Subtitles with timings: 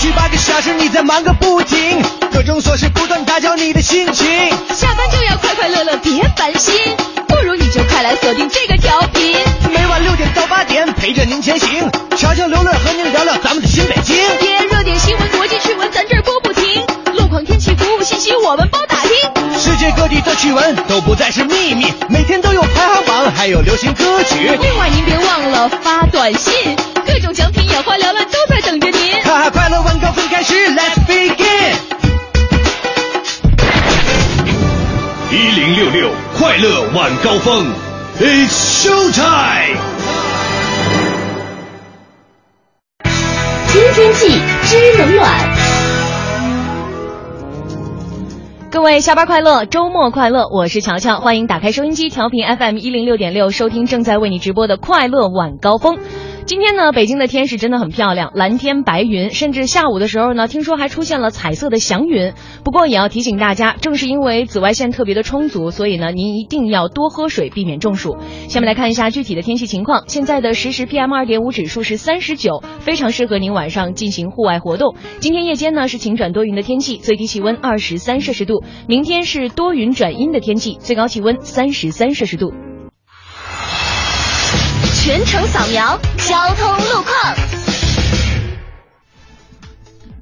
[0.00, 4.26] 去八个小时，你在忙个不停，各种琐事不断打搅你的心情。
[4.74, 6.74] 下班就要快快乐乐，别烦心，
[7.28, 9.36] 不如你就快来锁定这个调频，
[9.70, 11.86] 每晚六点到八点陪着您前行，
[12.16, 14.16] 悄悄刘乐和您聊聊咱们的新北京。
[14.40, 16.89] 别热点新闻、国际趣闻，咱这儿播不停，路
[17.30, 19.10] 况、天气、服务信息，我们包打听。
[19.58, 24.50] 世界各地的趣闻都不再是秘密，每天都有排行榜，还有流行歌曲。
[24.60, 26.76] 另外您别忘了发短信，
[27.06, 29.22] 各种奖品眼花缭乱都在等着您。
[29.22, 31.76] 哈哈，快乐晚高峰开始，Let's begin。
[35.30, 37.72] 一零六六快乐晚高峰
[38.18, 39.78] ，It's show time。
[43.72, 45.59] 知天气，知冷暖。
[48.72, 50.48] 各位下班快乐，周末快乐！
[50.48, 55.98] 我是乔乔，欢迎打开收音机，调频 FM 一零六点六，收听正在为你直播的快乐晚高峰。
[56.50, 62.32] 今天呢，北京的天是真的很漂亮，蓝天白云，甚至下午的时候呢，听说还出现了彩色的祥云。
[62.64, 68.16] 不过也要提醒大家，正是因为紫外线特别的充足，所以呢，您一定要多喝水，避免中暑。
[68.48, 70.02] 下面来看一下具体的天气情况。
[70.08, 74.96] 现在的实时 PM 二点五指数是三十九，非常适合您晚上进行户外活动。
[75.20, 78.64] 今天夜间呢是晴转多云的天气，最低气温二十三摄氏度。
[78.88, 82.52] 明天是多云转阴的天气，最高气温三十三摄氏度。
[85.02, 87.59] 全程扫描交通路况。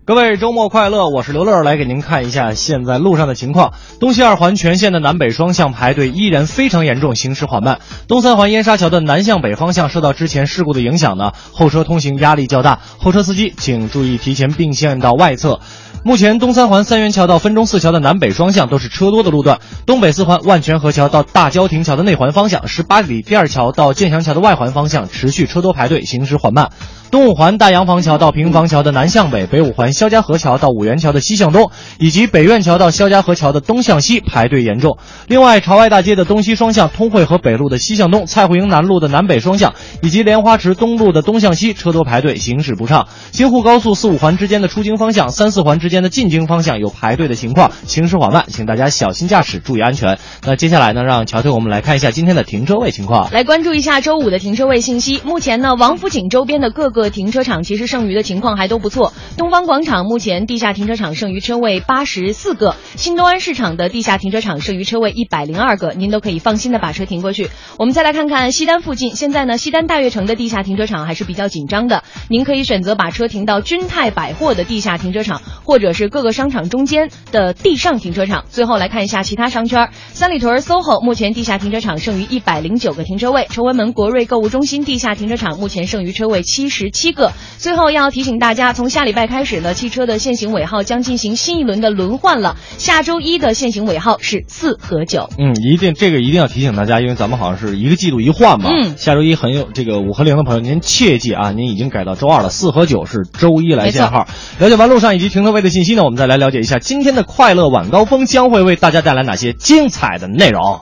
[0.08, 1.10] 各位周末快乐！
[1.10, 3.74] 我是刘乐，来给您看一下现在路上的情况。
[4.00, 7.80] 东西二环全线的南北双向排队依然非常严重，行驶缓慢。
[8.06, 15.60] 东三环燕莎桥的南向北方向受到之前事故的影响呢，后车通行压力较大，后车司机请注意提前并线到外侧。
[16.04, 26.70] 目前东三环三元桥到分钟寺桥的南北双向都是车多的路段，东北四环万泉河桥到大郊亭桥的内环方向，十八里第二桥到建祥桥的外环方向持续车多排队，行驶缓慢。
[27.10, 34.98] 东五环大洋房桥到平房桥的南向北，北五环肖家河桥到五元桥的西向东，以及北苑桥到肖家河桥的东向西排队严重。
[35.26, 43.08] 另外，朝外大街的东西双向、通惠河北路的西向东、蔡户营南路的南北双向，以及莲花池东路的东向西车多排队，行驶不畅。
[43.30, 50.18] 京沪高速四五环之间的出京方向、三四环之间的进京方向有排队的情况，行驶缓慢，请大家小心驾驶，注意安全。
[50.44, 53.30] 那接下来呢，让乔队我们来看一下今天的停车位情况。
[53.32, 55.22] 来关注一下周五的停车位信息。
[55.24, 59.12] 目前呢，王府井周边的各个个停车场其实剩余的情况还都不错。
[59.36, 67.48] 东方广场目前地下停车场剩余车位八十四个，新东安市场的地下停车场剩余车位一百零二个，您都可以放心的把车停过去。
[67.78, 78.44] 我们再来看看西单附近，现在呢，西单大悦城的地下停车场还是比较紧张的，您可以选择把车停到君泰百货的地下停车场，或者是各个商场中间的地上停车场。
[78.50, 87.32] 最后来看一下其他商圈，三里屯 SOHO 目前地下停车场剩余一百零九个停车位，崇文门国瑞购物中心地下停车场目前剩余车位七十七个。
[87.58, 92.56] 最后要提醒大家，从下礼拜开始呢，汽车的限行尾号将进行新一轮的轮换了。
[92.78, 95.28] 下周一的限行尾号是四和九。
[95.38, 98.70] 嗯，一定这个一定要提醒大家，因为咱们好像是一个季度一换嘛。
[98.72, 104.26] 嗯下周一很有这个五和零的朋友，您切记啊，您已经改到周二了，四和九是周一来限号。
[104.58, 110.80] 了解完路上以及停车位的信息呢，我们再来了解一下今天的快乐晚高峰将会为大家带来哪些精彩的内容。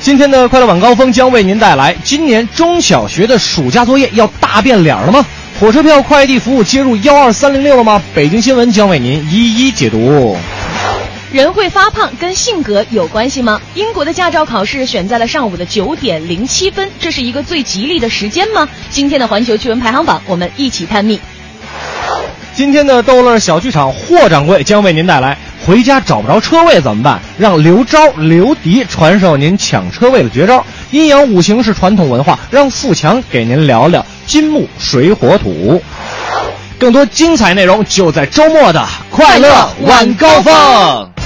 [0.00, 5.24] 今天的快乐晚高峰将为您带来：今年中小学的暑假作业要大变脸了吗？
[5.58, 8.00] 火车票快递服务接入幺二三零六了吗？
[8.14, 10.36] 北京新闻将为您一一解读。
[11.32, 13.60] 人会发胖跟性格有关系吗？
[13.74, 18.68] 英国的驾照考试选在了上午的九点零七分，这是一个最吉利的时间吗？
[18.90, 21.20] 今天的环球趣闻排行榜，我们一起探秘。
[22.54, 25.36] 今天的逗乐小剧场，霍掌柜将为您带来：
[25.68, 27.20] 回家找不着车位怎么办？
[27.36, 30.64] 让刘钊、刘迪传授您抢车位的绝招。
[30.90, 35.82] 阴阳五行是传统文化，让富强给您聊聊金木水火土。
[36.78, 41.17] 更多精彩内容就在周末的快乐晚高峰。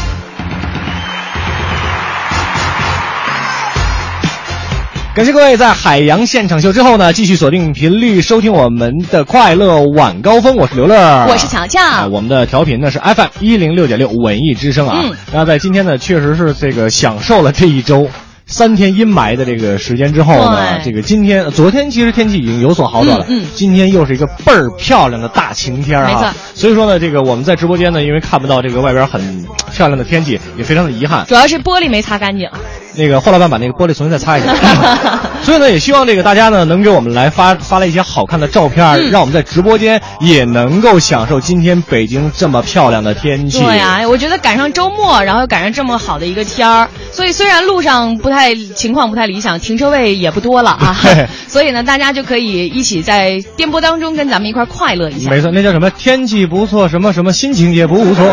[5.14, 10.56] 感谢各位在海洋现场秀之后呢，继续锁定频率收听我们的快乐晚高峰。
[10.56, 15.02] 我是刘乐，我是乔乔啊，我们的调频呢是 FM 一零六点六文艺之声啊。
[15.04, 18.08] 嗯那在今天呢，确实是这个享受了这一周。
[18.46, 26.08] 三天阴霾的这个时间之后呢，这个今天、昨天其实天气已经有所好转了，嗯嗯今天又是一个倍儿漂亮的大晴天啊！
[26.08, 31.26] 没错所以说呢，这个我们在直播间呢，因为看不到这个外边很漂亮的天气，也非常的遗憾。
[31.26, 32.48] 主要是玻璃没擦干净。
[32.94, 34.52] 那个霍老板把那个玻璃重新再擦一下。
[35.42, 43.60] 所以呢，也希望这个大家呢能给我们来发发来一些好看的照片，嗯让我们在直播间也能够享受今天北京这么漂亮的天气。
[43.60, 55.28] 对呀、我觉得赶上周末，然后又赶上这么好的一个天儿，所以虽然路上不太情况不太理想，停车位也不多了啊对， 所以呢，大家就可以一起在电波当中跟咱们一块儿快乐一下。
[55.30, 55.90] 没错，那叫什么？
[55.90, 58.24] 天气不错，什么什么心情也不无错，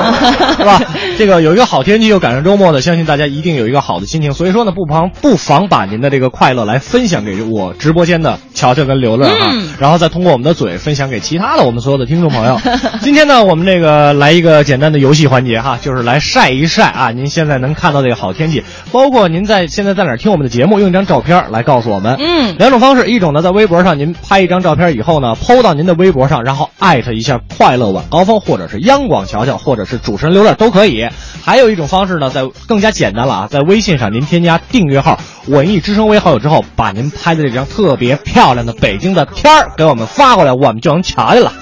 [0.58, 0.80] 是吧？
[1.18, 4.34] 这个有一个好天气又赶上周末的，相信大家一定有一个好的心情。
[4.34, 12.60] 所以说呢，不妨不妨把您的这个快乐来分享给我直播间的乔乔跟刘乐哈，嗯然后再通过我们的嘴分享给其他的我们所有的听众朋友。
[13.02, 22.18] 今天呢，我们这个来一个简单的游戏环节哈，就是来晒一晒啊，您现在能看到这个好天气，包括您在现在在哪儿听我们的节目，用一张照片来告诉我们。
[22.20, 31.08] 嗯两种方式，一种呢在微博上您拍一张照片以后呢，PO 到您的微博上，然后艾特一下快乐晚高峰，或者是央广乔乔，或者是主持人刘乐都可以。
[31.44, 41.54] 还有一种方式呢，在更加简单了啊，在微信上您添加订阅号“文艺之声”为好友之后，把您拍的这张特别漂亮的北京的天儿给我们发过来，我们就能瞧见了。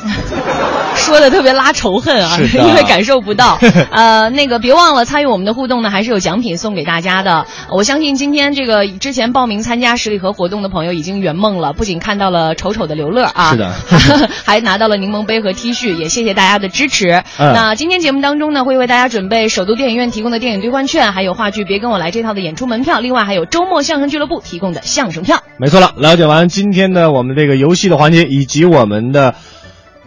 [1.08, 3.58] 说的特别拉仇恨啊， 因为感受不到。
[3.92, 7.46] 呃，那个别忘了参与我们的互动呢，还是有奖品送给大家的。
[7.72, 13.74] 我相信今天这个之前报名参加十里河活动的朋友已经圆梦了，不仅看到了丑丑的刘乐啊，是的
[14.46, 17.24] 还拿到了柠檬杯和 T 恤，也谢谢大家的支持。
[17.40, 25.42] 嗯那今天节目当中呢，会为大家准备首都电影院提供的电影兑换券，还有话剧《别跟我来》这套的演出门票，另外还有周末相声俱乐部提供的相声票。
[25.58, 29.36] 没错了，了解完今天的我们这个游戏的环节以及我们的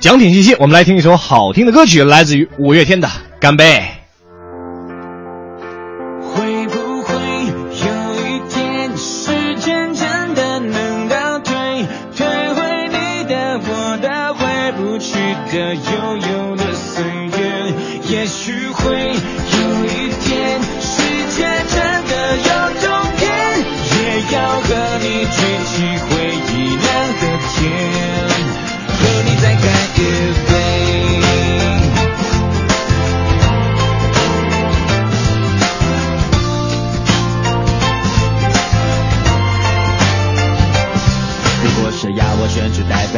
[0.01, 3.07] 奖品信息，我们来听一首好听的歌曲，来自于五月天的
[3.39, 3.65] 《干杯》。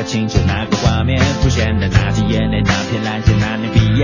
[0.04, 3.31] 选出代表青春那个画面，浮现的那滴眼泪，那片蓝天，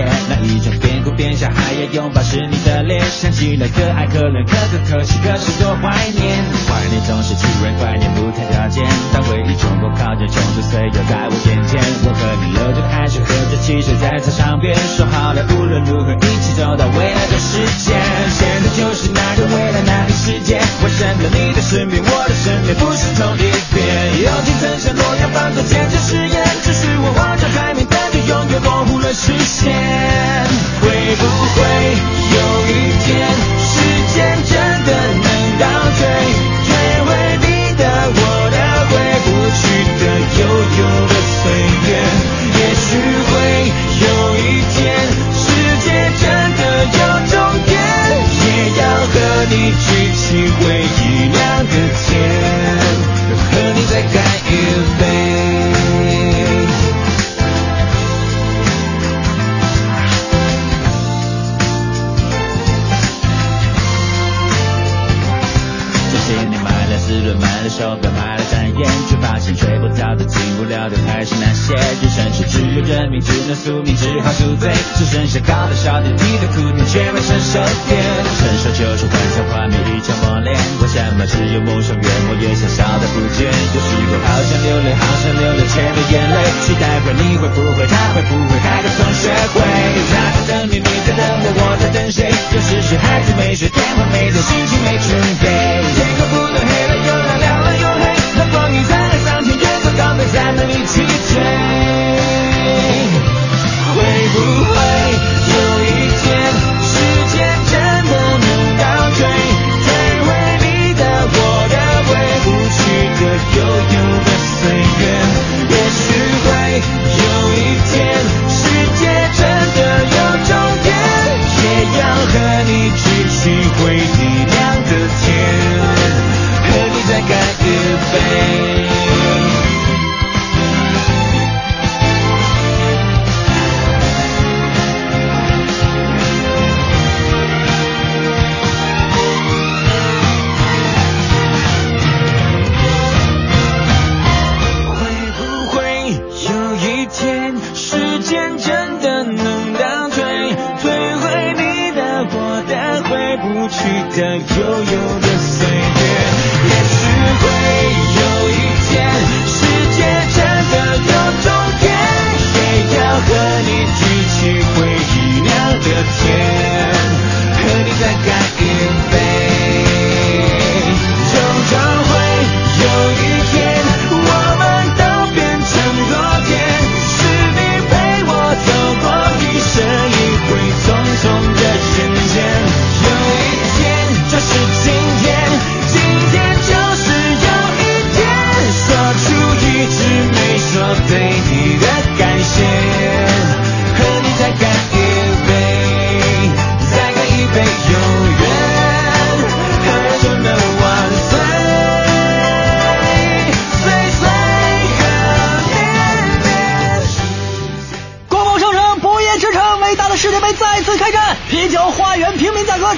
[0.05, 6.37] 那，一种边哭边笑还要拥抱是你的脸，想起来可爱可怜可可可惜，可是多怀念。
[6.67, 17.97] 怀念总是突然怀念不太条件，当回忆冲破靠近，冲出岁月在我眼前，我和你流着汗水，喝着汽水在操场边，说好了无论如何一起走到未来的世界。
[18.29, 23.83] 现在就是那个未来那个世界，我站在你的身边，我的身边不是同一边。
[24.21, 27.68] 友情曾像诺亚方舟坚持誓言，只是我望着海，
[28.29, 29.73] 永远模糊了视线。
[30.81, 30.85] 会
[31.15, 31.59] 不会
[32.35, 32.37] 有
[32.67, 32.71] 一
[33.03, 33.09] 天，
[33.57, 33.73] 时
[34.13, 34.53] 间真
[34.85, 35.27] 的能
[35.57, 35.65] 倒
[35.97, 36.01] 退，
[36.67, 36.69] 退
[37.05, 37.09] 回
[37.41, 37.81] 你的、
[38.13, 38.17] 我
[38.51, 38.57] 的、
[38.89, 38.93] 回
[39.25, 39.27] 不
[39.57, 39.61] 去
[39.99, 40.01] 的、
[40.37, 40.41] 悠
[40.77, 41.41] 悠的岁
[41.89, 41.89] 月？
[42.53, 42.87] 也许
[43.25, 43.31] 会
[44.05, 44.05] 有
[44.37, 44.39] 一
[44.75, 44.77] 天，
[45.33, 45.41] 世
[45.79, 45.87] 界
[46.21, 46.23] 真
[46.55, 46.97] 的有
[47.31, 47.33] 终
[47.65, 47.73] 点，
[48.45, 48.47] 也
[48.79, 49.13] 要和
[49.49, 49.53] 你
[73.21, 74.69] 只，能宿命，只好宿醉。
[74.97, 77.99] 只剩下高的笑点，低的哭点却没成熟点。
[78.39, 83.47] 成熟就是幻想画面一场磨练，为什么只有梦想越磨越小，笑的不见？
[83.47, 86.37] 有时候好想流泪，好想流泪，却没眼泪。
[86.65, 89.61] 期待会你会不会，他会不会开个同学会？
[90.09, 90.13] 他
[90.47, 92.29] 在等你，你在等我，我在等谁？
[92.51, 95.09] 有时是孩子没睡，电话没接，心情没准
[95.41, 95.45] 备。
[95.95, 98.03] 天空不断黑了又亮，亮了又黑，
[98.37, 102.08] 那光阴在那上天，月色高飞，咱们一起追。
[103.95, 105.38] 会不会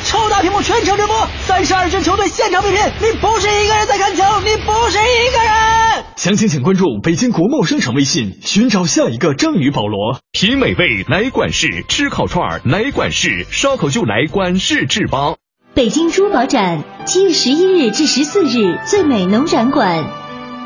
[0.04, 6.04] 超大屏幕全程直播，三十二支球队现场比拼，你不是一个人在看球，你不是一个人。
[6.16, 10.20] 详情请关注北京国贸商场微信，寻找下一个章鱼保罗。
[10.32, 15.36] 品美味来管事，吃烤串来管事，烧烤就来管事制吧。
[15.74, 20.06] 北京珠宝展七月十一日至十四日最美农展馆，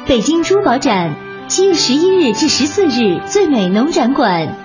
[0.08, 1.16] 北京珠宝展
[1.48, 4.65] 七月十一日至十四日最美农展馆。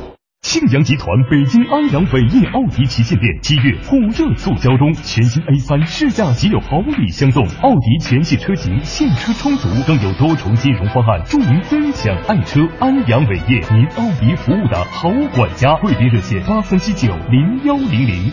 [0.41, 12.59] 庆阳集团北京安阳伟业奥迪旗舰店七月火热促销中，全新 A 三试驾即有好礼相送，奥迪全系车型现车充足，更有多重金融方案助您分享爱车。
[12.79, 18.31] 安阳伟业，您奥迪服务的好管家，贵宾热线八三七九零幺零零。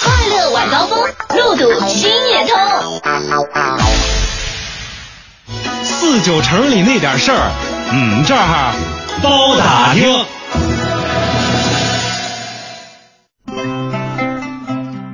[0.00, 0.98] 快乐晚高峰，
[1.36, 2.56] 路堵心也通。
[6.04, 7.52] 四九城里那点事儿，
[7.92, 8.74] 嗯，这儿
[9.22, 10.12] 包打听。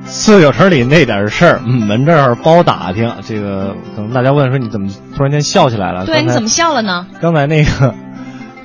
[0.07, 3.15] 四九城里那点事儿，嗯，门这儿包打听。
[3.23, 6.07] 这个可能大家问说你怎么突然间笑起来了？
[6.07, 7.07] 对，你怎么笑了呢？
[7.21, 7.95] 刚才那个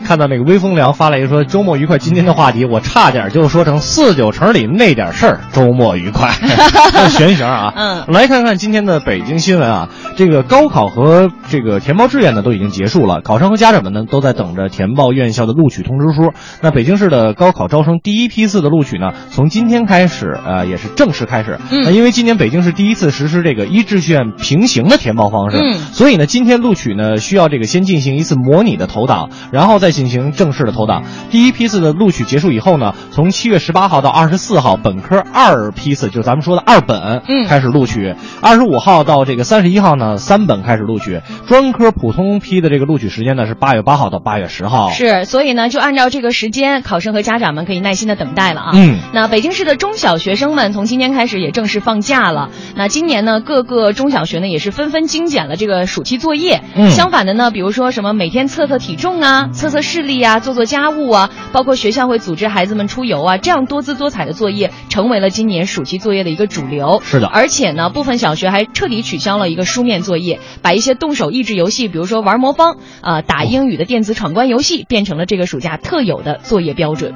[0.05, 6.31] 看到那个微风凉发了一个说周末愉快，今天的话题我差点就说成四九城里那点事儿，周末愉快，
[7.09, 7.73] 玄学啊。
[7.75, 16.33] 嗯来看看今天的北京新闻啊，这个高考和这个填报志愿呢都已经结束了，考生和家长们呢都在等着填报院校的录取通知书。
[16.61, 21.57] 那北京市的高考招生第一批次的录取呢，从今天开始，呃，也是正式开始。
[21.71, 31.03] 嗯那因为今年北京市第一次实施这个一志愿平行的填报方式，嗯所以呢，今天录取呢需要这个先进行一次模拟的投档，然后再进行正式的投档。
[31.31, 38.13] 第一批次的录取结束以后呢，从七月十八号到二十四号，本科二批次就是咱们说的二本，嗯开始录取。
[38.41, 41.21] 二十五号到这个三十一号呢，三本开始录取。
[41.47, 44.89] 专科普通批的这个录取时间呢是八月八号到八月十号。
[44.89, 48.71] 是，所以呢，就按照这个时间，考生和家长们可以耐心的等待了啊。
[48.73, 52.49] 嗯那北京市的中小学生们从今天开始也正式放假了。
[52.75, 56.63] 那今年呢，各个中小学呢也是纷纷精简了这个暑期作业。
[56.75, 67.01] 嗯相反的呢，比如说什么每天测测体重啊、测测视力啊、做做家务啊，包括学校会组织孩子们出游啊，这样多姿多彩的作业成为了今年暑期作业的一个主流。
[67.03, 77.13] 是的而且呢，部分小学还彻底取消了一个书面作业，把一些动手益智游戏，比如说玩魔方、呃打英语的电子闯关游戏，变成了这个暑假特有的作业标准。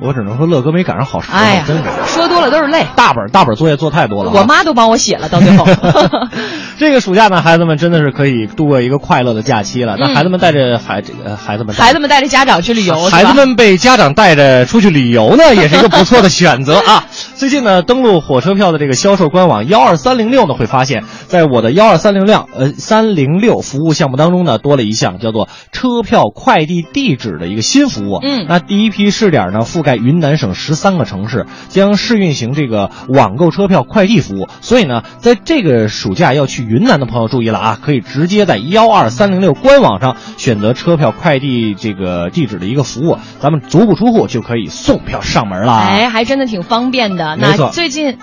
[0.00, 2.86] 我只能说乐哥没赶上好时候，说多了都是泪。
[2.96, 4.34] 大本大本作业做太多了啊。
[4.40, 5.66] 我妈都帮我写了，到最后。
[6.78, 9.96] 这个暑假呢，孩子们真的是可以度过一个快乐的假期了。
[9.98, 17.06] 那嗯孩子们带着孩这个孩子们孩子们带着家长去旅游，孩子们被家长带着出去旅游呢， 也是一个不错的选择啊。
[17.34, 28.20] 最近呢，登录火车票的这个销售官网幺二三零六呢，会发现，在我的幺二三零六呃三零六服务项目当中呢，多了一项叫做车票快递地址的一个新服务。
[28.22, 34.48] 嗯那第一批试点呢，覆盖云南省十三个城市，将试运行这个网购车票快递服务。
[34.60, 45.78] 所以呢，在这个暑假要去云南的朋友注意了啊，可以直接在幺二三零六官网上选择车票快递这个地址的一个服务，咱们足不出户就可以送票上门了。
[45.78, 47.36] 哎，还真的挺方便的。
[47.36, 48.18] 那最近。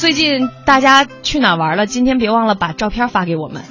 [0.00, 1.84] 最近大家去哪玩了？
[1.84, 3.62] 今天别忘了把照片发给我们。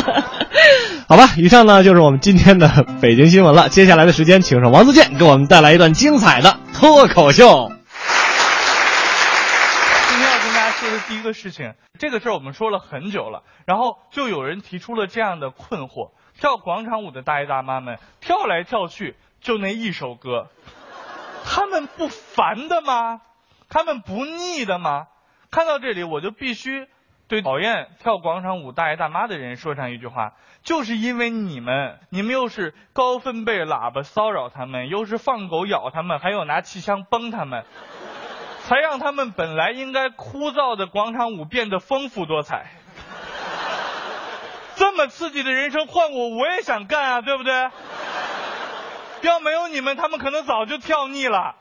[1.06, 3.68] 好吧，以上呢就是我们今天的北京新闻了。
[3.68, 7.70] 接下来的时间，请上王自健给我们带来一段精彩的脱口秀。
[10.08, 20.46] 今天要跟大家说的第一个事情，这个事儿我们说了很久了，然后就有人提出了这样的困惑：跳广场舞的大爷大妈们跳来跳去就那一首歌，
[21.44, 23.20] 他们不烦的吗？
[23.70, 25.06] 他们不腻的吗？
[25.50, 26.86] 看到这里，我就必须
[27.28, 37.64] 对讨厌跳广场舞大爷大妈的人说上一句话，就是因为你们，你们又是高分贝喇叭骚扰他们，又是放狗咬他们，还有拿气枪崩他们。
[38.62, 42.66] 才让他们本来应该枯燥的广场舞变得丰富多彩。
[44.76, 47.52] 这么刺激的人生，换我我也想干啊，对不对？
[49.22, 51.56] 要没有你们，他们可能早就跳腻了，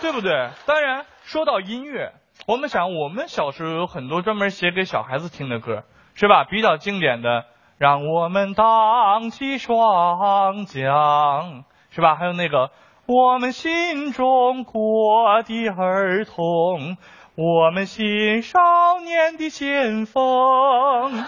[0.00, 0.50] 对不对？
[0.66, 2.12] 当然，说到音乐，
[2.46, 6.44] 我们想，我们小时候有很多专门写给小孩子听的歌，是吧？
[6.44, 7.44] 比较经典的，
[7.78, 12.16] 让我们荡起双桨，是吧？
[12.16, 12.70] 还有那个。
[13.06, 16.98] 我们新中国的儿童，
[17.34, 18.58] 我们新少
[19.02, 21.24] 年的先锋，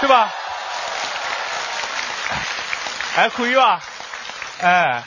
[0.00, 0.28] 是吧？
[3.14, 3.80] 还可以吧？
[4.62, 5.02] 哎，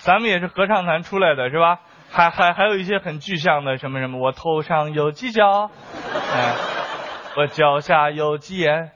[0.00, 1.80] 咱们也是合唱团出来的是吧？
[2.12, 5.70] 还还还有一些很具象的什么什么，我头上有犄角，
[6.34, 6.54] 哎，
[7.38, 8.90] 我脚下有鸡眼，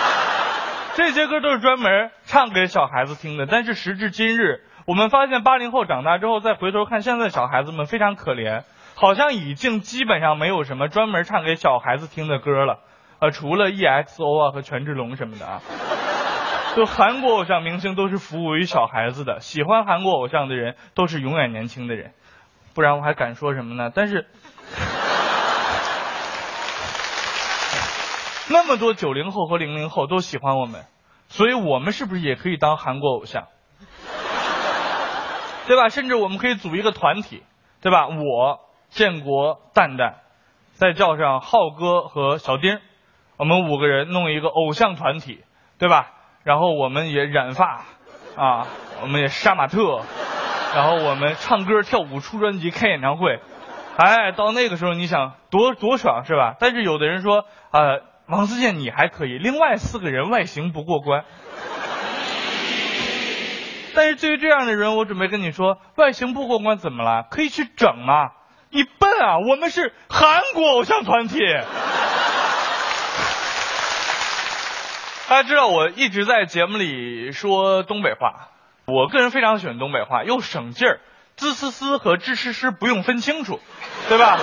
[0.94, 3.46] 这些歌都是专门唱给小孩子听的。
[3.46, 8.64] 但是时至今日，我们发现八零后长大之后再回头看现在小孩子们非常可怜，
[8.94, 12.80] 好像已经基本上没有什么专门唱给小孩子听的歌了，
[13.18, 15.62] 呃，除了 EXO 啊和权志龙什么的啊。
[16.76, 22.12] 就韩国偶像明星都是服务于小孩子的，喜欢韩国偶像的人都是永远年轻的人。
[22.76, 23.90] 不然我还敢说什么呢？
[23.94, 24.26] 但是，
[28.50, 30.84] 那么多九零后和零零后都喜欢我们，
[31.28, 33.46] 所以我们是不是也可以当韩国偶像？
[35.66, 35.88] 对吧？
[35.88, 37.42] 甚至我们可以组一个团体，
[37.80, 38.08] 对吧？
[38.08, 40.16] 我建国蛋蛋，
[40.74, 42.78] 再叫上浩哥和小丁，
[43.38, 45.42] 我们五个人弄一个偶像团体，
[45.78, 46.12] 对吧？
[46.44, 47.86] 然后我们也染发，
[48.36, 48.66] 啊，
[49.00, 50.02] 我们也杀马特。
[50.76, 53.40] 然后我们唱歌跳舞出专辑开演唱会，
[53.96, 56.54] 哎，到那个时候你想多多爽是吧？
[56.60, 61.24] 但是有的人说，呃，王自健你还可以，另外四个人外形不过关。
[63.94, 67.22] 但是对于这样的人，我准备跟你说，外形不过关怎么了？
[67.30, 68.32] 可以去整啊？
[68.68, 69.38] 你笨啊！
[69.48, 71.38] 我们是韩国偶像团体。
[75.30, 78.50] 大家知道我一直在节目里说东北话。
[78.86, 81.00] 我个人非常喜欢东北话，又省劲儿，
[81.34, 83.60] 滋嘶嘶和吱吱吱不用分清楚，
[84.08, 84.38] 对吧？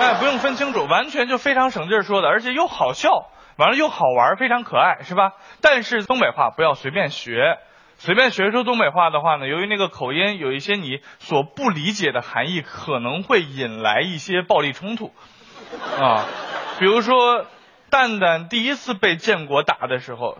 [0.00, 5.32] 哎，不用分清楚，完全就非常省劲儿说的，而且又好笑，完了又好玩，非常可爱，是吧？
[5.60, 7.58] 但是东北话不要随便学，
[7.98, 15.12] 随便学说东北话的话呢，由于那个口音有一些你所不理解的含义，可能会引来一些暴力冲突
[16.00, 16.24] 啊。
[16.78, 17.44] 比如说，
[17.90, 20.38] 蛋蛋第一次被建国打的时候，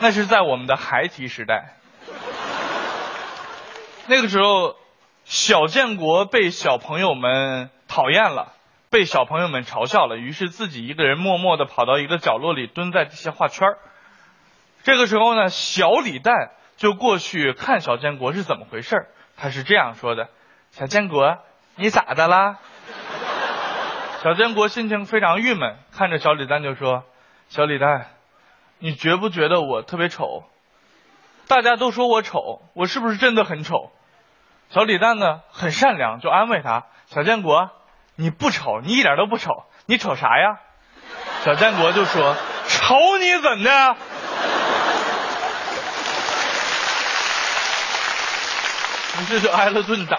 [0.00, 1.76] 那是在我们的孩提时代。
[4.06, 4.76] 那个时候，
[5.24, 8.52] 小建国被小朋友们讨厌了，
[8.90, 13.68] 被小朋友们嘲笑了，于是自己一个人默默的跑到一个角落里，蹲在地下画圈
[14.82, 20.28] 这个时候呢，小李诞就过去看小建国是怎么回事他是这样说的
[20.70, 21.38] ：“小建国，
[21.76, 22.58] 你咋的啦？”
[24.22, 27.04] 小建国心情非常郁闷，看着小李诞就说
[27.48, 28.10] ：“小李诞，
[28.78, 30.44] 你觉不觉得我特别丑？”
[31.46, 33.90] 大家都说我丑，我是不是真的很丑？
[34.70, 37.70] 小李诞呢，很善良，就安慰他：“小建国，
[38.16, 40.58] 你不丑，你一点都不丑，你丑啥呀？”
[41.44, 42.34] 小建国就说
[42.66, 43.96] ：“丑你怎的？”
[49.20, 50.18] 于是就挨了顿打。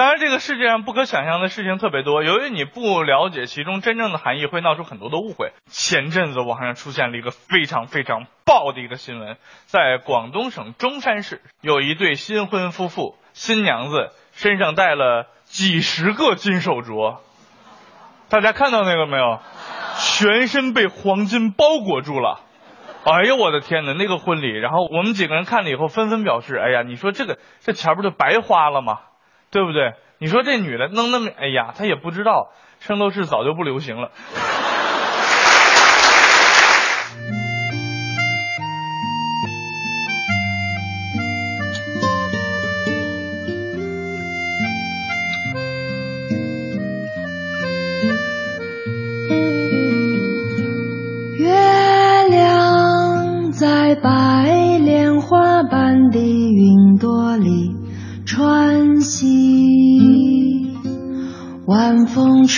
[0.00, 2.22] 当然，这个世界上不可想象的事情特别多。
[2.22, 5.52] 由于你不了解其中真正的含义，会闹出很多的误会。
[5.66, 9.36] 前阵子网上出现了一个非常非常爆的一个新闻，
[9.66, 17.18] 在广东省中山市有一对新婚夫妇，新娘子身上戴了几十个金手镯，
[18.30, 19.38] 大家看到那个没有？
[19.98, 22.40] 全身被黄金包裹住了。
[23.04, 23.92] 哎呦我的天哪！
[23.92, 29.00] 那个婚礼，然后我们几个人看了以后，纷纷表示：哎呀，你说这个这钱不就白花了吗？
[29.50, 29.94] 对不对？
[30.18, 34.10] 你说这女的弄那么，哎呀，她也不知道圣斗士早就不流行了。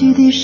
[0.00, 0.39] 过去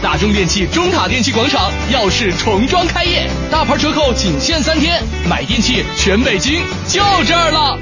[0.00, 7.76] 大中电器中塔电器广场耀世重装开业，大牌折扣仅限三天，买电器全北京就这儿了。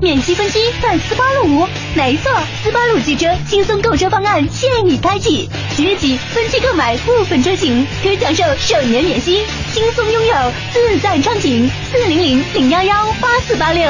[0.00, 9.42] 免息分期办斯巴鲁五，没错，斯巴鲁汽车轻松购车方案现已开启，即日起分期购买部分车型，可享受首年免息，
[9.72, 11.68] 轻松拥有自在畅景。
[11.90, 13.84] 四零零零幺幺八四八六。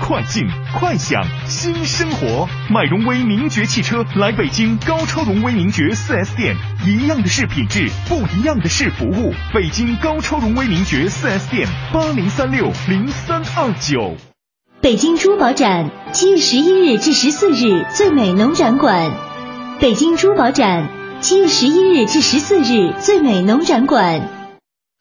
[0.00, 0.46] 快进
[0.78, 9.32] 快享新生活，买荣威名爵汽车来北京高超荣威名爵 4S 店，一样的是品质，不一样的是服务。
[9.52, 14.16] 北京高超荣威名爵 4S 店八零三六零三二九。
[14.80, 19.12] 北京珠宝展七月十一日至十四日最美农展馆，
[19.80, 20.88] 北京珠宝展
[21.20, 24.28] 七月十一日至十四日最美农展馆。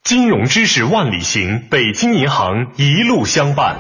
[0.06, 3.78] 金融知识万里行，北京银行一路相伴。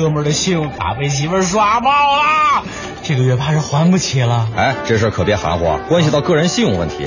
[0.00, 2.64] 哥们的信用卡被媳妇儿刷爆了，
[3.02, 4.48] 这个月怕是还不起了。
[4.56, 7.06] 哎，这事可别含糊啊，关系到个人信用问题。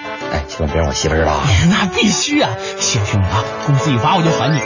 [0.31, 1.43] 哎，千万别让我媳妇知道啊。
[1.69, 2.49] 那必须啊！
[2.79, 4.59] 谢谢兄弟啊，工资一发我就还你。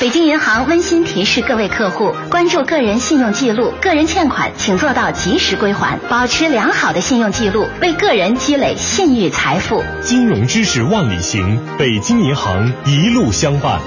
[0.00, 9.84] 北京银行温馨提示各位客户：关注个人信用记录，个人欠款请做到及时归还，保持良好的信用记录，为个人积累信誉财富。
[10.00, 13.80] 金融知识万里行，北京银行一路相伴。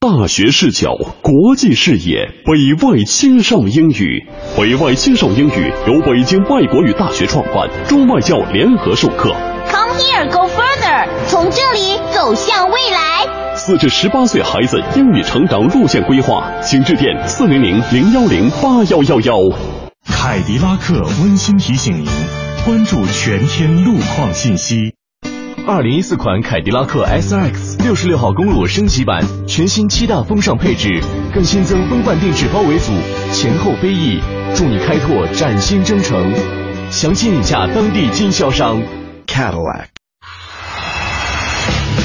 [0.00, 4.26] 大学视角，国际视野，北外青少英语。
[4.56, 9.32] 北外青少英语由北京外国语大学创办，中外教联合授课。
[9.70, 13.54] Come here, go further，从这里走向未来。
[13.56, 19.34] 四至十八岁孩子英语成长路线规划，请致电四零零零幺零八幺幺幺。
[20.06, 22.06] 凯迪拉克温馨提醒您，
[22.64, 24.94] 关注全天路况信息。
[25.66, 31.02] 二零一四款凯迪拉克 SRX 六十六号公路升级版，全新七大风尚配置，
[31.34, 32.92] 更新增风范定制包围组，
[33.32, 34.18] 前后飞翼，
[34.54, 36.32] 助你开拓崭新征程。
[36.90, 38.80] 详情请洽当地经销商
[39.28, 39.88] Cadillac。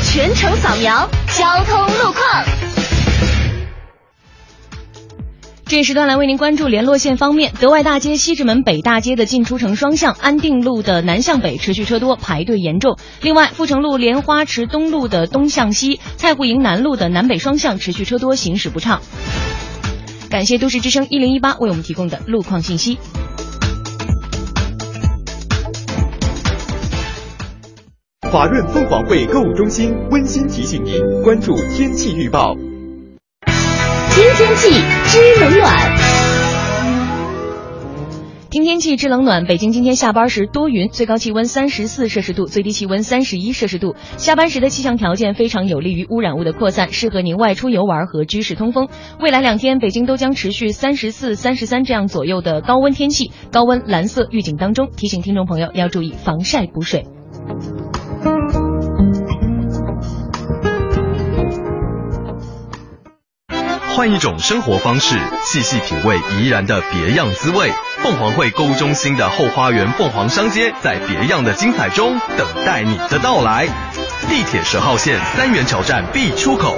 [0.04, 2.46] 全程扫描交通路况。
[5.66, 13.00] 这一时段来为您关注联络线方面，德外大街、西直门北大街的进出城双向，安定路的南向北持续车多，排队严重。
[13.22, 19.02] 另外，阜成路莲花池东路的东向西，蔡湖营南路的南北双向持续车多，行驶不畅。
[20.30, 23.00] 感谢都市之声一零一八为我们提供的路况信息。
[28.34, 32.56] 华润凤凰汇购物中心温馨提醒您关注天气预报。
[34.10, 35.72] 听天气知冷暖。
[38.50, 43.96] 听天气知冷暖，北京今天下班时多云，最高气温三十四摄氏度，最低气温三十一摄氏度。
[44.18, 48.88] 下班时的气象条件非常有利于污染物的扩散，适合您外出游玩和居室通风。
[49.20, 57.06] 未来两天，北京都将持续三十四、三十三这样左右的高温天气，高温蓝色预警当中，提醒听众朋友要注意防晒补水。
[63.96, 67.72] 换一种生活方式，细细品味怡然的别样滋味。
[68.02, 73.68] 凤凰汇购物中心的后花园凤凰商街，在别样的精彩中等待你的到来。
[74.28, 76.76] 地铁十号线三元桥站 B 出口。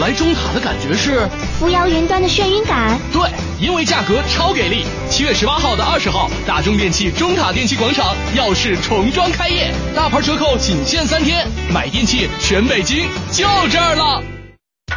[0.00, 1.28] 来中塔的感觉是
[1.58, 2.98] 扶摇云端的眩晕感。
[3.12, 3.28] 对，
[3.60, 4.86] 因为价格超给力。
[5.10, 14.22] 七月十八号到二十号，大中电器中塔电器广场耀世重装开业，大牌折扣仅限三天，买电器全北京就这儿了。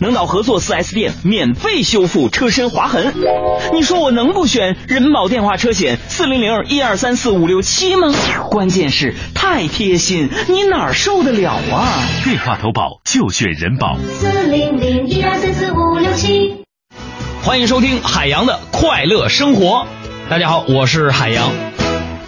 [0.00, 3.14] 能到合作 4S 店免费修复车身划痕。
[3.72, 8.12] 你说我能不选人保电话车险四零零一二三四五六七吗？
[8.50, 12.04] 关键是太贴心，你哪儿受得了啊？
[12.24, 13.96] 电话投保就选人保。
[14.18, 16.64] 四零零一二三四五六七。
[17.42, 19.86] 欢迎收听海洋的快乐生活。
[20.28, 21.50] 大家好，我是海洋。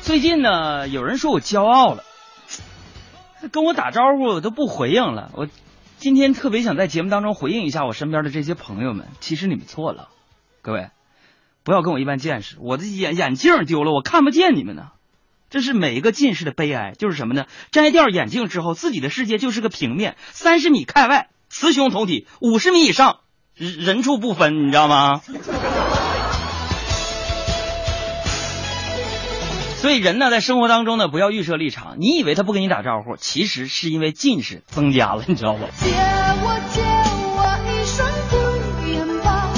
[0.00, 2.02] 最近呢，有人说我骄傲了，
[3.52, 5.30] 跟我打招呼都不回应了。
[5.35, 5.46] 我
[6.00, 10.08] 今天特别想在节目当中回应一下我身边的这些朋友们，其实你们错了，
[10.62, 10.88] 各位，
[11.62, 12.56] 不要跟我一般见识。
[12.58, 14.92] 我的眼眼镜丢了，我看不见你们呢。
[15.50, 17.44] 这是每一个近视的悲哀，就是什么呢？
[17.70, 23.18] 摘掉眼镜之后，自己的世界就是个平面，三十米开外雌雄同体，五十米以上
[23.54, 25.20] 人人畜不分，你知道吗？
[29.80, 31.96] 所以人呢，在生活当中呢，不要预设立场。
[31.98, 35.60] 你以为他不跟你打招呼，其实是因为近视增加了，你知道不？
[35.82, 35.90] 借
[36.42, 36.82] 我借
[37.34, 38.36] 我一双独
[38.86, 39.48] 眼吧，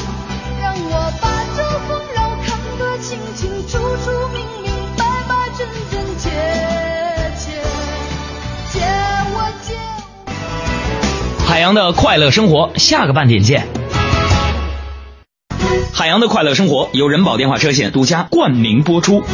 [0.61, 6.31] 让我把这纷扰看得清清楚楚、明明白白、真真切
[7.37, 7.51] 切。
[8.71, 8.79] 借
[9.35, 9.75] 我借
[11.45, 13.67] 海洋的快乐生活，下个半点见。
[15.93, 19.25] 海洋的快乐生活由人保电话车险独家冠名播出。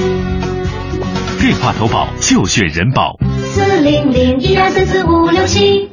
[1.38, 3.16] 电话投保就选人保。
[3.54, 5.88] 四零零一二三四五六七。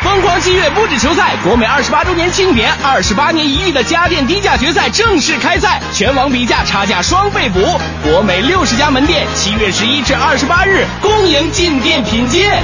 [0.00, 7.60] 疯狂七月不止球赛，国美二十八周年庆典，二十八年一遇的家电低价决赛正式开赛，全网比价，差价双倍补。
[8.02, 12.60] 国美六十家门店，七月十一至二十八日恭迎进店品鉴。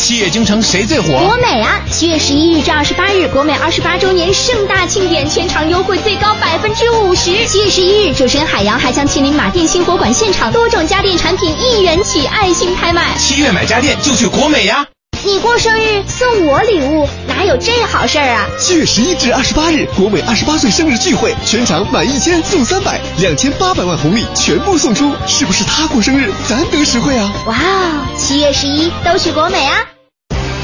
[0.00, 1.08] 七月京城谁最火？
[1.08, 1.82] 国美啊！
[1.90, 7.46] 七月十一日至二十八日，国美二十八周年盛大庆典，全场优惠最高百分之五十。
[7.46, 13.14] 七月十一日，主持人海洋还将亲临马甸新火馆现场，多种家电产品一元起爱心拍卖。
[13.18, 14.86] 七月买家电就去国美呀！
[15.22, 18.46] 你过生日送我礼物，哪有这好事儿啊？
[18.58, 27.32] 七月十一至二十八日，国美二十八岁生日聚会，全场满一千送三百，两千八百万红利全部送出，是不是他过生日，咱得实惠啊？
[27.46, 28.06] 哇哦！
[28.16, 29.99] 七月十一都去国美啊！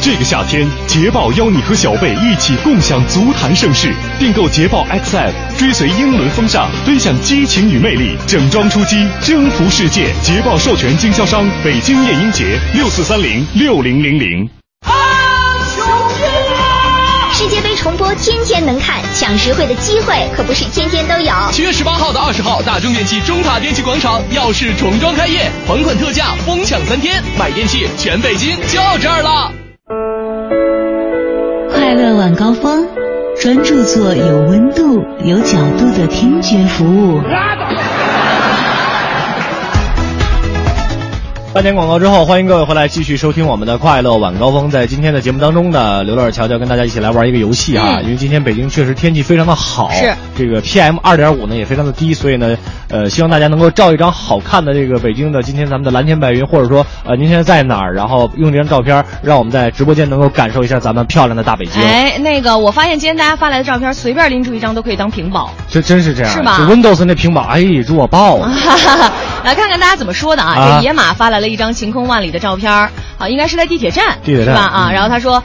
[0.07, 3.93] 这个夏天，捷豹邀你和小贝一起共享足坛盛世。
[4.21, 10.15] 订购捷豹 XF，追随英伦风尚，分享激情与魅力，整装出击，征服世界。
[10.23, 14.49] 捷豹授权经销商北京夜莺节六四三零六零零零。
[17.35, 21.33] 世界杯重播天天能看，抢实惠的机会可不是天天都有。
[21.51, 29.53] 七月十八号到二十号，大中电器中塔电器广场耀世重装开业，款款特价，疯抢三天，买电器全北京就这儿了。
[32.07, 32.87] 快乐晚高峰，
[33.37, 37.21] 专注做有温度、有角度的听觉服务。
[41.53, 44.71] 半点广告之后，欢迎各位回来继续收听我们的快乐晚高峰。
[44.71, 52.57] 在今天的节目当中呢，刘乐、乔乔跟大家一起来玩一个游戏啊，因为今天北京确实天气非常的好，是这个 PM 二点五呢也非常的低，所以呢，
[52.97, 61.83] 呃，希望大家能够照一张好看的这个北京的今天咱们的蓝天白云，或者说呃您现在在哪儿，然后用这张照片，让我们在直播间能够感受一下咱们漂亮的大北京。
[61.83, 65.51] 哎，那个我发现今天大家发来的照片，随便拎出一张都可以当屏保。
[65.69, 68.51] 这真是这样，是吧这 Windows 那屏保，哎，弱爆了。
[69.45, 70.55] 来看看大家怎么说的啊！
[70.57, 74.67] 啊这野马发来了一张晴空万里的照片儿，啊，应该是在地铁站，地铁站是吧？
[74.67, 75.43] 啊，嗯然后他说，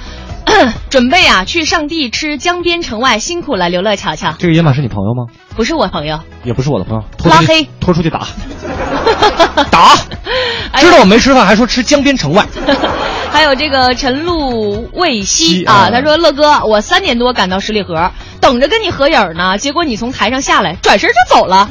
[0.90, 4.36] 准备啊去上地吃江边城外，辛苦了，刘乐瞧瞧。
[4.38, 5.34] 这个野马是你朋友吗？
[5.56, 8.28] 不是我朋友，也不是我的朋友，拖拉黑，拖出去打，
[9.70, 9.96] 打！
[10.80, 12.46] 知道我没吃饭，还说吃江边城外。
[13.32, 18.12] 还有这个陈露未西西啊啊，他说乐哥，我三点多赶到十里河，
[18.42, 21.70] 等着跟你合影呢，结果你从台上下来，转身就走了，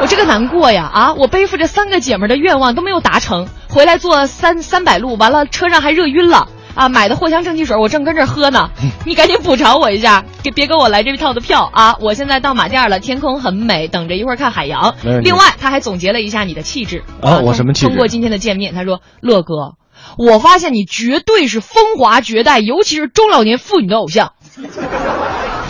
[0.00, 1.12] 我这个难过呀啊！
[1.12, 6.48] 我背负着三个姐们的愿望都没有达成，回来坐三三百路，完了车上还热晕了。
[6.76, 8.70] 啊，买的藿香正气水，我正跟这儿喝呢，
[9.04, 11.96] 你赶紧补偿我一下，别别给我来这一套的票啊！
[12.00, 19.74] 我现在到马甸了，天空很美，等着一会儿看海洋另外，他还总结了一下你的气质啊我什么气质通过今天的见面，他说：“乐哥，
[20.18, 24.34] 我发现你绝对是风华绝代，尤其是中老年妇女的偶像。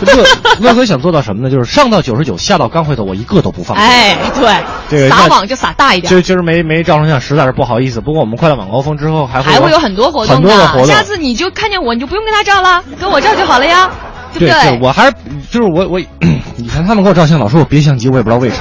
[0.05, 0.23] 乐
[0.59, 1.49] 乐哥想做到什么呢？
[1.49, 3.77] 就是上到九十九，下到刚回头，我一个都不放。
[3.77, 4.55] 哎，对，
[4.89, 6.21] 这个撒网就撒大一点就。
[6.21, 8.01] 今儿没没照成像，实在是不好意思。
[8.01, 10.87] 不过我们快乐晚高峰之后还会还会有很多活动很多的活动。
[10.87, 13.89] 下次你就看见我，你就不用跟他照了，跟我照就好了呀，
[14.33, 14.79] 对不对对？
[14.81, 15.13] 我还是
[15.49, 15.99] 就是我我，
[16.57, 18.57] 以前他们给我照相老说我别相机，我也不知道为啥，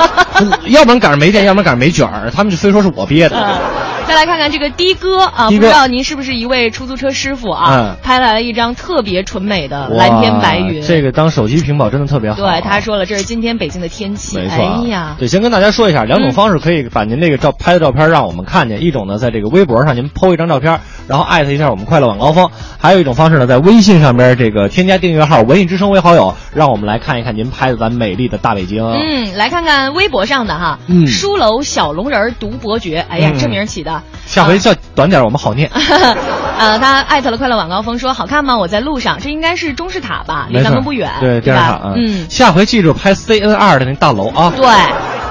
[0.68, 3.60] 要不然赶上没电，要不然赶上没卷儿，他们就非说是我憋的。
[4.06, 7.64] 再来看看这个的哥啊，不知道您是不是一位出租车师傅啊？
[7.70, 10.82] 嗯拍来了一张特别纯美的蓝天白云。
[10.82, 12.36] 这个当手机屏保真的特别好。
[12.36, 14.36] 对，他说了，这是今天北京的天气。
[14.36, 18.82] 没错、啊，哎呀，对，先跟大家说一下，两种方式可以把您这个照拍的照片让我们看见。
[18.82, 28.84] 一种呢，在这个微博上您 PO 一张照片，然后艾特一下我们快乐晚高峰； 还有一种方式呢，在微信上边这个添加订阅号“文艺之声”为好友，让我们来看一看您拍的咱美丽的大北京。
[28.84, 34.02] 嗯，来看看微博上的哈，嗯，书楼小龙人读伯爵，哎呀，嗯这名起的。
[34.26, 35.70] 下回叫短点，我们好念。
[36.58, 38.56] 呃，他艾特了快乐晚高峰，说好看吗？
[38.56, 41.92] 我在路上，这应该是中式塔吧，离咱们不远，对，对吧？
[41.96, 44.52] 嗯，下回记住拍 CNR 的那大楼啊。
[44.56, 44.66] 对，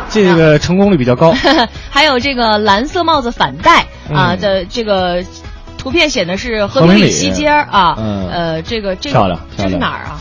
[0.09, 1.33] 这个成功率比较高。
[1.89, 3.81] 还有这个蓝色帽子反戴
[4.13, 5.23] 啊嗯的这个
[5.77, 10.19] 图片显的是和和平里西街啊，嗯呃，这个这个漂亮这是哪儿啊？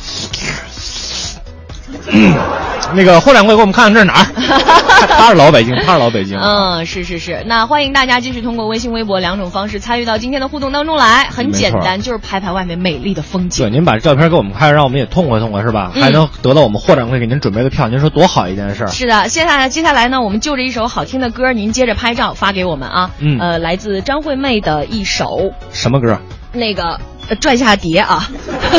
[2.95, 4.27] 那个霍掌柜给我们看看这是哪儿？
[5.09, 6.39] 他是老北京，他是老北京。
[6.39, 7.43] 嗯，是是是。
[7.47, 13.65] 那欢迎大家继续通过微信、微博两种方式参与到今天的互动当中来，很简单，就是拍拍外面美丽的风景。
[13.67, 15.93] 对，您把这照片给我们拍，让我们也痛快痛快，是吧？
[15.95, 18.87] 嗯还能得到我们霍掌柜给您准备的票，您说多好一件事儿。
[18.89, 23.11] 是的，接下来接下来呢，我们就着一首好听的歌，您接着拍照发给我们啊。
[23.19, 26.19] 嗯呃，来自张惠妹的一首什么歌？
[26.53, 28.29] 那个呃转下碟啊，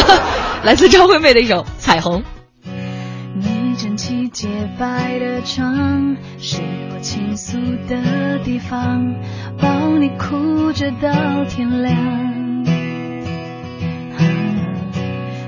[0.63, 2.19] 来自张惠妹的一首《彩虹》。
[3.71, 7.57] 你整齐洁白的床，是我倾诉
[7.87, 9.15] 的地方，
[9.57, 11.95] 抱你哭着到天亮。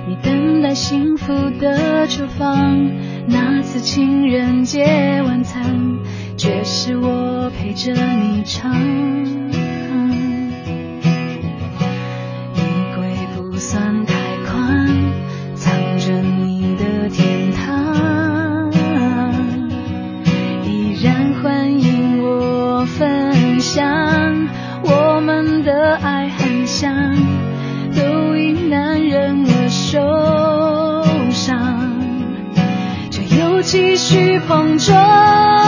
[0.08, 2.90] 你等待幸福的厨房，
[3.28, 5.62] 那次情人节晚餐，
[6.38, 8.74] 却是我陪着你唱。
[12.56, 12.62] 衣
[12.96, 14.03] 柜不算
[33.74, 35.63] 继续碰撞。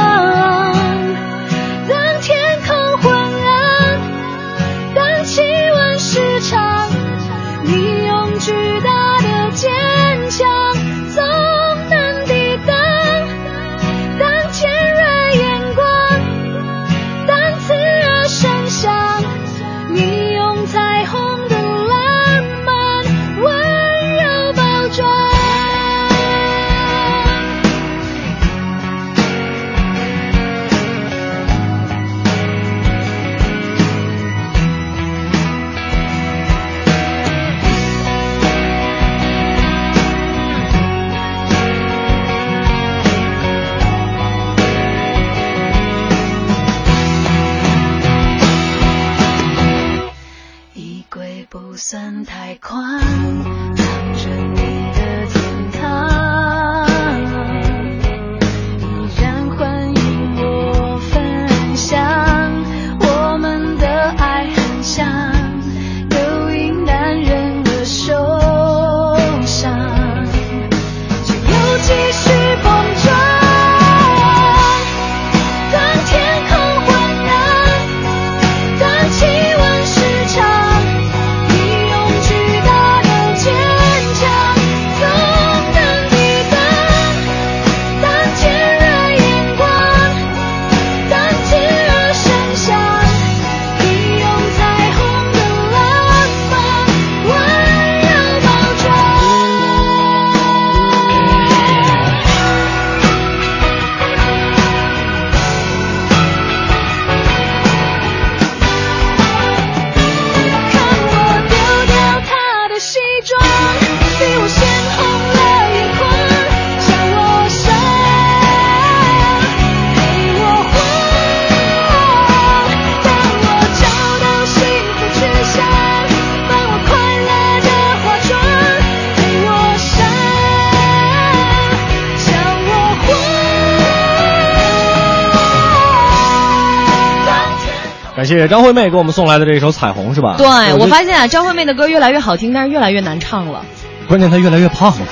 [138.26, 140.34] 感谢张惠妹给我们送来的这一首《彩虹》，是吧？
[140.36, 140.48] 对，
[140.80, 143.64] 我发现啊，张惠妹的歌越来越好听，但是越来越难唱了，
[144.08, 145.06] 关键她越来越胖了。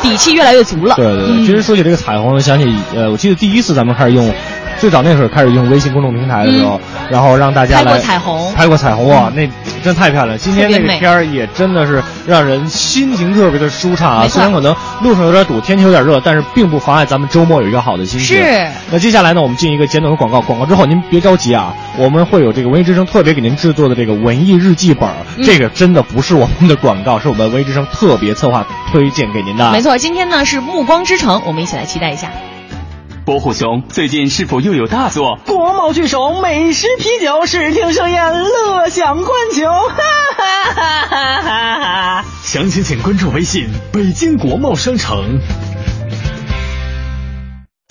[0.00, 0.94] 底气越来越足了。
[0.94, 4.32] 对对对，嗯其实说起这个彩虹，我想起呃，我记得第一次咱们开始用
[4.78, 6.80] 最早那会儿开始用微信公众平台的时候，
[7.10, 9.46] 然后让大家来嗯拍过彩虹拍过彩虹哇，那
[9.84, 10.38] 真太漂亮。
[10.38, 14.28] 今天那个天儿也真的是让人心情特别的舒畅啊。
[14.28, 18.36] 虽然可能路上有点堵，天气有点热，但是并不妨碍咱们周末有一个好的心情。
[18.38, 18.68] 是。
[18.90, 29.70] 那接下来呢，我们进一个简短的广告，广告之后您别着急啊，我们会有这个文艺之声特别给您制作的这个文艺日记本，嗯这个真的不是我们的广告，是我们文艺之声特别策划推荐给您的。
[29.72, 32.30] 没错，今天呢是《暮光之城》，我们一起来期待一下。
[33.26, 35.40] 伯虎兄最近是否又有大作？
[35.46, 39.96] 国贸巨首，美食啤酒，视听盛宴，乐享观球，哈
[40.36, 42.24] 哈哈哈哈哈！
[42.44, 45.40] 详情请关注微信“北京国贸商城”。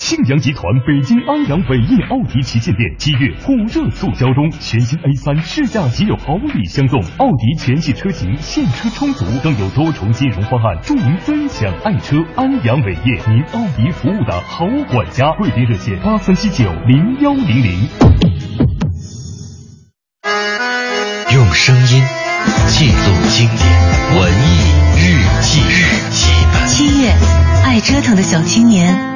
[0.06, 12.18] 庆阳集团北京安阳伟业奥迪旗舰店七月火热促销中，全新 A 三试驾即有好礼相送，奥迪全系车型现车充足，更有多重金融方案助您分享爱车。
[12.36, 17.88] 安阳伟业，您奥迪服务的好管家，贵宾热线八三七九零幺零零。
[21.34, 22.04] 用声音
[22.68, 25.82] 记录经典，文艺日记日
[26.12, 26.64] 记本。
[26.68, 27.10] 七月，
[27.64, 29.15] 爱折腾的小青年。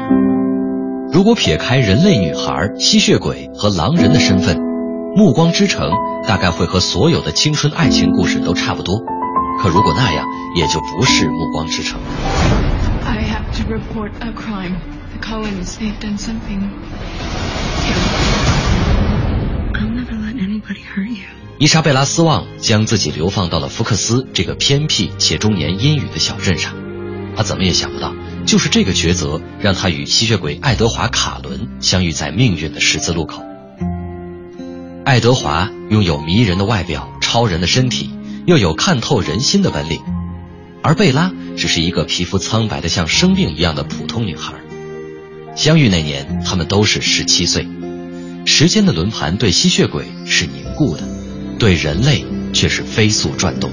[1.12, 4.56] 如果撇开人类女孩、吸血鬼和狼人的身份，
[5.16, 5.90] 《暮光之城》
[6.28, 9.00] 大概会和所有的青春爱情故事都差不多。
[9.61, 10.24] 可如果那样，
[10.56, 11.98] 也就不是《暮光之城》。
[13.04, 14.76] I have to report a crime.
[15.12, 16.70] The Cullens, they've done something.
[19.74, 21.24] I'll never let anybody hurt you.
[21.58, 26.72] 伊莎贝拉·斯旺将自己流放到了福克斯这个偏僻且终年阴雨的小镇上。
[27.36, 28.12] 他怎么也想不到，
[28.47, 33.43] 就是这个抉择让他与吸血鬼爱德华·卡伦相遇在命运的十字路口。
[35.05, 38.11] 爱德华拥有迷人的外表、超人的身体，
[38.47, 40.01] 又有看透人心的本领，
[40.82, 44.55] 而贝拉只是一个皮肤苍白的像生病一样的普通女孩。
[45.57, 47.66] 相遇那年，他们都是十七岁。
[48.47, 51.03] 时间的轮盘对吸血鬼是凝固的，
[51.59, 53.70] 对人类却是飞速转动。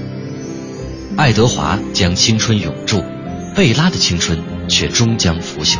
[1.16, 3.02] 爱德华将青春永驻，
[3.54, 4.38] 贝拉的青春
[4.68, 5.78] 却终将腐朽。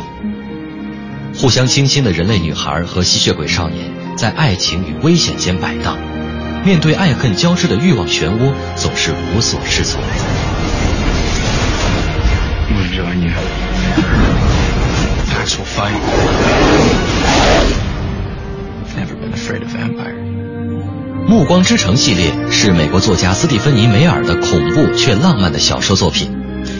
[1.35, 5.97] 互相倾心的人类女孩和吸血鬼少年，在爱情与危险间摆荡，
[6.65, 10.01] 面对爱恨交织的欲望漩涡，总是无所适从。
[15.65, 15.95] Fight.
[18.85, 20.13] I've never been afraid of vampires.
[21.27, 26.38] 《暮光之城》系列是美国作家斯蒂芬妮·梅尔的恐怖却浪漫的小说作品。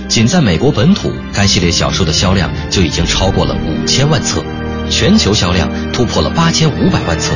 [0.10, 4.44] 仅在美国本土，该系列小说的销量就已经超过了五千万册，
[4.90, 7.36] 全球销量突破了八千五百万册。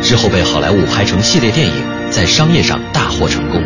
[0.00, 1.72] 之后被好莱坞拍成系列电影，
[2.12, 3.60] 在商业上大获成功。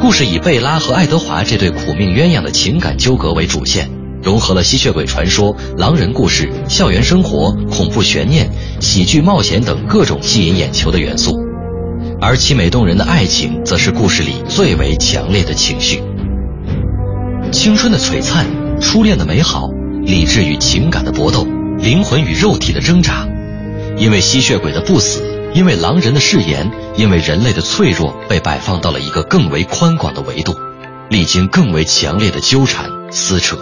[0.00, 3.90] 故事以贝拉和爱德华这对苦命鸳鸯的情感纠葛为主线，
[4.22, 8.48] 融合了吸血鬼传说、狼人故事、校园生活、恐怖悬念、
[8.80, 11.38] 喜剧冒险等各种吸引眼球的元素。
[12.18, 16.02] 而凄美动人的爱情，则是故事里最为强烈的情绪。
[17.52, 18.46] 青春的璀璨，
[18.80, 19.68] 初恋的美好，
[20.02, 21.44] 理智与情感的搏斗，
[21.78, 23.26] 灵魂与肉体的挣扎。
[23.98, 30.54] 因为吸血鬼的不死，因为狼人的誓言，因为人类的脆弱，被摆放到了一个更为宽广的维度，
[31.08, 33.58] 历经更为强烈的纠缠撕扯。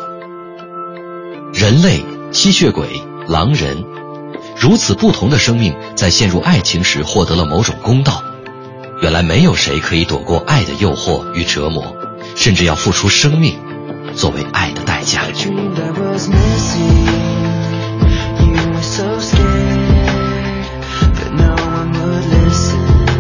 [1.55, 2.86] 人类、吸血鬼、
[3.26, 3.84] 狼人，
[4.61, 8.22] 如此不同的生命，在陷入爱情时获得了某种公道。
[9.01, 11.97] 原来没有谁可以躲过爱的诱惑与折磨，
[12.36, 13.57] 甚至要付出生命
[14.18, 15.24] 作为爱的代价。
[15.34, 17.08] dreamed I was missing.
[18.39, 20.66] You were so scared,
[21.16, 23.16] but no one would listen.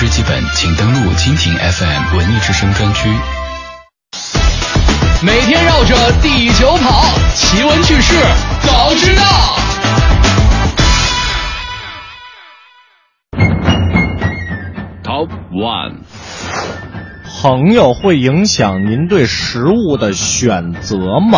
[0.00, 3.08] 日记本，请登录蜻蜓 FM 文艺之声专区。
[5.26, 8.14] 每天绕着地球跑，奇闻趣事
[8.62, 9.24] 早知道。
[15.02, 16.02] Top One，
[17.42, 21.37] 朋友会影响您对食物的选择吗？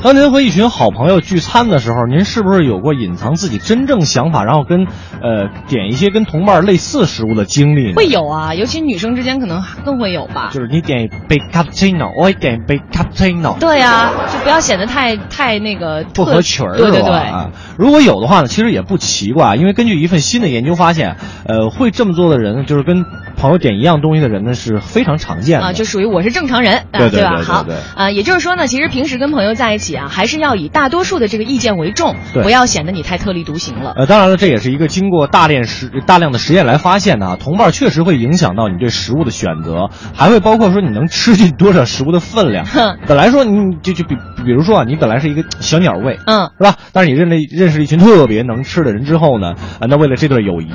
[0.00, 4.86] 当您和一群好朋友聚餐的时候，您是不是有过隐藏自己真正想法，然后跟
[5.20, 7.94] 呃点一些跟同伴类似食物的经历呢？
[7.96, 10.50] 会有啊，尤其女生之间可能更会有吧。
[10.52, 13.58] 就是你点一杯 cappuccino，我也点一杯 cappuccino。
[13.58, 17.10] 对呀、就不要显得太太那个不合群儿，对对对。
[17.10, 23.04] 啊，如果有的话呢，其实也不奇怪，因为根据一份新的研究发现，呃，会这么做的人，就是跟
[23.36, 25.66] 朋友点一样东西的人呢，是非常常见的。
[25.66, 26.84] 啊，就属于我是正常人？
[26.92, 33.94] 对对对对好对啊，也就是说呢，其实平时跟朋友在一起啊，还是要以大多数的这个意见为重，对不要显得你太特立独行了。
[33.96, 37.36] 呃，当然了，这也是一个经过大量实大量的实验来发现的啊。
[37.38, 42.64] 同伴确实会影响到你对食物的选择，还会包括说你能吃进多少食物的分量。
[42.66, 46.76] 哼本来说你就就比比如说啊，你本来是一个小鸟胃，嗯，是吧？
[46.92, 50.70] 但是你认了认识了一群特别能吃的人之后呢，啊，那为了这段友谊，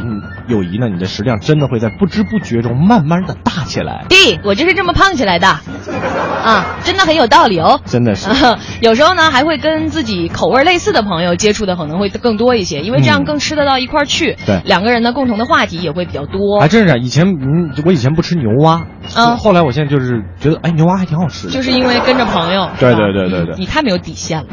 [0.48, 4.06] 友谊呢，你的食量真的会在不知不觉中慢慢的大起来。
[4.10, 7.82] 弟，我就是这么胖起来的，啊，真的很有道理哦。
[7.86, 14.38] 真的是，啊，有时候呢，还会跟自己口味类似的朋友接触的可能会更多一些，因为这样嗯更吃得到一块儿去。
[14.46, 16.60] 对两个人的共同的话题也会比较多。
[16.60, 16.98] 还真是啊。
[16.98, 18.86] 以前嗯，我以前不吃牛蛙，
[19.16, 21.54] 嗯后来我现在就是觉得，哎，牛蛙还挺好吃的。
[21.54, 22.70] 就是因为跟着朋友。
[22.80, 24.48] 对对对对对嗯你太没有底线了。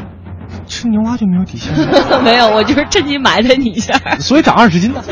[0.71, 2.21] 吃牛蛙就没有底线了。
[2.23, 3.93] 没有，我就是趁机埋汰你一下。
[4.19, 5.03] 所以长二十斤呢。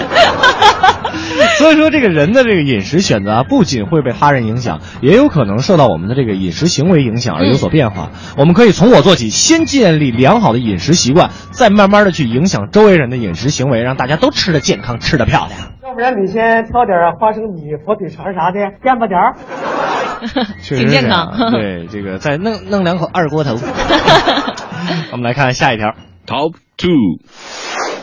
[1.57, 8.09] 所以说，这个人的这个饮食选择啊，不仅会被他人影响，也有可能受到我们的这个饮食行为影响而有所变化。
[8.37, 15.59] 我们可以从我做起，先建立良好的饮食习惯，再慢慢的去影响周围人的饮食行为，让大家都吃的健康，吃的漂亮。
[15.83, 19.35] 要不然你先挑点花生米、火腿肠啥的，垫吧点儿。
[20.63, 23.55] 挺健康对，这个再弄弄两口二锅头。
[25.11, 27.19] 我们来看下一条，Top Two。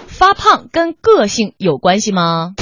[0.07, 2.55] 发胖跟个性有关系吗？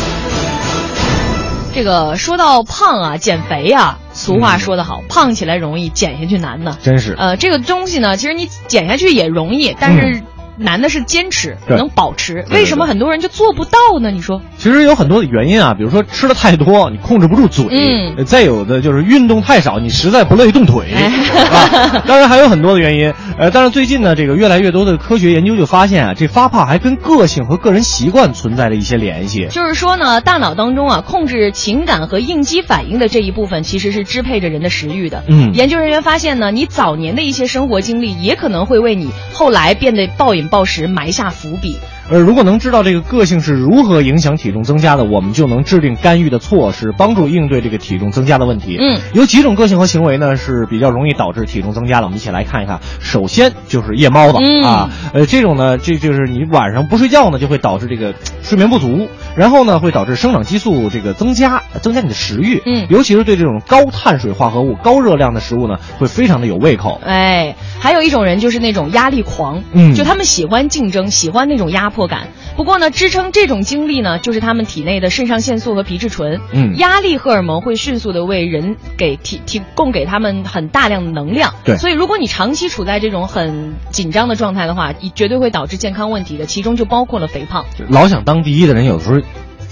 [1.72, 6.78] 这个说到胖啊，减肥啊，俗话说得好，胖起来容易，减下去难呢。
[6.82, 10.22] 真是呃，这个东西呢，其实你减下去也容易，但是
[10.57, 12.44] 难的是坚持，能保持。
[12.50, 14.11] 为什么很多人就做不到呢？
[14.11, 14.40] 你说？
[14.57, 22.02] 其实有很多的原因啊，比如说吃的太多，你控制不住嘴；嗯呃再有的就是运动太少，你实在不乐意动腿、 哎啊。
[22.07, 29.48] 当然还有很多的原因，呃，但是最近呢，这个越来越多的科学研究就发现啊，这发胖还跟个性和个人习惯存在着一些联系。
[29.50, 35.24] 就是说呢，大脑当中啊，控制情感和应激反应的这一部分，其实是支配着人的食欲的。
[35.28, 41.78] 嗯研究人员发现呢，你早年的一些生活经历，也可能会为你后来变得暴饮爆时埋下伏笔。
[42.11, 48.76] 呃，如果能知道这个个性是如何影响体重增加的，我们就能制定干预的措施，帮助应对这个体重增加的问题。
[48.78, 52.80] 嗯，有几种个性和行为呢是比较容易导致体重增加的，我们一起来看一看。
[53.00, 62.62] 首先就是夜猫子、嗯啊，呃，这种呢，这就是你晚上不睡觉呢，就会导致这个睡眠不足，然后呢会导致生长激素这个增加，增加你的食欲。
[62.66, 67.00] 嗯尤其是对这种高碳水化合物、高热量的食物呢，会非常的有胃口。
[67.02, 72.28] 哎，还有一种人就是那种压力狂，嗯就他们喜欢竞争，喜欢那种压迫感。
[72.57, 76.40] 不过呢，支撑这种经历呢，就是他们体内的肾上腺素和皮质醇。
[76.53, 81.55] 嗯压力荷尔蒙会迅速的为人给提提供给他们很大量的能量。
[81.64, 87.64] 对所以如果你长期处在这种很紧张的状态的话，你绝对会导致健康问题的，其中就包括了肥胖。
[87.88, 89.20] 老想当第一的人，有时候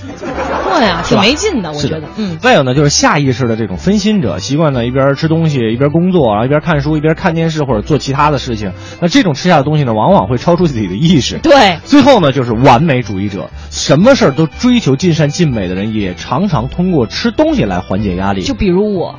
[0.05, 2.03] 对呀，挺没劲的，我觉得。
[2.16, 2.38] 嗯。
[2.38, 8.72] 再有呢，就是下意识的这种分心者，习惯呢一边吃东西一边工作，然后一边看书一边看电视或者做其他的事情。
[9.00, 11.38] 那这种吃下的东西呢，往往会超出自己的意识。
[11.38, 18.42] 对，最后呢，就是完美主义者，什么事儿都追求尽善尽美的人，也常常通过吃东西来缓解压力。
[18.42, 19.14] 就比如我，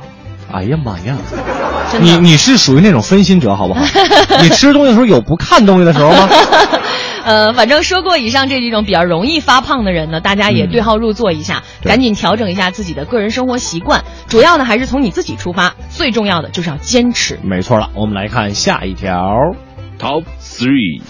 [0.52, 1.16] 哎呀妈呀，
[2.00, 3.80] 你你是属于那种分心者，好不好？
[4.42, 6.28] 你吃东西的时候有不看东西的时候吗？
[7.24, 14.04] 呃，反正说过以上这几种比较容易发胖的人呢，大家也嗯对号入座一下，对赶紧调整一下自己的个人生活习惯。
[14.28, 17.38] 主要呢还是从你自己出发，最重要的就是要坚持。
[17.42, 19.38] 没错了，我们来看下一条。
[19.98, 21.00] Top Three。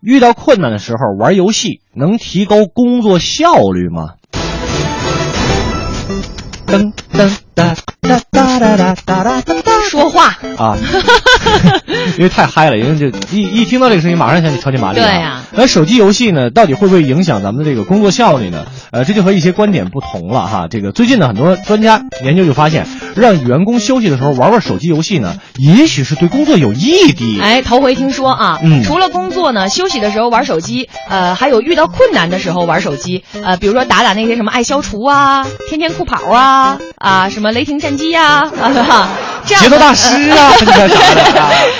[0.00, 4.14] 遇到困难的时候玩游戏能提高工作效率吗？
[6.66, 10.76] 噔噔哒哒哒哒哒哒哒哒，说话啊，
[12.18, 15.00] 因为太嗨了，因为就一一听到这个声音，马上想起超级玛丽。
[15.00, 15.42] 对呀。
[15.52, 18.66] 那手机游戏呢，到底会不会影响咱们的这个工作效率呢？
[18.90, 20.66] 呃，这就和一些观点不同了哈。
[20.68, 27.40] 这个最近呢，很多专家研究就发现，让员工休息的时候玩玩手机游戏呢，也许是对工作有益的。
[27.40, 37.43] 哎，头回听说啊，除了工作呢，休息的时候玩手机，呃，还有遇到困难的时候玩手机，呃，比如说打打那些什么爱消除啊、天天酷跑啊啊什么。
[37.52, 39.08] 雷霆战机呀、 啊，哈 哈
[39.46, 40.52] 这样节奏大师啊，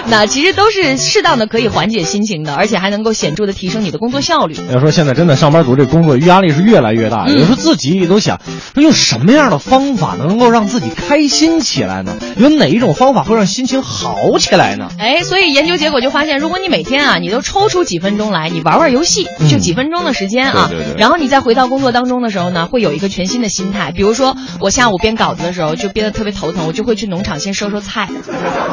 [0.08, 4.54] 那其实都是适当的可以缓解心情的，而且还能够显著的提升你的工作效率。
[4.72, 8.38] 要说现在真的上班族这工作压力是越来越大，嗯有时候自己也都想，
[8.74, 12.16] 说用什么样的方法能够让自己开心起来呢？
[12.36, 14.88] 有哪一种方法会让心情好起来呢？
[14.98, 23.90] 哎，所以研究结果就发现，如果你每天啊，你都抽出几分钟来，你玩玩游戏，就几分钟的时间啊，嗯对对对然后你再回到工作当中的时候呢，会有一个全新的心态。
[23.90, 28.08] 比如说，我下午编稿子的时候就憋得特别头疼，我就会去农场先收收菜。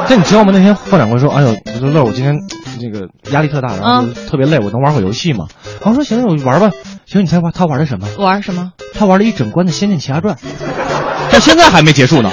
[0.08, 0.52] 但你知道吗？
[0.54, 2.34] 那天霍掌柜说：“哎呦，乐乐，我今天
[2.80, 5.46] 那个压力特大，然后特别累，我能玩会儿游戏吗？”
[5.82, 6.70] 然后说：“行，我玩吧。”
[7.06, 8.06] 行，你猜玩他玩的什么？
[8.18, 8.72] 玩什么？
[8.94, 10.34] 他玩了一整关的《仙剑奇侠传》，
[11.32, 12.30] 到现在还没结束呢。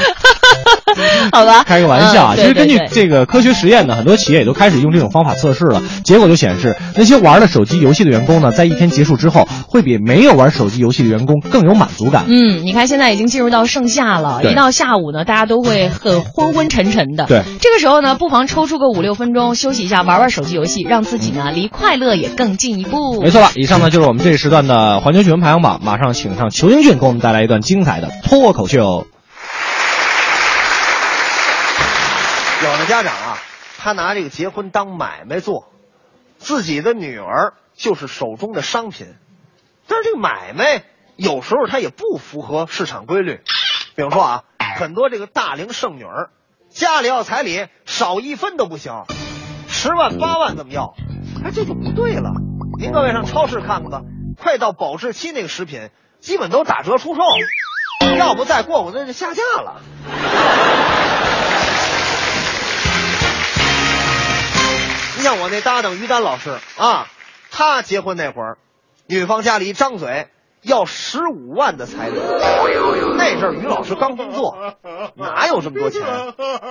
[1.32, 2.34] 好吧， 开个玩笑啊！
[2.36, 5.82] 嗯其实根据这个科学实验呢，很多企业也都开始用这种方法测试了。
[6.04, 12.26] 结果就显示，那些玩了手机游戏的员工呢，在一天结束之后，会比没有玩手机游戏的员工更有满足感。
[12.28, 17.26] 嗯，你看现在已经进入到盛夏了，一到下午呢，大家都会很昏昏沉沉的。
[17.26, 23.22] 对这个时候呢，不妨抽出个五六分钟休息一下，玩玩手机游戏，让自己呢离快乐也更进一步。
[23.22, 25.80] 没错了，以上呢就是我们这一时段的环球新闻排行榜。
[25.84, 29.06] 马上请上裘英俊，给我们带来一段精彩的脱口秀。
[32.62, 33.38] 有的家长啊，
[33.78, 35.70] 他拿这个结婚当买卖做，
[36.38, 39.14] 自己的女儿就是手中的商品。
[39.88, 40.84] 但是这个买卖
[41.18, 43.42] 有时候它也不符合市场规律。
[43.96, 44.44] 比如说啊，
[44.78, 46.30] 很多这个大龄剩女儿，
[46.70, 49.04] 家里要彩礼少一分都不行，
[49.68, 50.96] 十万八万这么要，
[51.44, 52.32] 哎，这就不对了。
[52.80, 54.02] 您各位上超市看看吧，
[54.38, 55.90] 快到保质期那个食品，
[56.22, 57.22] 基本都打折出售，
[58.18, 59.82] 要不再过会那就下架了。
[65.20, 67.08] 你像我那搭档于丹老师啊，
[67.52, 68.58] 他结婚那会儿，
[69.06, 70.30] 女方家里一张嘴
[70.62, 72.16] 要十五万的彩礼，
[73.18, 74.56] 那阵儿于老师刚工作，
[75.18, 76.02] 哪有这么多钱？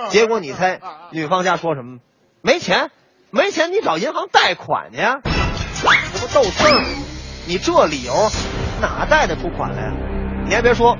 [0.09, 0.81] 结果你猜
[1.11, 1.99] 女方家说什么？
[2.41, 2.89] 没钱，
[3.29, 4.97] 没钱，你找银行贷款去？
[4.97, 5.87] 这
[6.17, 6.87] 不逗刺儿吗？
[7.45, 8.31] 你这理由
[8.81, 9.93] 哪贷得出款来呀？
[10.47, 10.97] 你还别说，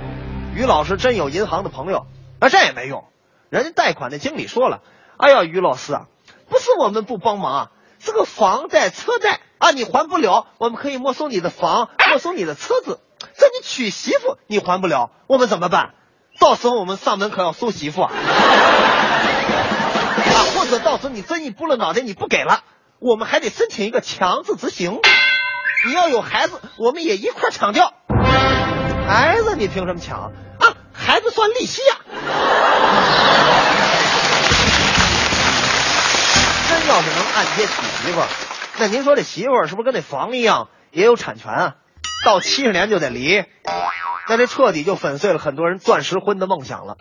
[0.53, 2.05] 于老师真有银行的朋友，
[2.39, 3.05] 那这也没用，
[3.49, 4.83] 人家贷款的经理说了，
[5.17, 6.05] 哎呀，于老师啊。
[6.49, 7.69] 不是我们不帮忙啊，
[7.99, 12.99] 这个房贷、车贷啊，你还不了，我们可以没收你的房，没收你的车子。
[13.37, 15.91] 这你娶媳妇你还不了，我们怎么办？
[16.39, 18.11] 到时候我们上门可要收媳妇啊！
[20.55, 22.63] 或者到时候你真一拨了脑袋你不给了，
[22.99, 24.99] 我们还得申请一个强制执行。
[25.85, 27.93] 你要有孩子，我们也一块抢掉。
[29.07, 30.73] 孩子你凭什么抢啊？
[30.93, 31.95] 孩子算利息呀、
[36.89, 38.27] 要是能按揭娶媳妇儿，
[38.79, 41.75] 那您说这媳妇儿是不是跟那房一样也有产权啊？
[42.25, 43.45] 到七十年就得离，
[44.27, 46.97] 那这彻底就粉碎了很多人钻石婚的梦想了。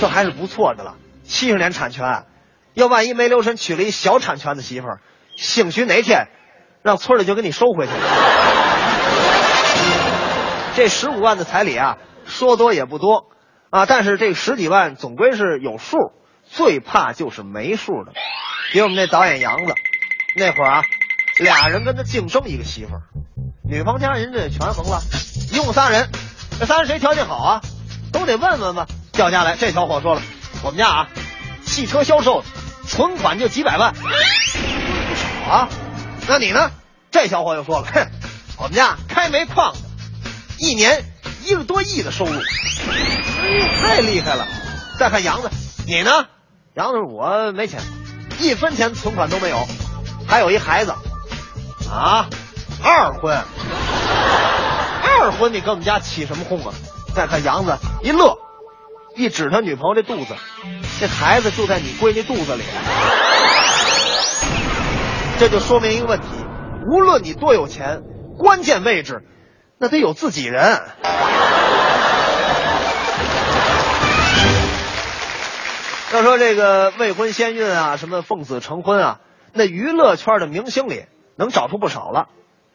[0.00, 2.24] 这还是不错的了，七十年产权，
[2.72, 5.00] 要万一没留神娶了一小产权的媳妇儿，
[5.36, 6.28] 兴许哪天
[6.82, 7.98] 让村里就给你收回去了。
[10.76, 13.26] 这十五万的彩礼啊，说多也不多
[13.70, 15.98] 啊，但是这十几万总归是有数，
[16.44, 18.12] 最怕就是没数的。
[18.74, 19.72] 给我们那导演杨子，
[20.34, 20.82] 那会儿啊，
[21.38, 23.02] 俩人跟他竞争一个媳妇儿，
[23.62, 25.00] 女方家人这权衡了，
[25.52, 26.10] 一共仨人，
[26.58, 27.62] 这仨人谁条件好啊？
[28.12, 28.88] 都得问问吧。
[29.12, 30.22] 叫家来，这小伙说了，
[30.64, 31.08] 我们家啊，
[31.64, 32.42] 汽车销售
[32.84, 34.00] 存款就几百万，不
[35.14, 35.68] 少啊。
[36.26, 36.72] 那你呢？
[37.12, 38.08] 这小伙又说了，哼，
[38.58, 39.78] 我们家开煤矿的，
[40.58, 41.04] 一年
[41.44, 42.32] 一个多亿的收入，
[42.90, 44.44] 哎太厉害了。
[44.98, 45.50] 再看杨子，
[45.86, 46.26] 你呢？
[46.74, 47.80] 杨子我没钱。
[48.40, 49.56] 一分钱存款都没有，
[50.26, 50.92] 还有一孩子，
[51.90, 52.28] 啊，
[52.82, 53.42] 二婚，
[55.02, 56.72] 二婚，你跟我们家起什么哄啊？
[57.14, 58.36] 再看杨子一乐，
[59.16, 60.34] 一指他女朋友这肚子，
[61.00, 62.62] 这孩子就在你闺女肚子里，
[65.38, 66.26] 这就说明一个问题：
[66.90, 68.02] 无论你多有钱，
[68.36, 69.22] 关键位置
[69.78, 70.82] 那得有自己人。
[76.14, 79.20] 要说这个未婚先孕啊，什么奉子成婚啊，
[79.52, 82.28] 那娱乐圈的明星里能找出不少了。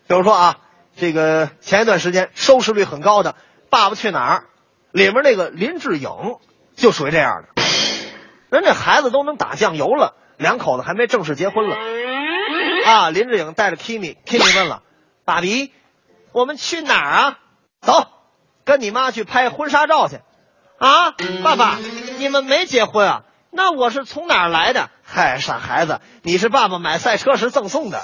[0.08, 0.58] 比如说啊，
[0.98, 3.32] 这个前一段时间收视率很高的
[3.70, 4.38] 《爸爸去哪儿》，
[4.92, 6.10] 里面那个林志颖
[6.76, 7.64] 就属于这样的。
[8.50, 11.78] 人这孩子都能打酱油了，两口子还没正式结婚了。
[12.86, 14.84] 啊，林志颖带着 Kimi，Kimi 问了
[15.24, 15.72] ：“爸比，
[16.34, 17.40] 我们去哪儿啊？
[17.80, 18.06] 走，
[18.66, 20.20] 跟你妈去拍婚纱照去。”
[20.78, 21.12] 啊，
[21.42, 21.78] 爸爸，
[22.18, 23.24] 你们没结婚啊？
[23.52, 24.90] 那我是从哪儿来的？
[25.04, 28.00] 嗨，傻孩子，你是爸爸买赛车时赠送的。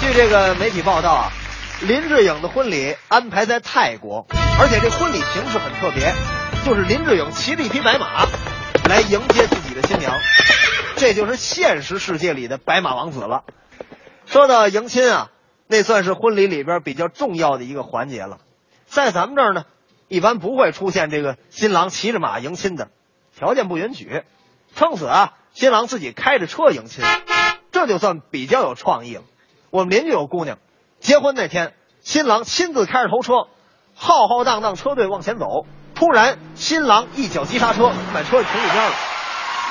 [0.00, 1.32] 据这个媒体报道啊，
[1.82, 4.26] 林志颖的婚礼安排在泰国，
[4.58, 6.12] 而且这婚礼形式很特别，
[6.64, 8.26] 就是林志颖骑着一匹白马
[8.88, 10.12] 来迎接自己的新娘，
[10.96, 13.44] 这就是现实世界里的白马王子了。
[14.26, 15.30] 说到迎亲啊，
[15.68, 18.38] 那算是婚礼里边比较重要的一个环节了。
[18.86, 19.64] 在咱们这儿呢，
[20.08, 22.88] 一般不会出现这个新郎骑着马迎亲的，
[23.36, 24.24] 条件不允许。
[24.74, 27.04] 撑死啊，新郎自己开着车迎亲，
[27.72, 29.22] 这就算比较有创意了。
[29.70, 30.58] 我们邻居有姑娘，
[31.00, 33.48] 结婚那天，新郎亲自开着头车，
[33.94, 38.92] 浩浩荡荡车队往前走，突然新郎一脚急刹车，把车停路边了。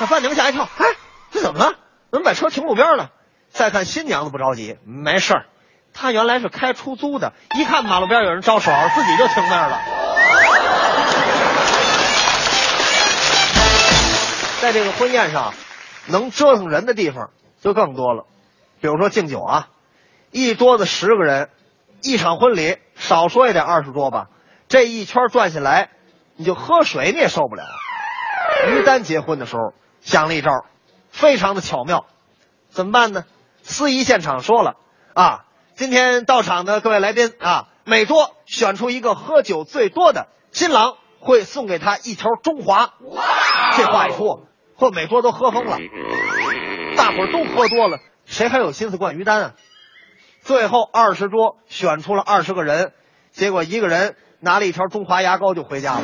[0.00, 0.86] 那伴娘吓一跳，哎，
[1.30, 1.74] 这怎么了？
[2.10, 3.10] 怎么把车停路边了？
[3.50, 5.46] 再看新娘子不着急，没事儿，
[5.94, 9.97] 她原来是开出租的，一看马路边有人招手，自己就停那儿了。
[14.60, 15.54] 在这个婚宴上，
[16.08, 17.30] 能折腾人的地方
[17.60, 18.24] 就更多了，
[18.80, 19.68] 比如说敬酒啊，
[20.32, 21.48] 一桌子十个人，
[22.02, 24.26] 一场婚礼少说也得二十桌吧，
[24.68, 25.90] 这一圈转下来，
[26.34, 27.64] 你就喝水你也受不了。
[28.70, 30.50] 于丹结婚的时候想了一招，
[31.08, 32.06] 非常的巧妙，
[32.68, 33.24] 怎么办呢？
[33.62, 34.74] 司仪现场说了
[35.14, 35.44] 啊，
[35.76, 42.94] 今天到场的各位来宾啊，每桌选出一个喝酒最多的，新郎会送给他一条中华。
[43.78, 44.40] 这话一出，
[44.76, 45.78] 嚯，每桌都喝疯了，
[46.96, 49.52] 大伙儿都喝多了，谁还有心思灌于丹啊？
[50.42, 52.90] 最后二十桌选出了二十个人，
[53.30, 56.00] 结果一个人拿了一条中华牙膏就回家了。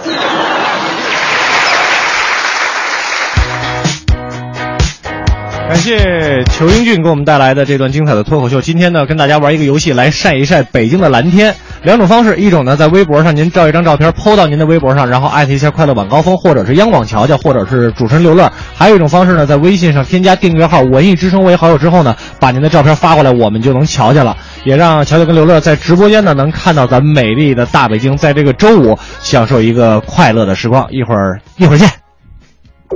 [5.66, 8.61] 感谢裘英俊给我们带来的这段精彩的脱口秀。
[8.61, 11.57] 今天呢，跟大家玩一个游戏，来晒一晒北京的蓝天。
[11.85, 18.51] 两种方式，一种呢，在微博上您照一张照片，PO 到您的微博上，然后艾特一下快乐晚高峰，或者是央广乔乔，或者是主持人刘乐。
[18.74, 24.35] 还有一种方式呢，在微信上添加订阅号“文艺之声”为好友之后呢，把您的照片发过来，我们就能瞧见了。
[24.64, 30.87] 也让乔乔跟刘乐在直播间呢，能看到咱们美丽的大北京，在这个周五享受一个快乐的时光。
[30.91, 31.87] 一会儿一会儿见。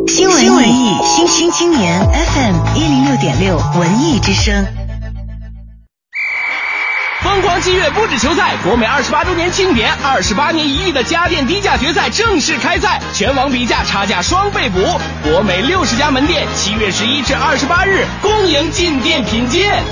[0.06, 4.87] 新文艺新青青年 FM 一零六点六文艺之声。
[7.24, 14.78] 疯狂七月不止球赛，国美二十八周年庆典，二十八年一遇的家电低价决赛正式开赛，全网比价，差价双倍补。
[15.24, 19.82] 国美六十家门店，七月十一至二十八日恭迎进店品鉴。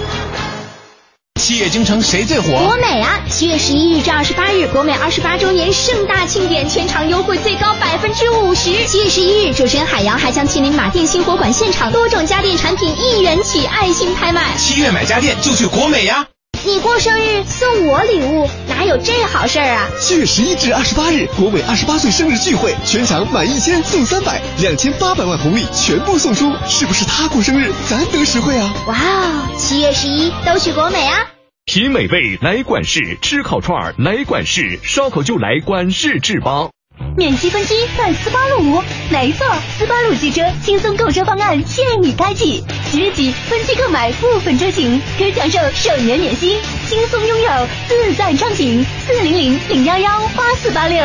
[1.41, 2.47] 七月京城谁最火？
[2.65, 3.21] 国美啊！
[3.29, 8.71] 七月十一日至二十八日，国美二十八周年盛大庆典，全场优惠最高百分之五十。
[8.87, 14.57] 七月十一日，主持人海洋还将亲临马店新火馆现场，多种家电产品一元起，爱心拍卖。
[14.57, 16.27] 七月买家电就去国美呀！
[16.67, 19.89] 你过生日送我礼物，哪有这好事儿啊？
[20.01, 28.75] 七月十一至二十八日，国美二十八岁生日聚会，全场满一千送三百，两千八百万红利全部送出，是不是他过生日，咱得实惠啊？
[28.89, 29.49] 哇哦！
[29.57, 31.29] 七月十一都去国美啊！
[31.67, 36.71] 品美味来管事，吃烤串来管事，烧烤就来管事制吧。
[37.17, 39.47] 免息分期在斯巴鲁五，没错，
[39.79, 47.49] 斯巴鲁汽车轻松购车方案现已开启，即日起分期购买部分车型可享受首年免息，轻松拥有
[47.89, 48.85] 自在畅行。
[49.07, 51.03] 四零零零幺幺八四八六。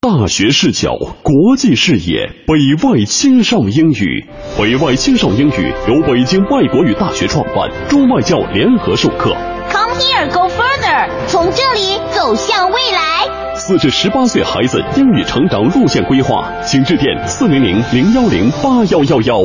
[0.00, 0.90] 大学视角，
[1.22, 4.26] 国际视野，北外青少英语。
[4.58, 9.34] 北外青少英语由北京外国语大学创办，中外教联合授课。
[9.70, 13.23] Come here, go further，从这里走向未来。
[13.66, 19.38] 四至十八岁孩子英语成长路线规划，请致电四零零零幺零八幺幺幺。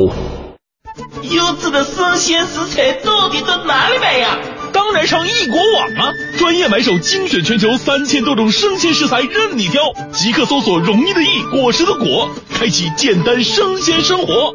[1.22, 4.36] 优质的生鲜食材到底在哪里买呀？
[4.74, 6.12] 当然上易果网啊！
[6.38, 9.80] 专业买手精选全球三千多种生鲜食材任你挑，
[10.12, 14.54] 即刻搜索“容易的易，果实的果”，开启简单生鲜生活。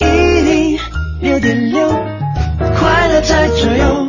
[0.00, 0.78] 一零
[1.22, 1.88] 六点六，
[2.76, 4.08] 快乐在左右。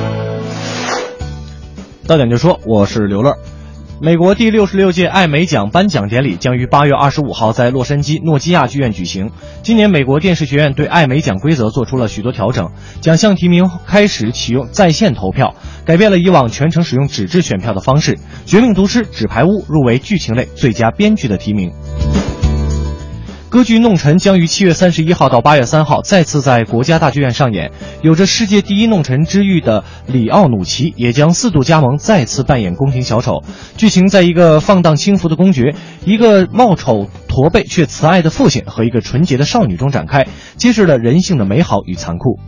[2.11, 3.37] 到点就说，我是刘乐。
[4.01, 9.31] 美国第六十六届艾美奖颁奖典礼将于八月二十五号在洛杉矶诺基亚剧院举行。
[9.63, 15.55] 今年，美国电视学院对艾美奖规则做出了许多调整，奖项提名开始启用在线投票，
[15.85, 18.15] 改变了以往全程使用纸质选票的方式。
[18.45, 21.71] 《绝命毒师》《纸牌屋》入围剧情类最佳编剧的提名。
[23.51, 27.73] 歌剧《弄臣》将于七月三十一号到八月三号再次在国家大剧院上演。
[28.01, 33.43] 有着世界第一弄臣之誉的里奥努奇也将四度加盟，再次扮演宫廷小丑。
[33.75, 35.75] 剧情在一个放荡轻浮的公爵、
[36.05, 42.39] 一个貌丑驼背却慈爱的父亲和一个纯洁的少女中展开，揭示了人性的美好与残酷。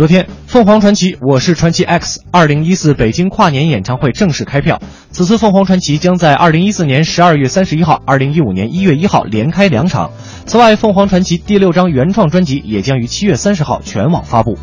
[0.00, 4.80] 昨天，凤凰传奇《我是传奇 X》二零一四北京跨年演唱会正式开票。
[5.10, 10.10] 此次凤凰传奇将在二零一四年十二月三十一号、二零一五年一月一号连开两场。
[10.46, 14.56] 此外，凤凰传奇第六张原创专辑也将于七月三十号全网发布。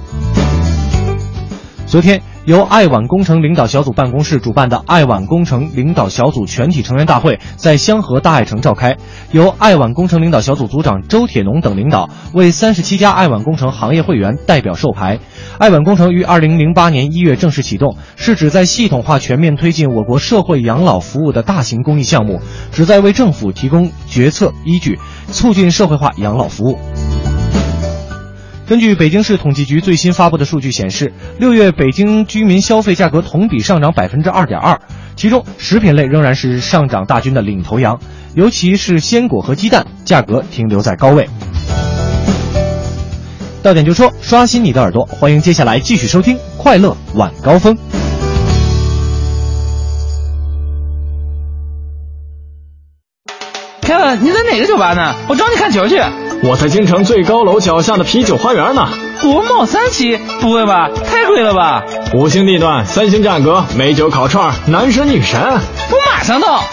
[1.88, 2.22] 昨天。
[2.48, 8.96] 由爱晚工程领导小组办公室主办的爱晚工程领导小组全体成员大会在香河大爱城召开，
[9.34, 15.20] 由爱晚工程领导小组组长周铁农等领导为三十七家爱晚工程行业会员代表授牌。
[15.58, 22.40] 爱晚工程于二零零八年一月正式启动，是指在系统化全面推进我国社会养老服务的大型公益项目，
[22.72, 24.98] 旨在为政府提供决策依据，
[25.34, 26.78] 促进社会化养老服务。
[28.68, 34.82] 根据北京市统计局最新发布的数据显示，六月北京居民消费价格同比上涨百分之二点二，
[35.16, 37.98] 其中食品类仍然是上涨大军的领头羊，
[38.36, 41.30] 尤其是鲜果和鸡蛋价格停留在高位。
[43.64, 47.74] 到点就说，刷新你的耳朵，欢迎接下来继续收听《快乐晚高峰》。
[53.82, 55.16] 凯文，你在哪个酒吧呢？
[55.30, 56.02] 我找你看球去。
[56.44, 58.88] 我在京城最高楼脚下的啤酒花园呢。
[59.22, 60.18] 国贸三期？
[60.40, 61.84] 不会吧，太贵了吧！
[62.14, 65.42] 五星地段，三星价格，美酒烤串，男神女神。
[65.42, 66.64] 我马上到。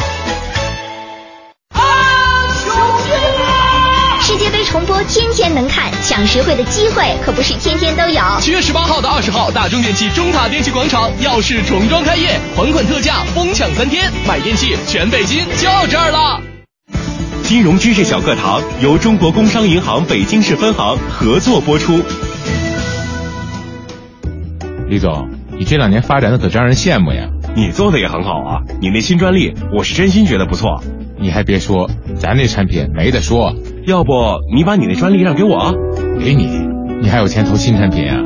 [4.21, 8.23] 世界杯重播天天能看，抢实惠的机会可不是天天都有。
[8.41, 16.54] 七月十八号到二十号，大中电器中塔电器广场耀世重装开业，款款特价，疯抢三天，买电器全北京就这儿了。
[17.45, 21.93] 金融知识小课堂由中国工商银行北京市分行合作播出。
[24.89, 25.29] 李总，
[25.59, 27.29] 你这两年发展的可真让人羡慕呀！
[27.55, 30.83] 你做的也很好啊，你那新专利，我是真心觉得不错。
[31.19, 33.55] 你还别说，咱那产品没得说。
[33.87, 34.13] 要不
[34.57, 35.75] 你把你那专利让给我？
[36.19, 36.49] 给你？
[37.03, 38.23] 你还有钱投新产品啊？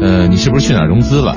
[0.00, 1.36] 呃，你是不是去哪儿融资了？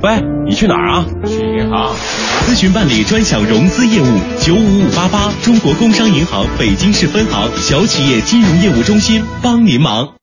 [0.00, 1.04] 喂，你去哪儿啊？
[1.26, 1.92] 去银行。
[2.46, 4.06] 咨询办理专享融资业务，
[4.40, 10.14] 九五五八八，中国工商银行北京市分行小企业金融业务中心帮您忙。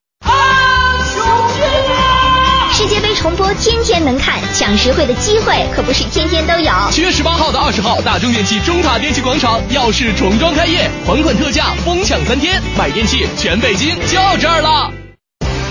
[2.72, 6.72] 世界杯重播天天能看，抢实惠的机会可不是天天都有。
[6.92, 15.05] 七月十八号到二十号，大中电器中塔电器广场耀世重装开业，还款特价，疯抢三天，买电器全北京就这儿了。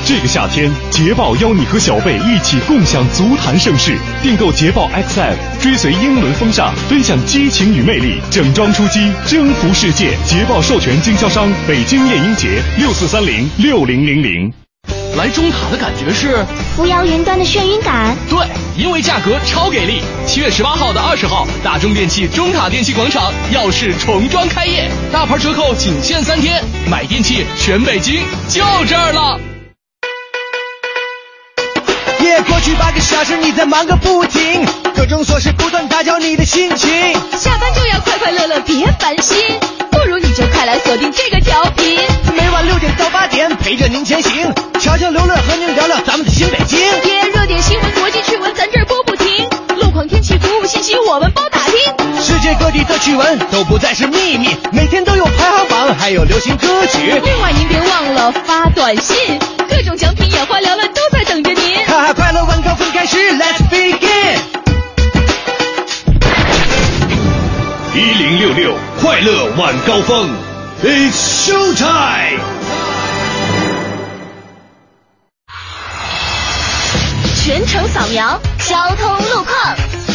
[0.06, 3.96] 这个夏天，捷豹邀你和小贝一起共享足坛盛世。
[4.22, 10.14] 订购捷豹 XF，追随英伦风尚，分享激情与魅力，整装出击，征服世界。
[10.26, 14.52] 捷豹授权经销商北京夜莺节六四三零六零零零。
[15.16, 16.44] 来中塔的感觉是
[16.76, 18.14] 扶摇云端的眩晕感。
[18.28, 18.46] 对，
[18.76, 20.02] 因为价格超给力。
[20.26, 29.40] 七月十八号到二十号，大中电器中塔电器广场耀世重装开业，大牌折扣仅限三天，买电器全北京就这儿了。
[32.34, 34.66] 夜过去八个小时，你在忙个不停，
[34.96, 36.90] 各种琐事不断打搅你的心情。
[37.38, 39.38] 下班就要快快乐乐，别烦心，
[39.92, 41.96] 不如你就快来锁定这个调频。
[42.36, 46.80] 每晚六点到八点，陪着您前行，悄悄刘乐和您聊聊咱们的新北京。
[46.80, 49.53] 耶，热点新闻、国际趣闻，咱这儿播不停。
[49.94, 52.20] 路况、天气、服务信息，我们包打听。
[52.20, 52.74] 世界各地。
[52.74, 56.98] 地的趣闻都不再是秘密，每天都有排行榜，还有流行歌曲。
[57.24, 59.38] 另外您别忘了发短信，
[59.68, 61.76] 各种奖品眼花缭乱都在等着您。
[61.86, 64.40] 哈哈，快乐晚高峰开始，Let's begin。
[67.94, 70.28] 一零六六快乐晚高峰
[70.82, 72.40] ，It's show time。
[77.44, 80.13] 全程扫描交通路况。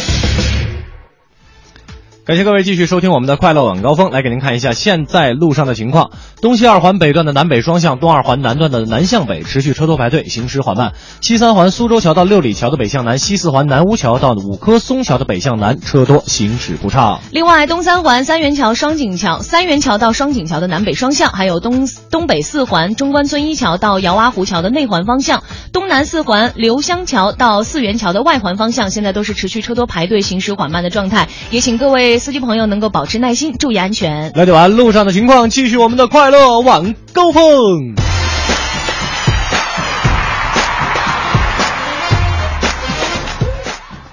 [2.29, 6.11] 感谢各位继续收听我们的快乐晚高峰，来给您看一下现在路上的情况。
[6.43, 10.93] 东西二环北段的南北双向，东二环南段的南向北持续车多排队，行驶缓慢。
[11.21, 17.19] 西三环苏州桥到六里桥的北向南，西四环南坞桥到五棵松桥的北向南车多，行驶不畅。
[17.31, 25.41] 另外，东三环三元桥、双井桥、三元桥到双井桥的南北双向，还有东东北四环中关村一桥到姚洼湖桥的内环方向，
[25.73, 31.27] 东南四环刘湘桥到四元桥的外环方向，现在都是持续车多排队、行驶缓慢的状态。
[31.49, 34.31] 也请各位司机朋友能够保持耐心，注意安全。
[34.33, 38.08] 了解完路上的情况，继续我们的快乐晚高峰。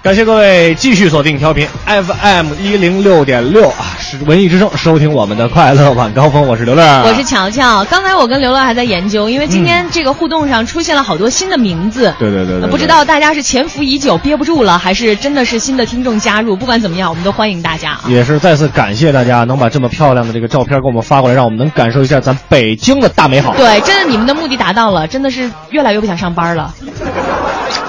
[0.07, 6.47] 感谢各位继续锁定调频 FM 一零六点六啊，是文艺之声，收听我们的快乐晚高峰。
[6.47, 7.83] 我是刘乐，我是乔乔。
[7.83, 12.15] 刚才我跟刘乐还在研究，因为今天这个互动上出现了好多新的名字。
[12.17, 16.55] 对对对对，不知道大家是潜伏已久憋不住了，还是真的是新的听众加入？
[16.55, 18.03] 不管怎么样，我们都欢迎大家啊。
[18.07, 23.53] 也是再次感谢大家能把这么漂亮的这个照片给我们发过来，让我们能感受一下咱北京的大美好。
[23.57, 26.73] 对，真的你们的目的达到了，真的是越来越不想上班了。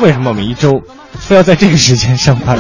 [0.01, 0.83] 为什么我们一周？
[1.21, 2.57] 非要在这个时间上班，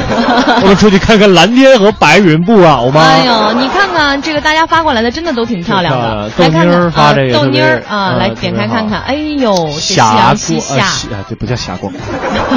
[0.61, 3.03] 我们出去看看蓝天和白云不好吗？
[3.03, 6.31] 哎呦，你看看这个大家发过来的，真的都挺漂亮的。
[6.37, 9.01] 豆妮儿发这个，豆妮儿啊，来点开看看。
[9.01, 11.91] 哎呦，霞光啊，这不叫霞光，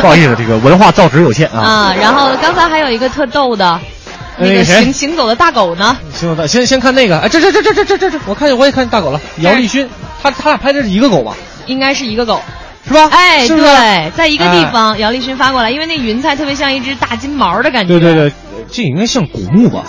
[0.02, 1.62] 不好意思，这个文化造纸有限啊。
[1.62, 3.80] 啊，然后刚才还有一个特逗的，
[4.38, 5.96] 那个行行走的大狗呢？
[6.14, 9.88] 行走的，先先看那个，哎，这这这这这这这这，我看见我也看见大狗了，姚立勋，
[10.22, 11.34] 他他俩拍的是一个狗吧？
[11.68, 12.42] 应该是一个狗。
[12.88, 13.10] 是吧？
[13.12, 18.00] 哎，对，在一个地方，姚立勋发过来，因为那云彩特别像一只大金毛的感觉。
[18.00, 18.34] 对对对，
[18.72, 19.84] 这应该像古墓吧？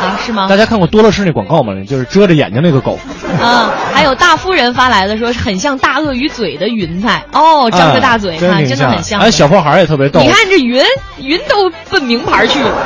[0.00, 0.46] 啊，是吗？
[0.48, 1.72] 大家看过多乐士那广告吗？
[1.86, 2.98] 就是遮着眼睛那个狗。
[3.40, 9.20] 啊，还有大夫人发来的说很像大鳄鱼嘴的云彩哦，张着大嘴，看真的很像。
[9.20, 10.20] 哎，小破孩也特别逗。
[10.20, 10.82] 你看这云，
[11.22, 12.76] 云都奔名牌去了，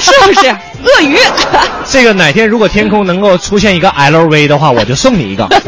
[0.00, 0.56] 是不是？
[0.84, 1.16] 鳄鱼。
[1.84, 5.48] 这个哪天如果天空能够出现一个 LV 的话，我就送你一个。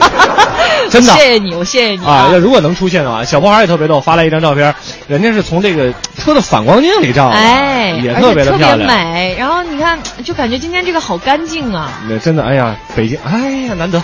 [0.91, 2.29] 真的，谢谢你，我谢谢你啊！
[2.33, 4.75] 要如果能出现的话，小破孩也特别逗，发来一张照片，
[5.09, 9.35] 人家是从这个车的反光镜里照的，哎，也特别的漂亮，美。
[9.39, 11.89] 然后你看，就感觉今天这个好干净啊！
[12.11, 13.39] 那真的，哎呀，北京，哎
[13.69, 14.03] 呀，难得，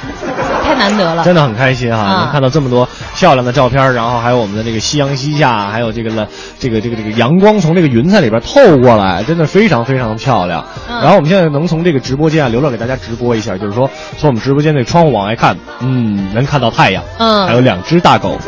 [0.65, 2.23] 太难得了，真的很开心哈！
[2.23, 6.27] 能看到这么多漂亮的照片，然后还有我们的这个夕阳西下，还有这个了，
[6.59, 10.65] 这个这个这个阳光从这个云彩里边透过来，真的非常非常漂亮。
[11.03, 16.69] 然后我们现在能从这个直播间啊，刘乐给大家直播一下，就是说从我们直播间那窗户往外看，嗯，能看到。
[16.71, 18.39] 太阳，嗯，还有两只大狗，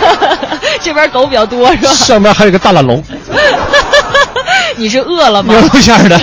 [0.82, 1.90] 这边狗比较多是吧？
[1.92, 3.02] 上边还有一个大懒龙，
[4.76, 5.52] 你是饿了吗？
[5.54, 6.18] 牛肉馅的。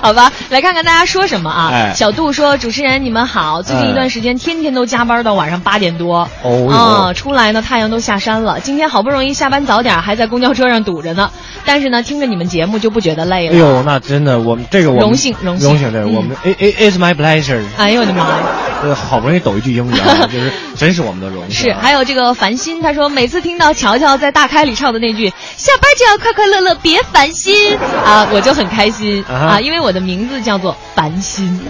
[0.00, 1.70] 好吧，来看看大家说什么啊？
[1.72, 8.58] 哎，小杜说：“主持人你们好，最近一段时间天天都加班到晚上八点多，哦，啊，出来呢太阳都下山了。
[8.60, 11.30] 今天好不容易下班早点，还在公交车上堵着呢。
[11.64, 13.54] 但是呢，听着你们节目就不觉得累了。
[13.54, 17.62] 哎呦，那真的，我们这个我荣幸荣幸荣幸，对，我们 A A is my pleasure。
[17.76, 18.36] 哎呦我的妈呀！
[18.82, 21.66] 呃，好不容易抖一句英语啊， 就是真是我们的荣幸。
[21.66, 31.60] 是，还有这个繁星，他说每次听到乔乔在大开里唱的那句“下班就要快快乐乐，别烦心”，啊，我就很开心啊，因为我的名字叫做烦心。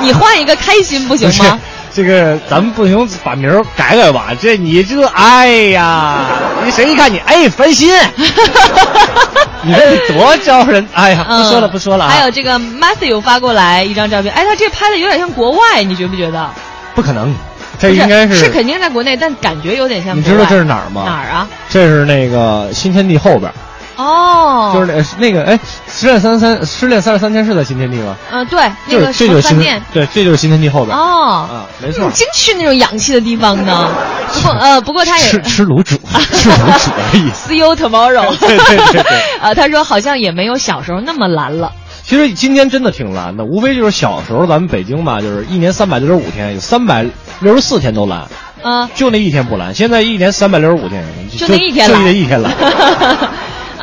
[0.00, 1.58] 你换一个开心不行吗？
[1.94, 4.26] 这个咱们不行，把名儿改改吧。
[4.40, 6.26] 这你这，哎呀，
[6.64, 7.94] 你谁一看你，哎，烦心。
[9.62, 12.08] 你这多招人，哎呀，不说了不说了。
[12.08, 16.50] 还有这个 Matthew 发过来一张照片，哎，他这拍的有点像国外，你觉不觉得？
[16.94, 17.34] 不可能，
[17.78, 20.16] 这应该是是肯定在国内，但感觉有点像。
[20.16, 21.04] 你知道这是哪儿吗？
[21.06, 21.48] 哪儿啊？
[21.70, 23.50] 这是那个新天地后边。
[23.96, 28.16] 哦，就是那那个哎，失恋三三失恋三十三天是在新天地吗？
[28.30, 30.96] 嗯，对，那个这就是饭店，对，这就是新天地后边。
[30.96, 33.88] 哦，啊，没错，净去那种洋气的地方呢。
[34.34, 35.96] 不过呃，不过他也吃吃卤煮，
[36.32, 37.30] 吃卤煮而已。
[37.36, 38.36] See you tomorrow。
[38.38, 39.18] 对对对对。
[39.40, 41.70] 啊，他说好像也没有小时候那么蓝了。
[42.02, 47.06] 其实今天真的挺蓝的，无非就是小时候咱们北京吧，就是一年三百六十五天，有三百
[47.40, 48.26] 六十四天都蓝。
[48.62, 49.74] 嗯，就那一天不蓝。
[49.74, 51.04] 现在一年三百六十五天，
[51.38, 52.52] 就那一天蓝，就那一天蓝。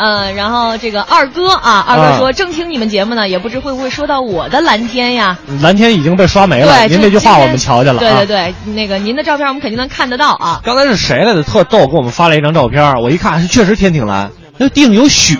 [0.04, 5.38] 嗯，然后这个二哥啊，二哥说正听你们节目呢，也不知会不会说到我的蓝天呀？
[5.62, 6.76] 蓝天已经被刷没了。
[6.76, 7.99] 对，您这句话我们瞧见了。
[7.99, 10.60] 对对对，那个您的照片我们肯定能看得到啊。
[10.64, 11.43] 刚才是谁来的？
[11.43, 15.36] 特逗，给我们发了一张照片，我一看，确实天挺蓝，那地上有雪。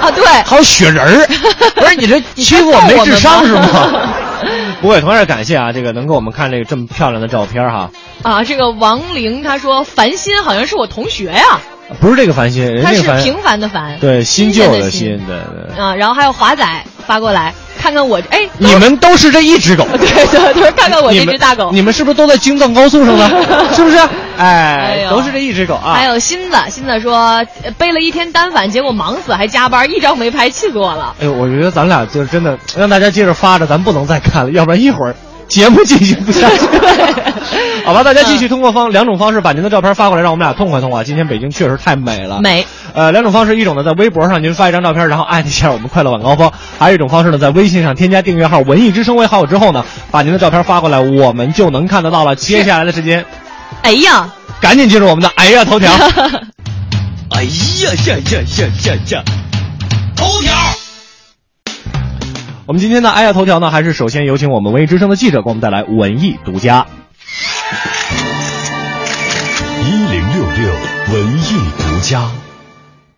[0.00, 1.26] 啊，对，还有雪人儿，
[1.74, 3.62] 不是你这欺负我没智商是吗？
[4.80, 7.90] 不过同样感谢啊，这个能给我们看这个这么漂亮的照片哈。
[8.22, 11.58] 啊，这个王玲她说烦心好像是我同学呀，
[12.00, 15.36] 不是这个烦心，人他是平凡的凡，对新旧的的新，对
[15.74, 15.82] 对。
[15.82, 16.64] 啊，然后还有华仔
[17.06, 23.28] 发过来，看看我，哎，你们都是这一只狗，对 对对，看看我这只大狗，你们是不是都在京藏高速上呢？
[23.74, 23.96] 是不是？
[24.36, 25.94] 哎哎，都是这一只狗啊。
[25.94, 31.14] 还有新子，新子说呃背了一天单反，结果忙死还加班，一张没拍，气死我了。
[31.20, 35.14] 哎呦，我觉得咱俩就是真的让大家接着发着，咱不能再看了，要不然一会儿
[35.48, 36.66] 节目进行不下去。
[37.84, 41.04] 好吧，大家继续通过方两种方式把您的照片发过来，让我们俩痛快痛快。
[41.04, 42.66] 今天北京确实太美了，美。
[42.92, 52.36] 呃，两种方式，一种呢在微博上您发一张照片，然后艾特一下我们快乐晚高峰；还有一种方式呢，在微信上添加订阅号“文艺之声”为好友之后呢，把您的照片发过来，我们就能看得到了。
[52.36, 53.24] 接下来的时间，
[53.82, 54.28] 哎呀，
[54.60, 55.90] 赶紧进入我们的哎呀头条。
[57.30, 59.24] 哎呀呀呀呀呀呀！
[60.16, 60.52] 头条。
[62.68, 66.86] 我们今天的哎呀头条呢，还是首先有请我们文艺之声的记者给我们带来文艺独家。
[69.86, 70.74] 一零六六
[71.14, 72.30] 文艺独家。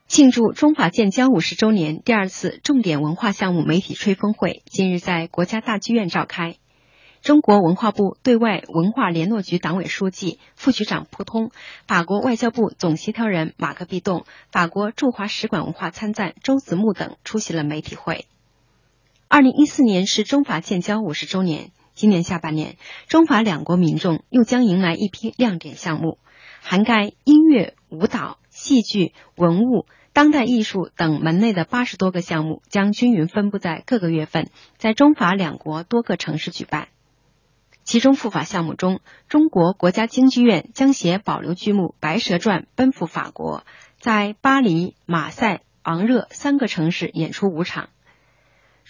[0.06, 6.54] 庆祝中法建交五十周年第二次重点文化项目媒体吹风会近日在国家大剧院召开。
[7.20, 11.50] 中国文化部对外文化联络局党委书记、副局长蒲通，
[11.88, 18.26] 法国外交部总协调人马克毕栋，法国驻华使馆文化参赞周子木等出席了媒体会。
[19.32, 22.76] 二零一四年是中法建交五十周年，今年下半年，
[23.06, 26.18] 中法两国民众又将迎来一批亮点项目，
[26.60, 29.86] 涵盖音乐、舞蹈、戏剧、文物。
[30.12, 36.88] 当代艺术等门类的八十多个项目将均匀分布在各个月份，在中法两国多个城市举办。
[37.84, 43.62] 其中赴法项目中，中国国家京剧院将携保留剧目《白蛇传》奔赴法国，
[44.00, 47.90] 在巴黎、马赛、昂热三个城市演出五场。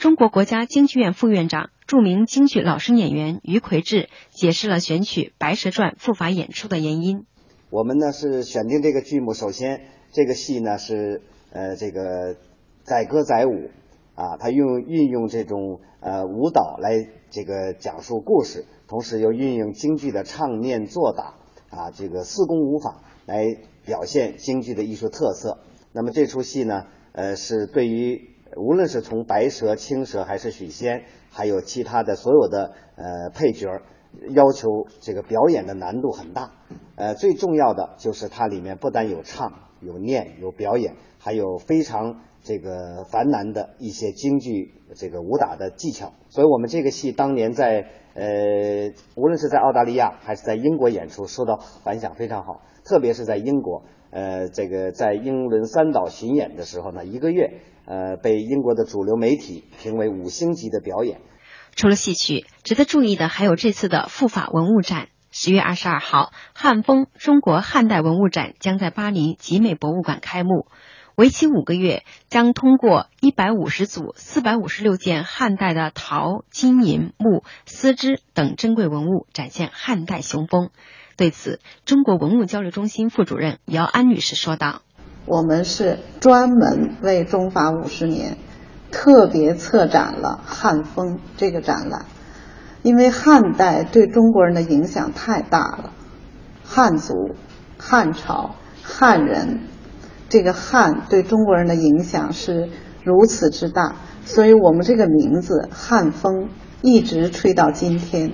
[0.01, 7.26] 中国国家京剧院副院长、著名京剧老生演员于魁智解释了选取《白蛇传》赴法演出的原因。
[7.68, 11.20] 我们呢是选定这个剧目，首先这个戏呢是
[11.53, 12.34] 呃这个
[12.82, 13.68] 载歌载舞
[14.14, 16.92] 啊，它用运用这种呃舞蹈来
[17.28, 21.34] 这个讲述故事，同时又运用京剧的唱念做打
[21.68, 23.44] 啊这个四功五法来
[23.84, 25.59] 表现京剧的艺术特色。
[25.92, 33.68] 那么这出戏呢，呃是对于无论是从白蛇、青蛇还是许仙，还有其他的所有的呃配角，
[34.30, 34.68] 要求
[35.01, 36.51] 这个表演的难度很大。
[36.96, 46.12] 呃，最重要的就是它里面不但有唱、有念、有表演，还有非常这个繁难的一些京剧这个武打的技巧。
[46.28, 53.84] 所以我们这个戏当年在呃，无论是在澳大利亚还是在英国演出，受到反响非常好，特别是在英国。
[54.11, 57.61] 呃，这个在英伦三岛巡演的时候呢，一个月，
[57.91, 61.20] 呃，被英国的主流媒体评为五星级的表演。
[61.74, 65.09] 除了戏曲，值得注意的还有这次的赴法文物展。
[65.32, 70.66] 十月二十二号，汉风中国汉代文物展将在巴黎集美博物馆开幕，
[71.16, 80.70] 为期五个月，将通过一百五十组、四百五十六件汉代的陶、金银、木、丝织等珍贵文物，展现汉代雄风。
[81.16, 84.82] 对此，中国文物交流中心副主任姚安女士说道
[85.31, 88.37] ：“我们是专门为中法五十年
[88.91, 92.07] 特别策展了汉风这个展览，
[92.83, 95.93] 因为汉代对中国人的影响太大了，
[96.64, 97.14] 汉族、
[97.78, 99.61] 汉朝、汉人，
[100.28, 102.68] 这个汉对中国人的影响是
[103.05, 106.49] 如此之大，所以我们这个名字汉风
[106.83, 108.33] 一直吹到今天。”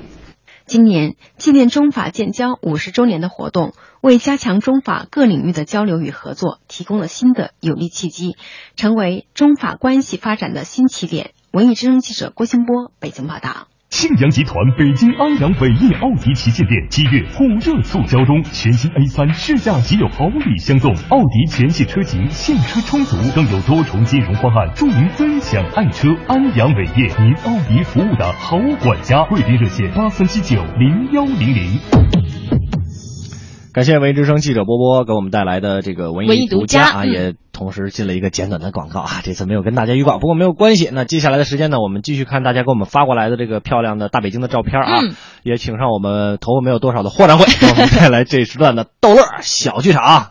[0.65, 3.73] 今年纪念中法建交五十周年的活动，
[4.07, 8.37] 为加强中法各领域的交流与合作提供了新的有力契机，
[8.77, 11.33] 成为中法关系发展的新起点。
[11.51, 13.67] 文艺之声记者郭兴波北京报道。
[13.91, 26.15] 庆阳集团北京安阳伟业奥迪旗舰店七月火热促销中，全新 A 三试驾即有好礼相送，奥迪全系车型现车充足，更有多重金融方案助您分享爱车。
[26.29, 32.36] 安阳伟业，您奥迪服务的好管家，贵宾热线八三七九零幺零零。
[33.77, 40.89] 感谢文艺之声记者波波给我们带来的这个文艺独家啊，嗯也同时进了一个简短的广告啊，这次没有跟大家预告，不过没有关系。
[40.91, 50.31] 那接下来的时间呢，我们继续看大家给我们发过来的这个漂亮的大北京的照片啊，嗯也请上我们头发没有多少的霍掌柜给我们带来这时段的逗乐小剧场啊。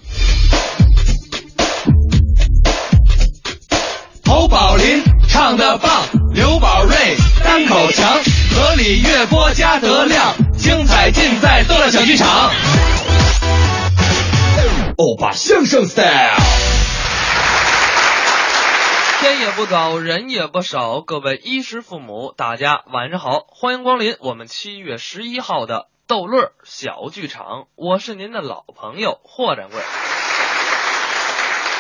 [4.26, 5.92] 侯宝林唱的棒，
[6.34, 6.96] 刘宝瑞
[7.44, 8.10] 单口强，
[8.56, 12.54] 河里月波加德亮，精彩尽在逗乐小剧场。
[14.96, 16.38] 欧巴相声 style。
[19.20, 29.82] 天也不早，人也不少，各位衣食父母，大家晚上好，欢迎光临我们七月十一号的逗乐小剧场，我是您的老朋友霍掌柜。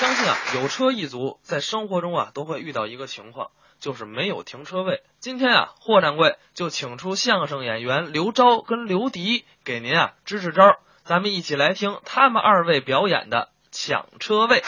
[0.02, 5.04] 相信啊，有车一族在生活中啊都会遇到一个情况，就是没有停车位。
[5.20, 14.64] 今天啊，霍掌柜就请出相声演员刘钊跟刘迪给您啊支支招，咱们一起来听他们二位表演的抢车位。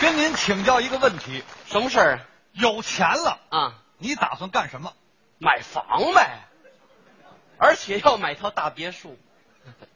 [0.00, 2.20] 跟您请教一个问题，什么事儿？
[2.52, 4.92] 有钱了啊，你打算干什么？
[5.38, 6.44] 买房呗，
[7.58, 9.16] 而且要买套大别墅。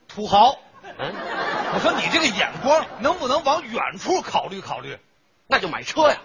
[0.09, 1.15] 土豪，嗯，
[1.75, 4.99] 我说你这个眼光能不能往远处考虑考虑？
[5.47, 6.17] 那就买车呀！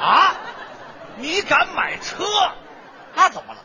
[0.00, 0.34] 啊，
[1.16, 2.24] 你敢买车？
[3.14, 3.60] 那怎么了？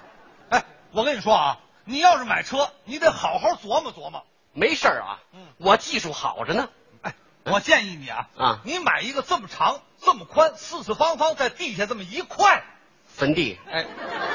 [0.50, 4.26] 哎，我跟你说啊，你要是买车，你得好好琢磨琢磨。
[4.54, 6.70] 没事儿啊，嗯，我技术好着呢。
[7.02, 7.14] 哎
[7.46, 12.64] 我建议你啊，啊，你买一个这么长、这么宽、四四方方，在地下这么一块，
[13.06, 13.86] 坟地，哎，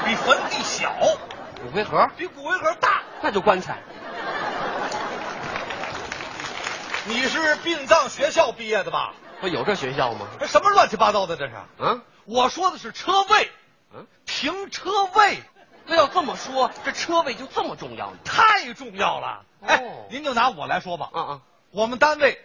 [0.04, 0.92] 比坟地小，
[1.60, 3.78] 骨灰盒比骨灰盒大，那就棺材。
[7.06, 9.14] 你是殡葬学校毕业的吧？
[9.40, 10.26] 不有这学校吗？
[10.38, 11.54] 这什么乱七八糟的这是？
[11.82, 13.50] 啊，我说的是车位，
[13.94, 15.38] 嗯，停车位。
[15.86, 18.18] 那要这么说，这车位就这么重要呢？
[18.24, 19.44] 太重要了。
[19.66, 21.40] 哎，哦您就拿我来说吧，嗯嗯，
[21.70, 22.38] 我们单位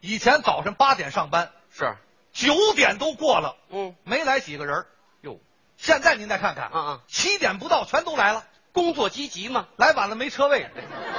[0.00, 1.94] 以前早晨八点上班，是
[2.32, 4.86] 九点都过了，嗯，没来几个人。
[5.20, 5.38] 哟，
[5.76, 10.68] 现在您再看看，嗯嗯，七点不到全都来了，工作积极嘛，来晚了没车位，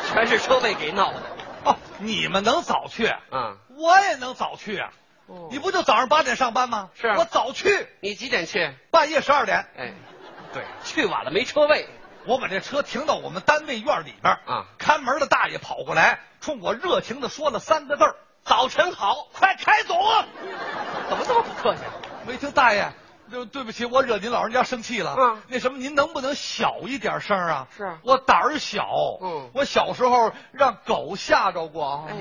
[0.10, 1.22] 全是车位给闹的。
[1.64, 4.92] 哦，你们能早去，嗯，我也能早去啊。
[5.28, 6.90] 哦你不就早上八点上班吗？
[6.94, 8.74] 是啊我早去，你几点去？
[8.92, 9.66] 半夜十二点。
[9.78, 9.94] 哎，
[10.54, 11.88] 对，去晚了没车位。
[12.26, 20.26] 我把这车停到我们单位院里边啊，看门的大爷跑过来，冲我热情的说了三个字儿早晨好，快开走啊！
[21.10, 21.82] 怎么这么不客气？
[22.28, 22.92] 没听大爷，
[23.32, 25.16] 就对不起，我惹您老人家生气了。
[25.18, 27.68] 嗯，那什么，您能不能小一点声啊？
[27.76, 28.84] 是啊我胆儿小。
[29.22, 32.08] 嗯我小时候让狗吓着过。
[32.08, 32.16] 哎，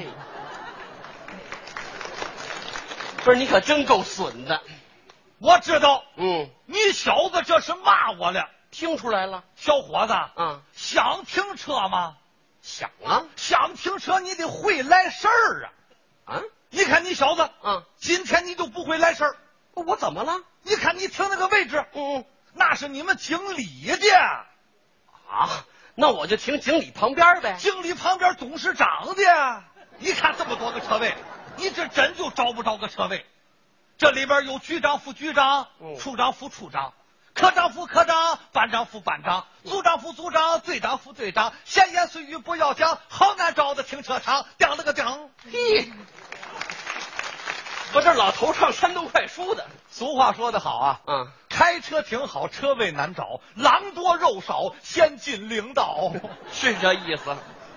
[3.24, 4.62] 不是你可真够损的。
[5.38, 9.44] 我知道，嗯，你小子这是骂我了，听出来了。
[9.56, 10.14] 小伙子。
[10.36, 12.16] 嗯，想停车吗？
[12.62, 16.34] 想啊，想停车你得会来事儿啊。
[16.34, 19.36] 啊，你看你小子，嗯，今天你就不会来事儿。
[19.74, 20.42] 我怎么了？
[20.62, 24.18] 你看你停那个位置，嗯，那是你们经理的，
[25.30, 25.64] 啊，
[25.94, 27.56] 那我就停经理旁边呗。
[27.58, 29.64] 经理旁边董事长的。
[29.98, 31.14] 你看这么多个车位，
[31.56, 33.24] 你这真就找不着个车位。
[33.98, 36.94] 这里边有局长、副局长、嗯处长、副处长、
[37.34, 41.52] 科长、副科长、班长、副班长、组长、副组长、队长、副队长。
[41.64, 45.04] 闲言碎语不要讲，好难找的停车场，叮了个叮。
[45.52, 45.92] 嘿，
[47.92, 49.66] 我这老头唱山东快书的。
[49.90, 56.12] 俗话说得好啊，嗯，开车挺好，车位难找，狼多肉少，先进领导。
[56.50, 57.36] 是这意思。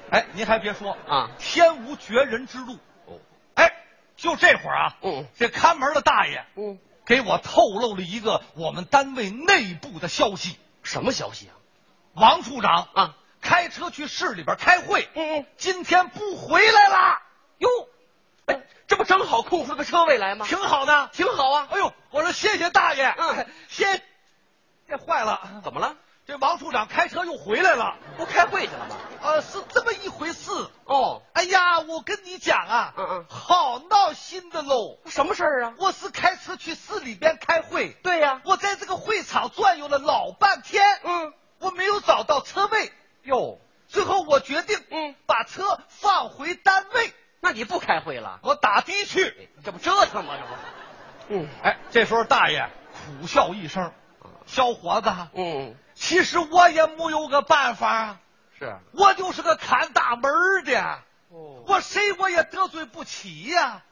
[0.10, 2.78] 哎，您还别说啊，天无绝人之路。
[4.15, 10.57] 就这会儿啊，嗯，这看门的大爷，嗯，给我透露了一个我们单位内部的消息。
[10.84, 11.56] 什么消息啊？
[12.14, 17.22] 王处长啊，开车去市里边开会，嗯嗯，今天不回来了。
[17.57, 17.69] 哟，
[18.45, 20.45] 哎，这不正好空出个车位来吗？
[20.48, 21.68] 挺好的，挺好啊。
[21.72, 24.02] 哎呦，我说谢谢大爷，嗯， 谢。
[24.85, 25.95] 这坏了，怎么了？
[26.26, 28.95] 这王处长开车又回来了，不开会去了吗？
[29.22, 30.52] 呃，是这么一回事。
[30.86, 35.00] 哦，哎呀，我跟你讲啊，嗯嗯，好闹心的喽。
[35.06, 35.74] 什么事儿啊？
[35.78, 42.94] 我是开车去市里边开会，对呀、我在这个会场转悠了老半天，嗯，我没有找到车位，
[43.24, 43.60] 哟，
[43.90, 47.14] 最后我决定，嗯，把车放回单位。
[47.41, 48.40] 那你不开会了？
[48.44, 50.36] 我打的去，这不折腾吗？
[50.38, 52.70] 这不，嗯，哎，这时候大爷
[53.20, 53.91] 苦笑一声，
[54.45, 58.20] 小伙子，嗯，其实我也没有个办法啊，
[58.60, 60.30] 是我就是个看大门
[60.66, 61.00] 的，
[61.30, 63.84] 哦，我谁我也得罪不起呀、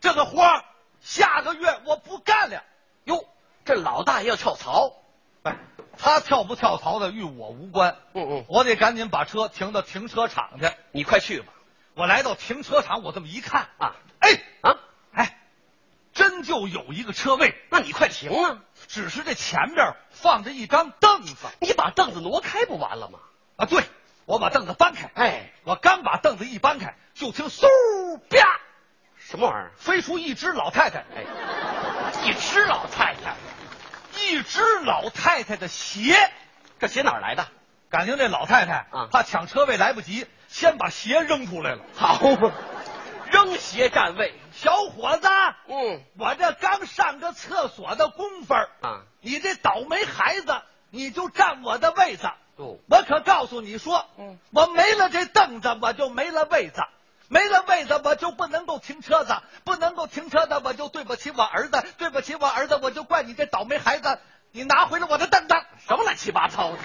[0.00, 0.64] 这个活儿
[1.00, 2.64] 下个月我不干了。
[3.04, 3.24] 哟，
[3.64, 4.94] 这老大爷要跳槽，
[5.44, 5.58] 哎，
[5.96, 7.96] 他跳不跳槽的与我无关。
[8.14, 10.68] 嗯嗯，我得赶紧把车停到停车场去。
[10.90, 11.52] 你快去吧。
[11.94, 14.32] 我来到停车场，我这么一看啊，哎
[14.62, 14.76] 啊，哎，
[16.20, 17.54] 真就有一个车位。
[17.70, 18.58] 那你快停啊！
[18.88, 23.18] 只是这前边放着一张凳子，你把凳子挪开不完了吗？
[23.56, 23.82] 啊，对，
[24.26, 25.10] 我把凳子搬开。
[25.14, 27.66] 哎，我刚把凳子一搬开，就听嗖
[28.28, 28.60] 啪，
[29.16, 29.72] 什么玩意儿？
[29.78, 30.98] 飞出一只老太太。
[31.16, 31.24] 哎，
[32.26, 33.36] 一只老太太，
[34.20, 36.14] 一只老太太的鞋，
[36.78, 37.48] 这鞋哪儿来的？
[37.88, 41.82] 感情这老太太啊，怕抢车位来不及，先把鞋扔出来了。
[41.96, 42.20] 好，
[43.32, 45.28] 扔鞋占位，小伙子，
[45.68, 52.30] 嗯，我这刚上个厕所的功夫儿啊，你这倒霉孩子，你就占我的位子。
[52.56, 56.82] 哦，我可告诉你说，嗯，我没了这凳子，我就没了位子，
[57.28, 64.18] 没了位子，我就不能够停车子，不能够停车子，我就对不起我儿子，对不起我儿子，我就怪你这倒霉孩子，
[64.52, 65.54] 你拿回了我的凳子，
[65.86, 66.78] 什么乱七八糟的？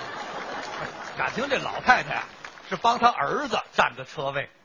[1.18, 2.24] 感情这老太太啊，
[2.70, 4.50] 是帮她儿子占的车位。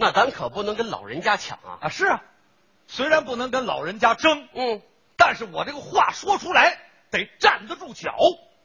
[0.00, 1.78] 那咱可不能跟老人家抢啊！
[1.82, 2.22] 啊，是啊，
[2.88, 4.80] 虽然不能跟老人家争，嗯，
[5.18, 6.78] 但是我这个话说出来
[7.10, 8.16] 得站得住脚。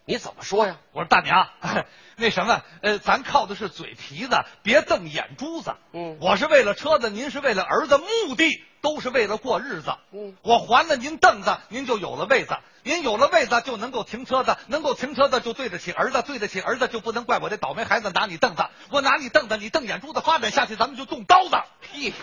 [0.05, 0.77] 你怎么说呀？
[0.93, 1.49] 我说大娘，
[2.15, 5.75] 那什么，呃，咱靠的是嘴皮子，别瞪眼珠子。
[5.91, 9.97] 嗯，我是为了车子，您是为了儿子，目的都是为了过日子。
[10.11, 21.57] 嗯，我还了您凳子，您就有了位子，您有了位子就能够停车子，能够停车子就对得起儿子，对得起儿子就不能怪我这倒霉孩子拿你凳子，我拿你凳子，你瞪眼珠子，发展下去咱们就动刀子。
[21.81, 22.13] 屁！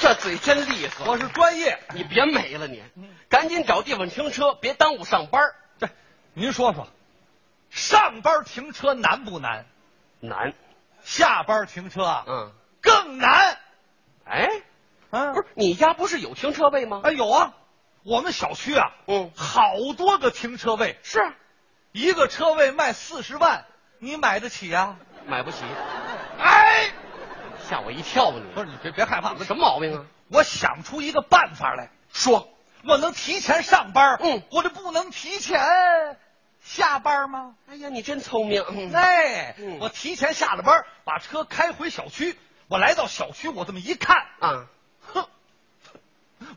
[0.00, 2.80] 这嘴真利索，我是专业，你别没了你，
[3.28, 5.42] 赶紧找地方停车，别耽误上班。
[5.80, 5.88] 对，
[6.34, 6.86] 您说说，
[7.70, 9.66] 上班停车难不难？
[10.20, 10.54] 难。
[11.02, 13.53] 下班停车啊，嗯，更难。
[14.24, 14.48] 哎，
[15.10, 17.00] 啊，不是你家不是有停车位吗？
[17.04, 17.54] 哎，有啊，
[18.04, 21.20] 我们小区啊，嗯，好多个停车位，是
[21.92, 23.64] 一个车位卖四十万，
[23.98, 24.96] 你买得起啊？
[25.26, 25.58] 买不起。
[26.38, 26.90] 哎，
[27.68, 28.40] 吓我一跳你！
[28.54, 30.04] 不是你别别害怕，什么毛病啊？
[30.28, 32.48] 我想出一个办法来，说
[32.84, 35.60] 我能提前上班，嗯，我这不能提前
[36.60, 37.54] 下班吗？
[37.68, 38.62] 哎呀，你真聪明！
[38.92, 42.38] 哎，嗯我提前下了班，把车开回小区。
[42.68, 44.66] 我来到小区，我这么一看，啊，
[45.12, 45.26] 哼，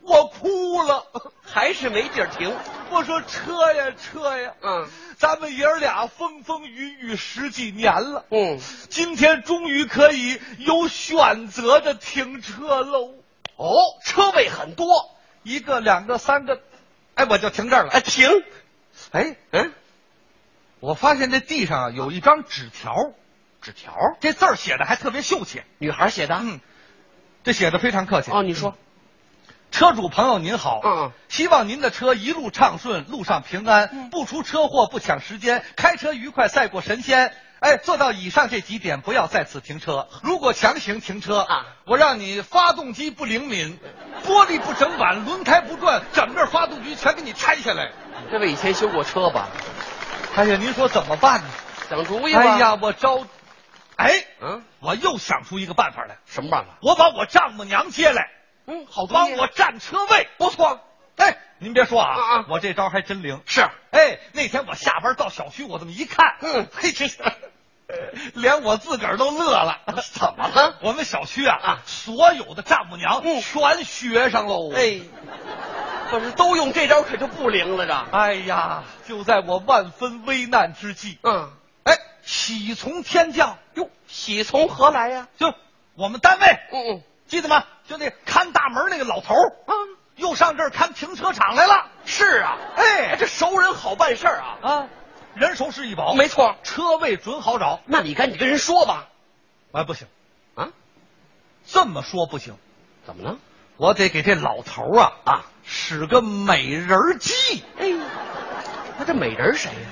[0.02, 1.06] 我哭了，
[1.42, 2.54] 还是没地儿停。
[2.90, 8.58] 我说车呀车呀，嗯，咱们爷儿俩风风雨雨十几年了，嗯，
[8.88, 13.14] 今天终于可以有选择的停车喽。
[13.56, 15.10] 哦，车位很多，
[15.42, 16.60] 一个、两个、三个，
[17.14, 17.90] 哎，我就停这儿了。
[17.92, 18.28] 哎，停。
[19.12, 19.72] 哎，嗯，
[20.80, 22.94] 我发现这地上啊有一张纸条，
[23.60, 26.36] 纸条，这字儿写的还特别秀气，女孩写的。
[26.40, 26.60] 嗯，
[27.44, 28.30] 这写的非常客气。
[28.30, 28.76] 哦，你说，
[29.70, 37.32] 车主朋友您好，嗯嗯，希望您的车一路畅顺，路上平安，不出车祸，不抢时间，开车愉快，赛过神仙。
[37.60, 40.06] 哎，做到以上这几点，不要再次停车。
[40.22, 43.80] 如果强行停车啊，我让你发动机不灵敏，
[44.24, 47.90] 玻璃不整板，轮胎不转，整个发动机全给你拆下来。
[48.30, 49.48] 这位以前修过车吧？
[50.36, 51.48] 哎呀，您说怎么办呢？
[51.90, 52.40] 想主意吧。
[52.40, 53.26] 哎呀，我着，
[53.98, 56.18] 哎，嗯，我又想出一个办法来。
[56.24, 56.78] 什么办法？
[56.82, 58.30] 我把我丈母娘接来，
[58.66, 60.80] 嗯，好主意帮我占车位，不错。
[61.16, 63.42] 哎，您别说啊，啊啊我这招还真灵。
[63.44, 63.60] 是，
[63.90, 67.18] 哎，那天我下班到小区，我这么一看，嗯， 嘿，这是。
[68.34, 69.80] 连我自个儿都乐了，
[70.12, 70.76] 怎么了？
[70.84, 74.70] 我们小区啊，啊所有的丈母娘嗯全学上喽。
[74.74, 75.00] 哎，
[76.10, 78.16] 可是都用这招，可就不灵了这。
[78.16, 81.57] 哎呀，就在我万分危难之际，嗯，哎，
[82.28, 85.28] 喜从天降，哟，喜从何来呀？
[85.38, 85.54] 就
[85.94, 87.64] 我们单位，嗯嗯，记得吗？
[87.88, 89.72] 就那看大门那个老头儿啊，
[90.16, 91.86] 又上这儿看停车场来了。
[92.04, 94.58] 是啊，哎，这熟人好办事儿啊。
[94.60, 94.88] 啊，
[95.36, 97.80] 人熟是一宝，没错，车位准好找。
[97.86, 99.08] 那你赶紧跟人说吧。
[99.72, 100.06] 哎，不行，
[100.54, 100.68] 啊，
[101.66, 102.58] 这么说不行，
[103.06, 103.38] 怎么了？
[103.78, 107.64] 我得给这老头儿啊啊使个美人计。
[107.78, 107.86] 哎，
[108.98, 109.88] 那这美人谁呀？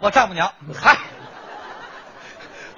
[0.00, 0.98] 我丈母娘，嗨，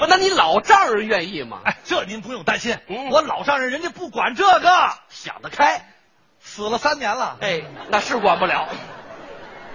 [0.04, 1.60] 不，那你老丈人愿意吗？
[1.64, 5.90] 哎，这您不用担心，嗯我老丈人人家不管这个，想得开。
[6.40, 7.38] 死了三年了。
[7.40, 8.68] 哎，那是管不了。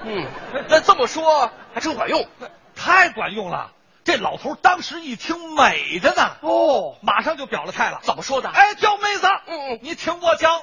[0.03, 0.27] 嗯，
[0.69, 2.27] 那这么说还真管用。
[2.75, 3.71] 太管用了！
[4.05, 7.99] 这老头当时一听美着呢，哦，马上就表了态了。
[8.03, 8.49] 怎么说的？
[8.49, 10.61] 哎，叫妹子，嗯嗯，你听我讲，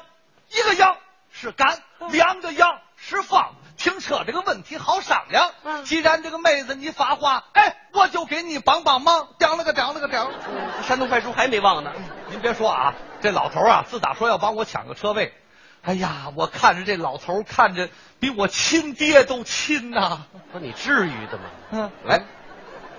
[0.50, 0.96] 一个秧
[1.30, 3.54] 是干，两个秧是放。
[3.76, 5.52] 停车这个问题好商量。
[5.62, 9.28] 嗯既然这个妹子你发话，哎，我就给你帮帮忙。
[9.38, 10.30] 当了个当了个当。
[10.32, 11.92] 嗯山东快书还没忘呢。
[12.30, 15.34] 您别说啊，这老头啊，自打说要帮我抢个车位，
[15.82, 21.44] 哎呀，我看着这老头看着比我亲爹都亲呐、不是你至于的吗？
[21.72, 22.22] 嗯，来，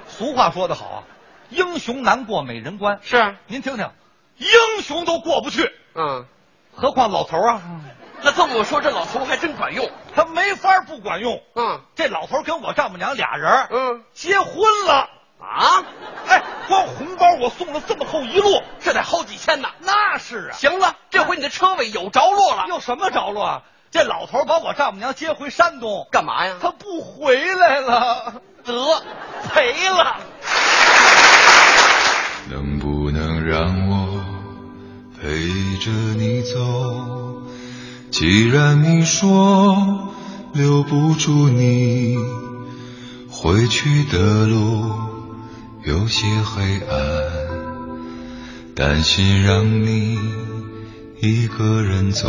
[0.08, 1.04] 俗话说得好啊，
[1.50, 3.00] 英雄难过美人关。
[3.02, 3.90] 是啊，您听听，
[4.38, 6.26] 英雄都过不去，嗯，
[6.76, 7.62] 何况老头啊？
[8.22, 9.90] 那这么说，这老头还真管用。
[10.16, 11.42] 他没法不管用。
[11.56, 15.84] 嗯，这老头跟我丈母娘俩人，嗯，结婚了啊！
[16.28, 19.70] 哎，光红包我送了这么厚一摞，这得好几千呢。
[19.80, 20.54] 那是啊。
[20.54, 22.66] 行了，这回你的车位有着落了。
[22.68, 23.62] 有什么着落啊？
[23.90, 26.56] 这老头把我丈母娘接回山东干嘛呀？
[26.62, 28.74] 他不回来了，得
[29.54, 30.18] 赔了。
[32.50, 34.24] 能不能让我
[35.22, 35.28] 陪
[35.78, 37.37] 着你走。
[38.20, 40.10] 既然你说
[40.52, 42.18] 留不住你，
[43.30, 44.90] 回去的路
[45.84, 46.98] 有些黑暗，
[48.74, 50.18] 担心让你
[51.22, 52.28] 一个人走。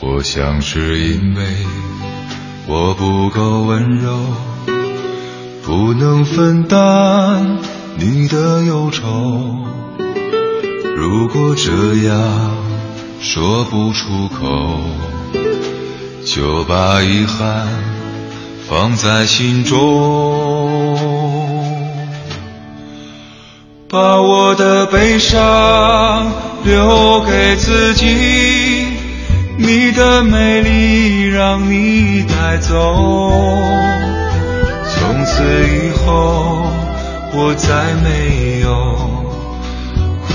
[0.00, 1.42] 我想是因为
[2.68, 4.16] 我不够温柔，
[5.64, 7.58] 不能分担
[7.98, 9.66] 你的忧愁。
[10.98, 11.70] 如果这
[12.08, 12.56] 样
[13.20, 14.80] 说不出口，
[16.24, 17.68] 就把遗憾
[18.66, 19.78] 放在心中，
[23.90, 26.32] 把我的悲伤
[26.64, 28.86] 留给自己。
[29.58, 32.74] 你的美丽让你带走，
[34.94, 36.64] 从此以后
[37.34, 39.15] 我再没有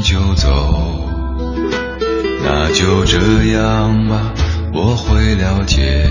[0.00, 0.48] 就走。
[2.44, 3.18] 那就这
[3.52, 4.32] 样吧，
[4.72, 6.08] 我会了解。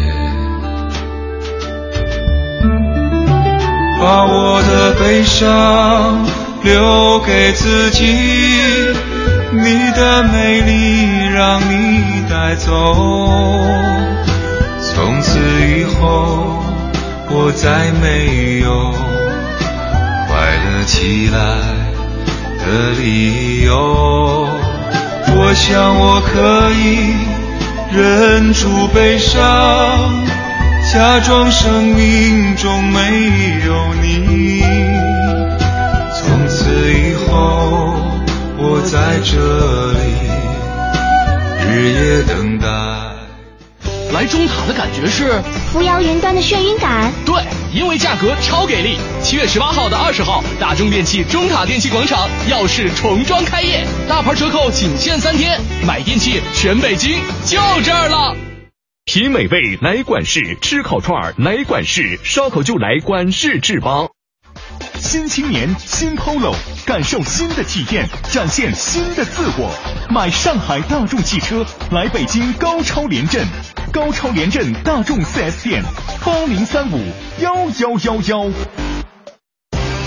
[4.00, 6.26] 把我的悲伤
[6.64, 8.06] 留给自己。
[9.50, 9.64] 你
[9.96, 12.72] 的美丽让你带走，
[14.82, 16.62] 从此以后
[17.30, 18.92] 我再没有
[20.28, 20.36] 快
[20.66, 21.38] 乐起来
[22.68, 24.48] 的理由。
[25.40, 27.16] 我想我可以
[27.96, 29.40] 忍住悲伤，
[30.92, 33.00] 假装生命中没
[33.66, 34.64] 有你。
[36.14, 37.94] 从此以后。
[38.60, 39.38] 我在这
[39.94, 40.04] 里，
[41.70, 42.66] 日夜等待。
[44.14, 47.12] 来中塔的感觉是扶摇云端的眩晕感。
[47.26, 47.36] 对，
[47.74, 48.98] 因为价格超给力。
[49.22, 58.36] 七月十八号到二十号，大中电器中塔电器广场耀世重装开业，大牌折扣仅限三天，买电器全北京就这儿了。
[59.06, 64.07] 品美味来管事，吃烤串儿来管事，烧烤就来管事制吧。
[65.08, 66.54] 新青年，新 Polo，
[66.86, 69.74] 感受新的体验，展现新的自我。
[70.10, 73.48] 买上海大众汽车，来北京高超联镇，
[73.94, 75.82] 高超联镇大众 4S 店，
[76.26, 77.00] 八零三五
[77.40, 78.52] 幺幺幺幺。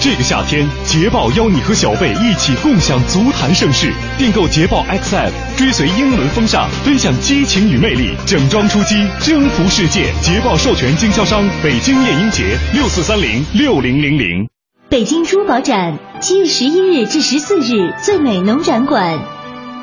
[0.03, 10.13] 这个夏天，捷豹邀你和小贝一起共享足坛盛世，订购捷豹 XF，追随英伦风尚，分享激情与魅力，整装出击，征服世界。
[10.21, 14.60] 捷豹授权经销商北京夜莺节六四三零六零零零。
[14.91, 19.21] 北京珠宝展，七月十一日至十四日，最美农展馆。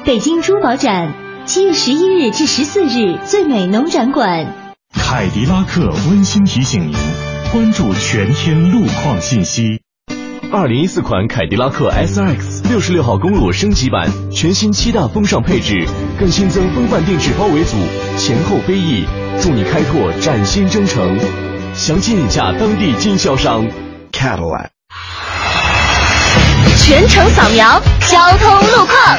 [0.04, 1.14] 北京珠宝展，
[1.46, 4.54] 七月十一日至十四日，最美农展馆。
[4.92, 6.94] 凯迪拉克温馨提醒您，
[7.54, 9.80] 关注全天路况信息。
[10.52, 15.88] 二零一四款凯迪拉克 S X 六十六号公路升级版，全新七大风尚配置，
[16.20, 17.78] 更新增风范定制包围组，
[18.18, 19.06] 前后飞翼，
[19.40, 21.18] 助你开拓崭新征程。
[21.74, 23.66] 详情请洽当地经销商
[24.12, 24.77] Cadillac。
[26.84, 29.18] 全程扫描交通路况。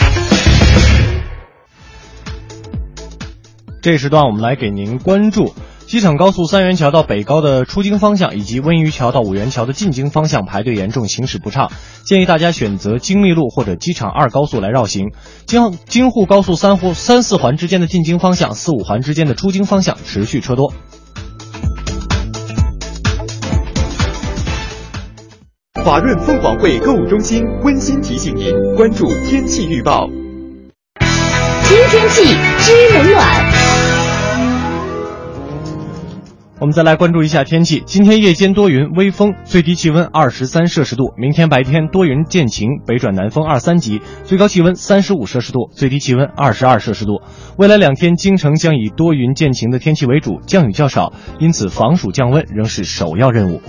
[3.81, 5.55] 这时段我们来给您关注
[5.87, 11.71] 机场高速三元桥到北高的出京方向，以及温榆桥到五元桥的进京方向排队严重，行驶不畅，
[12.05, 15.13] 建议大家选择京密路或者机场二高速来绕行。
[15.47, 20.75] 京京沪高速三沪三四环之间的进京方向，四五环之间的出京方向持续车多。
[25.89, 30.07] 华润凤凰汇购物中心温馨提醒您关注天气预报。
[31.65, 32.25] 天气
[32.59, 33.25] 知冷暖。
[36.61, 37.83] 我们再来关注一下天气。
[37.87, 41.15] 今天夜间多云，微风，最低气温二十三摄氏度。
[41.17, 47.23] 明天白天多云见晴，北转南风二三级，最高气温三十五摄氏度，最低气温二十二摄氏度。
[47.57, 53.63] 未来两天，京城将以多云见晴的天气为主，降雨较少，因此防暑降温仍是首要任务。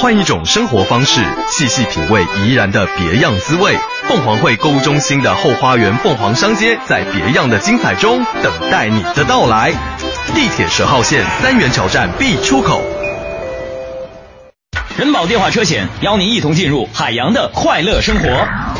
[0.00, 1.20] 换一种生活方式，
[1.50, 3.76] 细细品味怡然的别样滋味。
[4.08, 9.70] 凤凰汇购物中心的后花园凤凰商街，在别样的精彩中等待你的到来。
[10.34, 12.80] 地铁十号线三元桥站 B 出口。
[14.96, 18.79] 人保电话车险邀您一同进入海洋的快乐生活。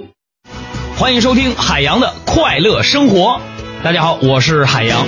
[1.01, 3.41] 欢迎收听海洋的快乐生活。
[3.83, 5.07] 大家好，我是海洋。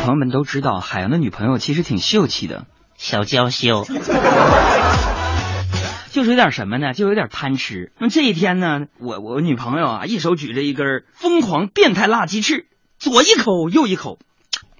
[0.00, 3.84] 朋友们都知道，海洋的女朋友其实挺秀气的，小娇羞。
[6.12, 6.94] 就是有点什么呢？
[6.94, 7.92] 就有点贪吃。
[7.98, 12.66] 那这一天呢，我我女朋友啊，一手举着一根疯狂变态辣鸡翅，
[12.98, 14.18] 左一口右一口，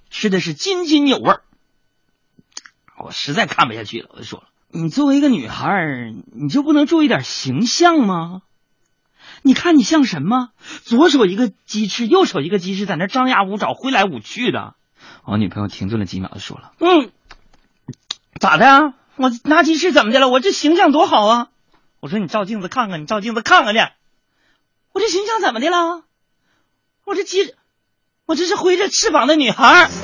[0.09, 1.41] 吃的是津津有味儿。
[2.97, 5.69] 我实在看不下去了，我就说了：“你作为一个女孩，
[6.33, 8.41] 你就不能注意点形象吗？
[9.41, 10.49] 你看你像什么？
[10.83, 14.73] 左手一个鸡翅，右手一个鸡翅，在那张牙舞爪，挥来舞去的。”
[15.25, 17.11] 我女朋友停顿了几秒，就说了：“嗯，
[18.39, 20.29] 咋的啊？”我拿鸡翅怎么的了？
[20.29, 21.47] 我这形象多好啊！
[21.99, 23.81] 我说你照镜子看看，你照镜子看看去。
[24.93, 26.03] 我这形象怎么的了？
[27.05, 27.53] 我这鸡，
[28.25, 29.89] 我这是挥着翅膀的女孩。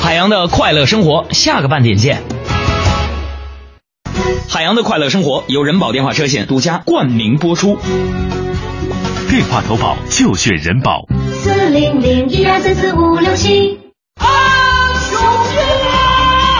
[0.00, 2.35] 海洋的快乐生活，下个半点见。
[4.48, 7.78] 海洋的快乐生活由人保电话车险独家冠名播出。
[9.28, 11.04] 电话投保就选人保。
[11.34, 13.78] 四零零一二三四五六七。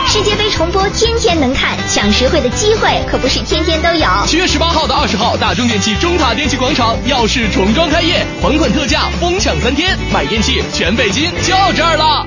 [0.08, 4.06] 世界杯重播天天能看，抢实惠的机会可不是天天都有。
[4.26, 12.26] 七月十八号到二十号，大中电器中塔电器广场耀世重装开业，还款特价，疯抢三天，买电器全北京就这儿了。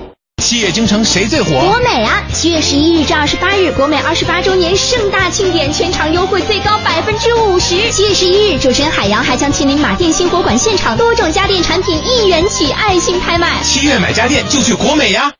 [0.41, 1.51] 七月京城谁最火？
[1.51, 2.23] 国美啊！
[2.33, 7.75] 七月十一日至二十八日，国美二十八周年盛大庆典，全场优惠最高百分之五十。
[7.91, 13.61] 七月十一日，主持人海洋还将亲临马店新火馆现场，多种家电产品一元起，爱心拍卖。
[13.61, 15.31] 七月买家电就去国美呀！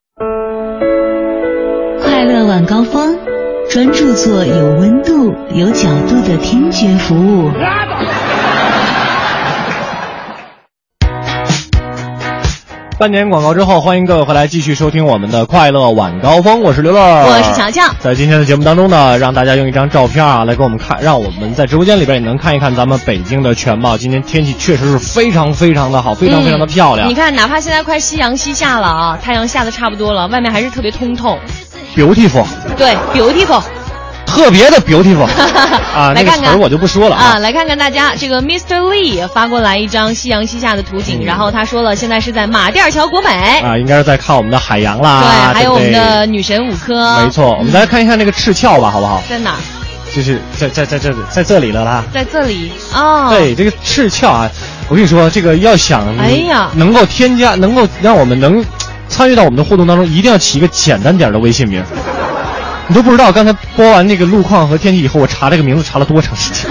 [2.03, 3.17] 快乐晚高峰，
[3.71, 7.51] 专注做有温度、有角度的听觉服务。
[13.01, 17.81] 半年广告之后，欢迎各位回来继续收听我们的快乐晚高峰，我是刘乐，我是乔乔。
[17.99, 23.97] 在今天的节目当中呢，让大家用一张照片啊来给我们看，让我们在直播间里边也能看一看咱们北京的全貌。
[23.97, 27.07] 今天天气确实是非常非常的好，非常非常的漂亮。
[27.07, 31.39] 嗯、你看，哪怕现在快夕阳西下了啊，太阳下的差不多了，外面还是特别通透。
[31.95, 32.45] beautiful，
[32.77, 33.63] 对，beautiful。
[34.31, 35.27] 特别的 beautiful
[35.93, 37.37] 啊，来看看那个词我就不说了啊。
[37.39, 38.79] 来看看大家，这个 Mr.
[38.79, 43.29] Lee 发过来一张夕阳西下的图景，嗯、然后他说了，现在是在马甸桥国美
[43.61, 49.21] 啊，应该是在看我们的海洋啦，对，还有我们的女神五科，没错，我们来看一看那个赤鞘吧，好不好？
[49.29, 49.55] 在哪？
[50.13, 53.27] 就是在在在这里，在这里了啦，在这里哦。
[53.29, 54.49] 对，这个赤鞘啊，
[54.89, 58.63] 我跟你说，这个要想哎呀，能够添加，能够让我们能
[59.07, 61.81] 参与到我们的互动当中，一定要起一个简单点的微信名。
[62.91, 66.69] 你都不知道，刚才播完那个路况和天气以后，我查这个名字查了多长时间。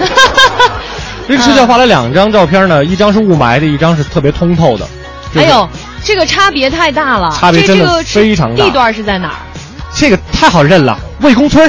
[1.27, 4.87] 这个摄像发了两张照片呢，一张是雾霾的，一张是特别通透的。
[5.35, 5.67] 哎呦，
[6.03, 8.63] 这个差别太大了，差别真的非常大。
[8.63, 9.35] 地段是在哪儿？
[9.95, 11.67] 这个太好认了，魏公村。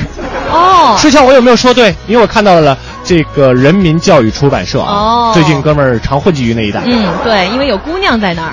[0.51, 1.97] 哦，摄像我有没有说对？
[2.07, 6.83] 因为我看到了这个人民教育出版社啊，哦、最近哥们儿常混迹于那一带。
[6.85, 8.53] 嗯，对，因为有姑娘在那儿。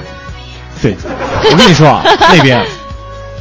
[0.81, 0.95] 对，
[1.43, 2.01] 我跟你说啊，
[2.33, 2.65] 那边。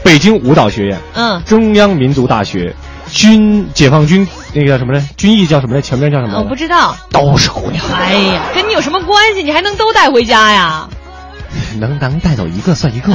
[0.02, 2.74] 北京舞蹈学院，嗯，中央民族大学，
[3.08, 5.00] 军解放军那个叫什么来？
[5.16, 5.80] 军艺叫什么来？
[5.80, 6.38] 全名叫什么来？
[6.38, 7.84] 我不知道，都是姑娘。
[7.92, 9.42] 哎呀，跟你有什么关系？
[9.42, 10.88] 你还能都带回家呀？
[11.80, 13.10] 能能带走一个算一个，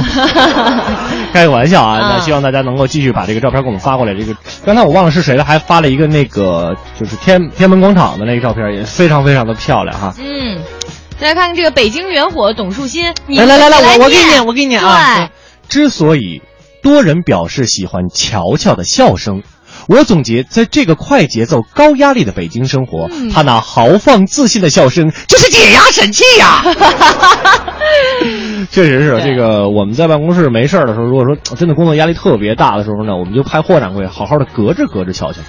[1.32, 2.14] 开个玩笑啊！
[2.14, 4.12] 那希望大家能够继续把这个照片给我们发过来。
[4.14, 4.34] 这个
[4.64, 10.14] 刚才我忘了是谁了，还发了一个那个就是天天安门广场的那个照片，也非常非常的漂亮哈。
[10.18, 10.60] 嗯，
[11.20, 15.30] 再来看看这个北京元火董树新，来来来来，我我给你念，我给你啊。
[15.68, 16.42] 之所以
[16.84, 19.42] 多人表示喜欢乔乔的笑声。
[19.86, 26.62] 我总结，在这个快节奏、高压力的北京生活，他那豪放自信的笑声就是解压神器呀！
[28.70, 35.40] 确实是这个，我们在办公室没事的时候，如果说真的工作压力特别大的时候呢，我们就派霍掌柜好好的隔着隔着瞧瞧，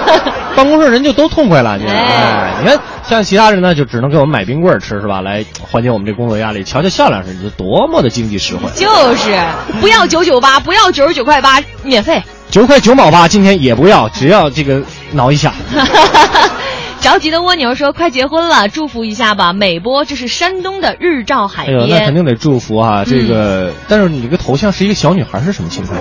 [0.56, 1.76] 办公室人就都痛快了。
[1.76, 5.20] 你哎，你看像其他人呢，就只能给我们买冰棍吃是吧？
[5.20, 6.64] 来缓解我们这工作压力。
[6.64, 9.38] 瞧瞧笑两声你多么的经济实惠，就是
[9.80, 12.22] 不要九九八，不要九十九块八，免费。
[12.50, 15.52] 九块九毛八，今天也不要，只要这个挠一下。
[17.00, 21.78] 着急的蜗牛说：“快结婚了，祝福一下吧。”美波，这是山东的日照海边。
[21.78, 23.04] 哎呦，那肯定得祝福啊！
[23.04, 26.00] 这个，但是你这个头像是一个小女孩，是什么情况？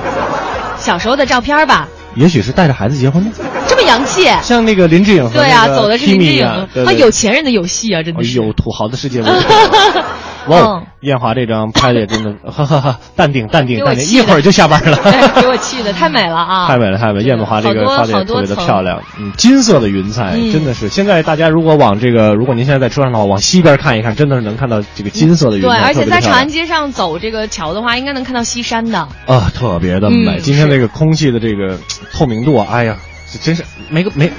[0.78, 1.90] 小时候的照片吧。
[2.16, 3.32] 也许是带着孩子结婚的。
[3.68, 4.30] 这么洋气。
[4.44, 5.30] 像那个林志颖。
[5.34, 6.46] 对啊，走的是林志颖。
[6.46, 8.38] 啊，有钱人的游戏啊，真的是。
[8.38, 9.22] 有土豪的世界。
[10.48, 14.98] 哇，艳华这张拍的也真的， 哈哈哈，淡定淡定淡定，一会儿就下班了。
[15.40, 16.68] 给我气的，太美了啊！
[16.72, 17.22] 太美了，太美！
[17.24, 20.90] 艳华这个画的也特别的漂亮，嗯，金色的云彩，真的是。
[20.90, 25.70] 现在大家如果往这个，如果您现在在车上的话，往西边看一看，真的是能看到这个金色的云彩。
[25.70, 29.00] 对，而且在长安街上走这个桥的话，应该能看到西山的。
[29.26, 30.40] 啊，特别的美！
[30.40, 31.78] 今天这个空气的这个
[32.14, 32.98] 透明度，哎呀，
[33.42, 34.32] 真是没个没。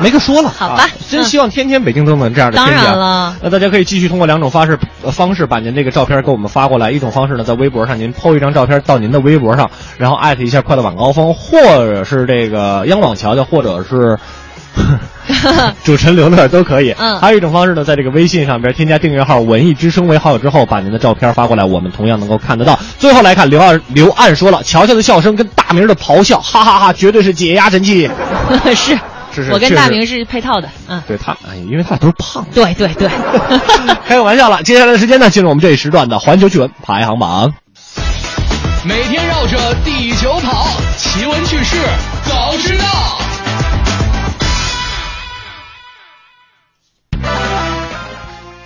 [0.00, 2.74] 没个说了，好吧，真希望天天北京都能这样的天气。
[2.74, 4.78] 当然了，那大家可以继续通过两种方式
[5.10, 6.90] 方式把您这个照片给我们发过来。
[6.90, 14.18] 一种方式呢，在微博上您 PO 一张照片到您的微博上，然后艾特一下快乐晚高峰，或者是这个央广乔乔，或者是
[15.84, 16.92] 主持人刘乐都可以。
[16.98, 22.78] 嗯，还有一种方式呢，在这个微信上边添加订阅号“文艺之声”为好友之后，把您的照片发过来，我们同样能够看得到。
[22.98, 28.08] 最后来看刘二刘岸说了，乔乔的笑声跟大明的咆哮，哈哈哈，绝对是解压神器。
[28.74, 28.98] 是。
[29.52, 32.46] 我跟大明是配套的，嗯，对他，哎，因为他俩都是胖。
[32.54, 33.08] 对对对，
[34.06, 34.62] 开个玩笑了。
[34.62, 37.54] 接下来的时间呢，进入我们这一时段的环球趣闻排行榜。
[38.84, 40.66] 每天绕着地球跑，
[40.96, 41.76] 奇闻趣事
[42.24, 42.84] 早知道。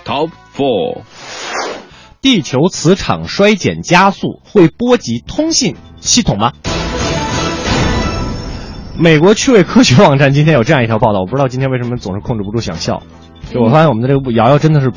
[0.05, 1.01] Top Four，
[2.21, 6.51] 地球磁场衰减加速会波及通信系统吗？
[8.97, 13.01] 美国趣味科学网站今天有这样一条报道，我不知道今天为什么总是控制不住想笑。
[13.51, 14.91] 就我发现我们的这个瑶瑶真的是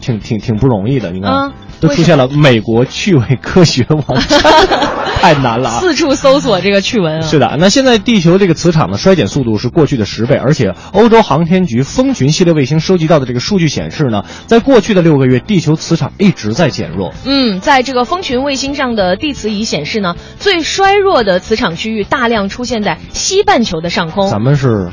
[0.00, 4.40] 挺挺挺不容易的，你看都出现了美国趣味科学网站，
[5.22, 5.80] 太难了啊！
[5.80, 7.20] 四处搜索这个趣闻啊。
[7.22, 17.14] 是的，那现在地球这个磁场的衰减速度是过去的十倍，而且欧洲航天局蜂群系列卫星收集到的这个数据显示呢，在过去的六个月，地球磁场一直在减弱。
[17.24, 24.28] 嗯，在这个蜂群卫星上的地磁仪显示呢，最衰弱的磁场区域大量出现在西半球的上空。
[24.28, 24.90] 咱们是。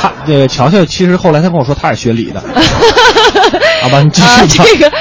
[0.00, 2.40] 他这个乔乔其实后来他跟我说他是学理的，
[3.82, 4.92] 好吧，你继续啊，这个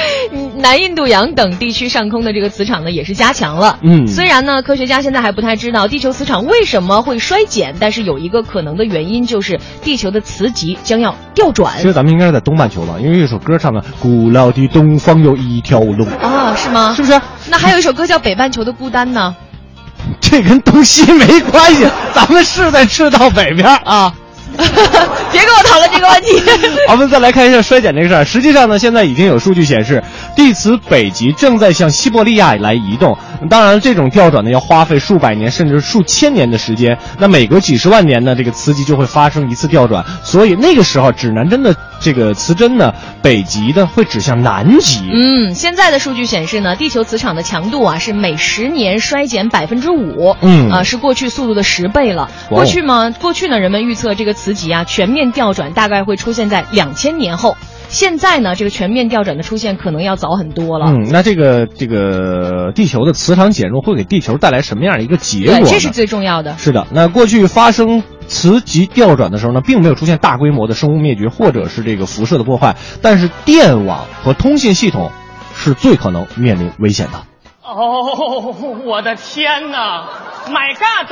[0.57, 3.77] 南印度洋等地区上空的这个磁场呢也是加强了。
[3.83, 11.75] 嗯，虽然呢科学家现在还不太知道地球磁场为什么会衰减，但是有一个可能的原因就是地球的磁极将要调转。
[11.77, 16.93] 其实咱们应该是在东半球吧，因为有一首歌唱的“古老的东方有一条龙”啊，是吗？
[16.95, 17.21] 是不是？
[17.49, 19.35] 那还有一首歌叫《北半球的孤单》呢？
[20.19, 24.11] 这跟东西没关系，咱们是在赤道北边啊。
[25.31, 26.41] 别跟我讨论这个问题。
[26.89, 28.25] 我们再来看一下衰减这个事儿。
[28.25, 30.03] 实际上呢，现在已经有数据显示，
[30.37, 33.17] 地磁北极正在向西伯利亚来移动。
[33.49, 36.97] 当然，这种调转呢要花费数百年甚至数千年的时间。
[37.19, 40.05] 那每隔几十万年呢，这个磁极就会发生一次调转。
[40.23, 45.09] 所以那个时候，指南针的这个磁针呢，北极的会指向南极。
[45.11, 50.35] 嗯，现在的数据显示呢，地球磁场的强度啊是每十年衰减百分之五。
[50.41, 52.29] 嗯，啊是过去速度的十倍了。
[52.47, 57.57] 过去嘛，过去呢，人们预测这个磁极啊全面调转大概会出现在两千年后。
[57.89, 60.87] 现在呢，这个全面调转的出现可能要早很多了。
[60.87, 65.69] 嗯，那这个这个地球的磁场减弱会给地球带来什么样的一个结果？
[65.69, 66.57] 这是最重要的。
[66.57, 75.11] 是的，那过去发生磁极调转的时候呢，并没有出现大规模的生物灭绝或者是这个辐射的破坏，但是电网和通信系统
[75.55, 77.23] 是最可能面临危险的。
[77.63, 78.53] 哦，
[78.85, 80.07] 我的天哪
[80.47, 81.09] ！My God！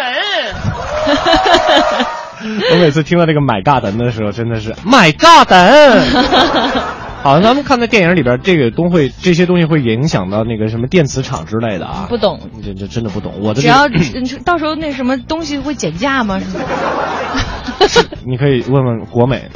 [2.73, 6.85] 我每次听到这个 “My God” 的时候，真的是 “My God”。
[7.25, 12.05] 好像咱们看在电影里边，这个都会这些东西会影响到那个什么电磁场之类的啊。
[12.07, 13.33] 不懂，这这真的不懂。
[13.41, 13.87] 我的只要
[14.45, 16.39] 到时候那什么东西会减价吗？
[18.27, 19.49] 你可以问问国美。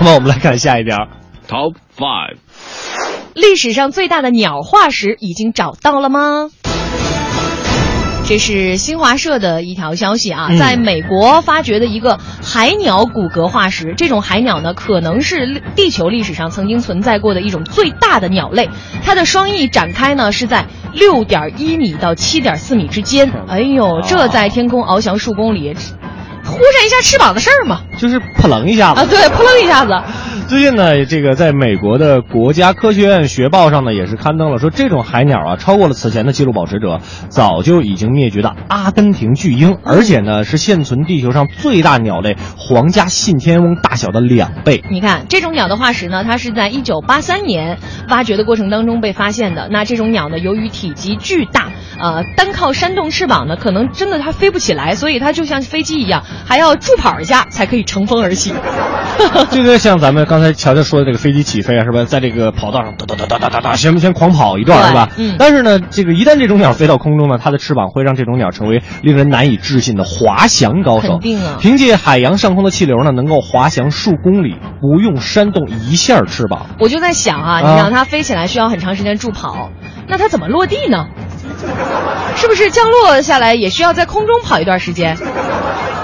[0.00, 0.96] 那么我们来看下一条
[1.48, 2.36] ，Top Five。
[3.34, 6.50] 历史上最大的鸟化石已经找到了吗？
[8.28, 13.94] 这是新华社的一条消息啊，在美国发掘的一个海鸟骨骼化石。
[13.96, 18.68] 这种海鸟呢，可能是地球历史上曾经存在过的一种最大的鸟类。
[19.02, 23.32] 它的双翼展开呢，是在六点一米到七点四米之间。
[23.48, 25.74] 哎呦，这在天空翱翔数公里。
[26.48, 29.92] 忽闪一下翅膀的事儿嘛，就是扑棱一下子啊，对，扑棱一下子。
[30.48, 44.82] 最近呢，这个在美国的国家科学院学报上呢，也是刊登了说，这种海鸟啊，超过了此前的记录保持者早就已经灭绝的阿根廷巨鹰，而且呢，是现存地球上最大鸟类皇家信天翁大小的两倍。
[44.90, 49.68] 你看，这种鸟的化石呢，它是在一九八三年挖掘的过程当中被发现的。
[49.70, 51.68] 那这种鸟呢，由于体积巨大，
[52.00, 56.24] 呃，单靠扇动翅膀呢，可能真的它飞不起来，所以它就像飞机一样。
[56.44, 58.52] 还要助跑一下才可以乘风而起，
[59.50, 62.04] 这个像咱们刚才乔乔说的这个飞机起飞啊，是吧？
[62.04, 65.08] 在这个跑道上哒哒哒哒哒哒哒，先先狂跑一段，是吧？
[65.16, 65.36] 嗯。
[65.38, 71.18] 但是呢，这个一旦这种鸟飞到空中呢，它的翅膀会让这种鸟成为令人难以置信的滑翔高手。
[71.18, 71.56] 肯定啊！
[71.60, 76.66] 凭借海洋上空的气流呢，能够滑翔数公里，不用扇动一下翅膀。
[76.78, 79.70] 我就在想啊，你让它飞起来需要很长时间助跑，
[80.08, 81.06] 那它怎么落地呢？
[82.36, 85.16] 是不是降落下来也需要在空中跑一段时间？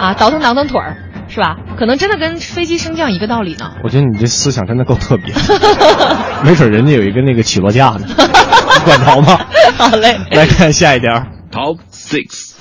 [0.01, 0.97] 啊，倒腾倒腾腿儿，
[1.29, 1.57] 是吧？
[1.79, 3.73] 可能真的跟飞机升降一个道理呢。
[3.83, 5.33] 我觉得你这思想真的够特别，
[6.45, 8.07] 没准人家有一个那个起落架呢，
[8.85, 9.41] 管着吗？
[9.77, 11.11] 好嘞，来看下一条
[11.53, 12.53] ，Top Six。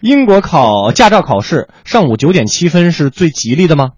[0.00, 3.90] 英国考驾照考试上午九点七分是最吉利的吗？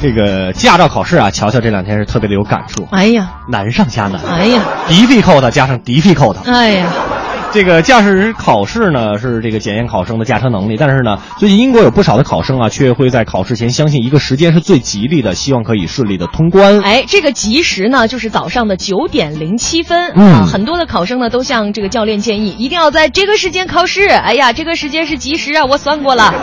[0.00, 2.86] 这个驾照考试啊，乔乔这两天是特别的有感触。
[2.90, 4.20] 哎呀，难上加难。
[4.22, 6.36] 哎呀，difficult 加上 difficult。
[6.50, 6.92] 哎呀。
[7.50, 10.76] 这个驾驶考试呢，是这个检验考生的驾车能力。
[10.76, 16.82] 但是呢，最近英国有不少的考生啊，却会在考试前相信一个时间是最吉利的，希望可以顺利的通关。
[16.82, 20.12] 哎，这个吉时呢，就是早上的九点零七分。
[20.14, 24.08] 嗯，很多的考生呢，都向这个教练建议，一定要在这个时间考试。
[24.08, 26.34] 哎呀，这个时间是吉时啊，我算过了。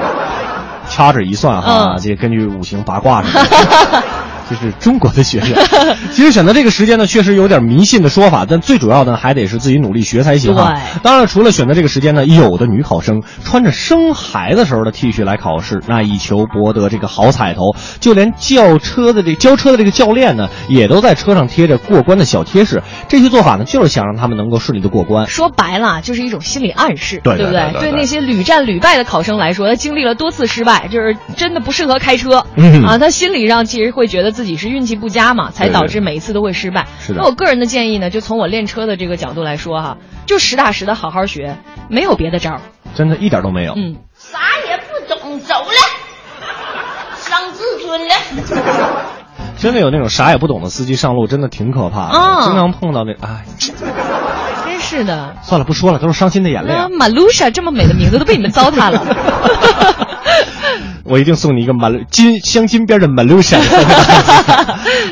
[0.88, 4.04] 掐指一算哈，这根据五行八卦什么的。
[4.50, 5.56] 这是中国的学生，
[6.14, 10.74] 其实选择这个时间呢，确实有点迷信的说法，但最主要的，还得是自己努力学才行啊。
[11.02, 17.76] 当然，除了选择这个时间呢，有的女考生穿着生孩子时候的 T 恤来考试，那以求博得这个好彩头。
[18.00, 22.84] 就连轿车的这交车的这个教练呢，也都在车上贴着过关的小贴士。
[23.08, 25.28] 这些做法呢，就是想让他们能够顺利的过关。
[25.28, 27.74] 说白了，就是一种心理暗示，对不对？
[27.80, 32.46] 对那些屡战屡败的考生来说，他经历了多次失败，就是真的不适合开车
[32.86, 32.98] 啊。
[32.98, 35.10] 他心理上其实会觉得自己是运气不。
[35.16, 36.88] 佳嘛，才导致每一次都会失败。
[37.00, 37.20] 是的。
[37.22, 39.98] 那我个人的建议呢，就从我练车的这个角度来说哈，
[40.28, 41.58] 就实打实的好好学，
[41.90, 42.62] 没有别的招儿。
[42.96, 43.72] 真的一点都没有。
[43.78, 43.96] 嗯。
[44.18, 45.72] 啥也不懂，走了，
[47.16, 48.14] 伤自尊了。
[49.58, 52.42] 真的有那种啥也不懂的司机上路，真的挺可怕的。
[52.44, 53.74] 经常碰到那，哎， 真
[54.82, 55.38] 是的。
[55.44, 56.74] 算了，不说了，都是伤心的眼泪。
[56.98, 59.02] 马露莎这么美的名字都被你们糟蹋了。
[61.06, 63.62] 我一定送你一个满金镶金边的满路闪，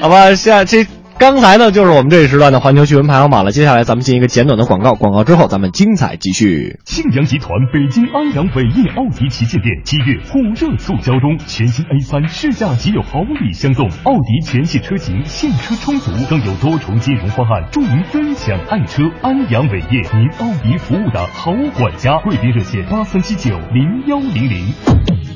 [0.01, 0.33] 好吧？
[0.35, 0.85] 下这
[1.19, 3.51] 刚才呢，就是我们这一时段的环球趣闻排行榜了。
[3.51, 6.79] 接下来咱们进一个简短的广告，广告之后咱们精彩继续。
[6.83, 19.03] 庆阳集团北京安阳伟业奥迪旗舰店七月火热促销中，全新 A 三试驾即有好礼相送，奥迪全系车型现车充足，更有多重金融方案助您分享爱车。
[19.21, 25.32] 安阳伟业，您奥迪服务的好管家，贵宾热线八三七九零幺零零。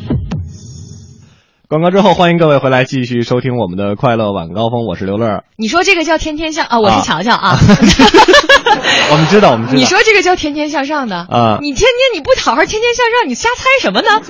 [1.70, 5.44] 广告之后，欢迎各位回来继续收听我们的快乐晚高峰，我是刘乐。
[5.58, 7.58] 你说这个叫天天向啊，我是乔乔啊。
[9.12, 9.78] 我们知道，我们知道。
[9.78, 11.60] 你说这个叫天天向上的啊？
[11.62, 14.22] 你天天你不好好天天向上，你瞎猜什么呢？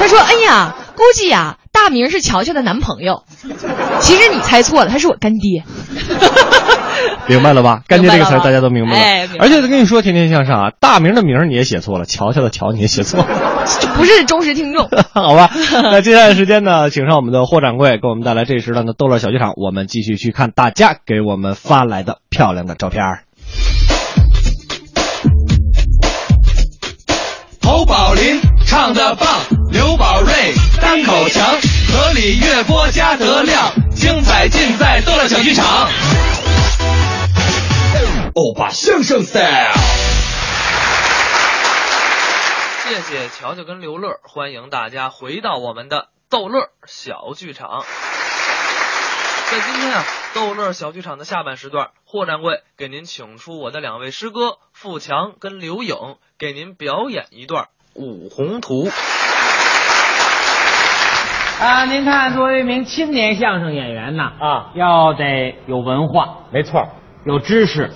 [0.00, 3.22] 他说：“哎呀，估计呀，大明是乔乔的男朋友。
[4.00, 5.62] 其实你猜错了，他是我干爹。”
[7.28, 7.82] 明白了吧？
[7.86, 8.98] 干爹这个词大家都明白了。
[8.98, 13.26] 哎，而且跟你说，天天向上啊，大明的名你也写错了，乔乔的乔你也写错了，
[13.96, 14.88] 不是忠实听众。
[15.12, 15.50] 好吧，
[15.82, 23.02] 那接下来时间呢，请上我们的霍掌柜给我们带来这时段的逗乐小剧场，我们继续去看大家给我们发来的漂亮的照片。
[27.62, 29.28] 侯宝林唱的棒，
[29.70, 30.32] 刘宝瑞
[30.80, 31.46] 单口强，
[31.88, 35.64] 河里月波加德亮，精彩尽在逗乐小剧场。
[38.34, 39.72] 欧巴相声 style，
[42.90, 47.84] 谢谢乔乔跟刘乐，欢迎大家回到我们的逗乐小剧场。
[49.48, 50.02] 在今天啊，
[50.34, 55.94] 逗乐小剧场的下半时段，霍掌柜给您请出我的两位师哥富强跟刘颖，
[56.36, 58.88] 给您表演一段《五红图》。
[61.60, 66.88] 啊，您看，作为一名青年相声演员呢，啊，要得有文化，没错，
[67.24, 67.92] 有知识。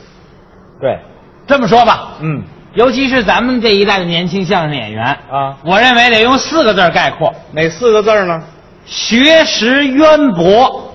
[0.80, 1.00] 对，
[1.48, 2.44] 这么说吧，嗯，
[2.74, 8.42] 尤其是咱们这一代的年轻相声演员啊，我认为得用四个字概括，哪四个字呢？
[8.84, 10.90] 学识渊博。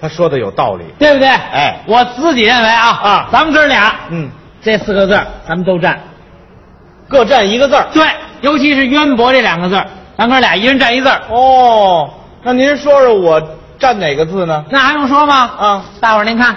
[0.00, 1.28] 他说的有道理，对不对？
[1.28, 4.30] 哎，我自己认为啊啊，咱们哥俩，嗯，
[4.62, 5.12] 这四个字
[5.46, 6.00] 咱们都占，
[7.06, 7.86] 各占一个字儿。
[7.92, 8.02] 对，
[8.40, 9.86] 尤其是渊博这两个字儿，
[10.16, 11.20] 咱哥俩一人占一字儿。
[11.28, 12.10] 哦，
[12.42, 13.40] 那您说说我
[13.78, 14.64] 占哪个字呢？
[14.70, 15.34] 那还用说吗？
[15.58, 16.56] 啊，大伙儿您看，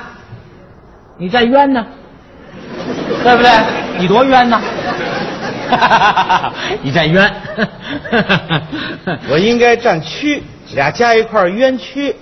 [1.17, 1.85] 你占冤呢，
[3.23, 3.49] 对不对？
[3.99, 4.61] 你多冤呐？
[6.81, 7.31] 你占冤，
[9.31, 10.43] 我应该占屈，
[10.75, 12.15] 俩加一块儿冤屈。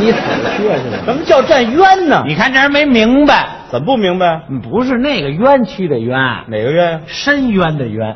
[0.00, 0.18] 你死
[0.56, 0.98] 去是吧？
[1.04, 2.22] 什么叫占冤呢？
[2.26, 4.42] 你看这人没明白，怎么不明白？
[4.70, 6.16] 不是那个冤屈的冤，
[6.48, 7.02] 哪个冤？
[7.06, 8.14] 深渊的渊。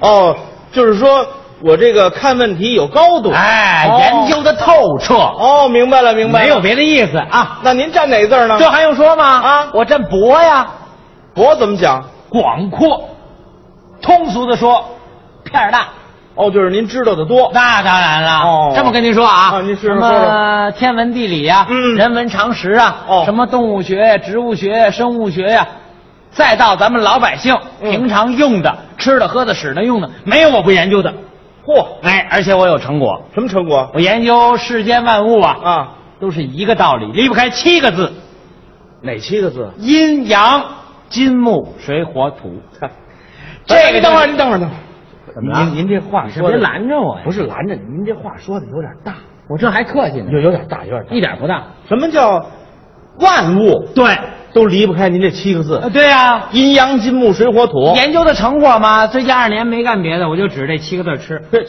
[0.00, 0.36] 哦，
[0.72, 1.26] 就是说
[1.62, 5.14] 我这个看问题有高度，哎，哦研究的透彻。
[5.14, 6.44] 哦，明白了，明白了。
[6.44, 7.60] 没有别的意思啊。
[7.62, 8.56] 那您占哪字呢？
[8.58, 9.24] 这还用说吗？
[9.24, 10.66] 啊，我占博呀。
[11.34, 12.04] 博怎么讲？
[12.28, 13.08] 广阔。
[14.02, 14.84] 通俗的说，
[15.44, 15.88] 片儿大。
[16.34, 17.50] 哦，就是您知道的多。
[17.54, 18.40] 那当然了。
[18.40, 25.66] 哦，这么跟您说啊，啊，您什么天文地理呀，嗯，人文常识啊，哦，什么动物学呀、植物学呀、生物学呀，
[26.30, 31.10] 再到咱们老百姓平常用的、吃的、喝的、使的、用的，没有我不研究的。
[31.66, 33.22] 嚯，哎，而且我有成果。
[33.34, 33.90] 什么成果？
[33.92, 35.88] 我研究世间万物啊，啊，
[36.20, 38.12] 都是一个道理，离不开七个字。
[39.02, 39.68] 哪七个字？
[39.78, 40.64] 阴阳、
[41.08, 42.54] 金木水火土。
[43.66, 44.78] 这个等会儿，您等会儿，等会儿。
[45.34, 45.64] 怎么了？
[45.64, 47.22] 您您这话说别拦着我呀！
[47.24, 49.16] 不是拦着你，您这话说的有点大。
[49.48, 51.64] 我这还客气呢，有有点大，有点大，一点不大。
[51.88, 52.46] 什么叫
[53.20, 53.88] 万物？
[53.94, 54.18] 对，
[54.52, 55.82] 都离不开您这七个字。
[55.92, 57.94] 对呀，阴阳金木水火土。
[57.96, 61.40] 研究的成果嘛，最近二年没干别的，我就指这七个字吃。
[61.50, 61.66] 对，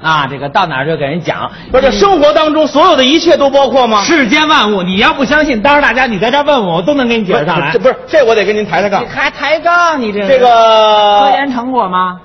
[0.00, 1.50] 啊，这个到哪儿就给人讲。
[1.70, 4.02] 不是，生活当中所有的一切都包括吗？
[4.02, 7.70] 世间万物，你要不相信，当着大家你在这儿问我，我都能给你解释上来。
[7.72, 9.04] 这不是这，我得跟您抬抬杠。
[9.06, 10.00] 还抬杠？
[10.00, 12.20] 你这这个科研成果吗？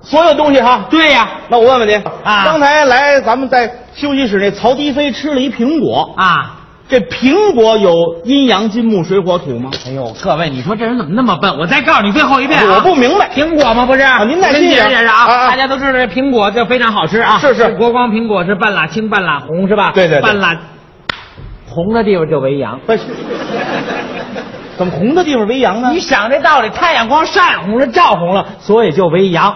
[0.00, 1.28] 所有东西哈，对呀。
[1.48, 6.57] 那我问问您啊，刚才来咱们在休息室那曹迪飞吃了一苹果啊，
[6.88, 7.92] 这苹果有
[8.24, 9.70] 阴阳金木水火土吗？
[9.86, 11.58] 哎呦，各位，你说这人怎么那么笨？
[11.58, 13.84] 我再告诉你最后一遍、啊，我不明白，苹果吗？
[13.84, 15.26] 不是，啊、您耐心解释解释啊！
[15.26, 19.92] 啊大家都知道这苹果就非常好吃啊，是是，国光苹果是半拉青半拉红是吧？
[19.94, 20.58] 对对对，半拉
[21.68, 22.80] 红的地方就为阳。
[22.86, 23.00] 不是。
[24.78, 25.90] 怎么红的地方为阳呢？
[25.92, 29.54] 你想这道理，太阳光晒红了、照红了，所以就为阳。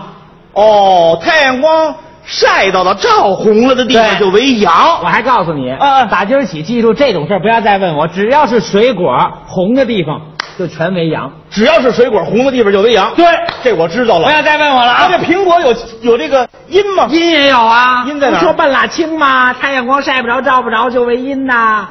[0.53, 4.73] 哦，太阳光晒到了、照红了的地方就为阳。
[5.03, 8.07] 我还告诉你，啊，打今儿起记住这种事儿，不要再问我。
[8.07, 10.21] 只要是水果红的地方，
[10.59, 11.31] 就全为阳。
[11.51, 13.13] 只要是水果红的地方就为阳。
[13.17, 13.27] 对，
[13.63, 14.25] 这我知道了。
[14.27, 15.09] 不要再问我了啊！
[15.09, 17.07] 这苹果有有这个阴吗？
[17.11, 18.05] 阴也有啊。
[18.09, 18.39] 阴在哪？
[18.39, 21.89] 说半拉青嘛，太阳光晒不着、照不着就为阴呐。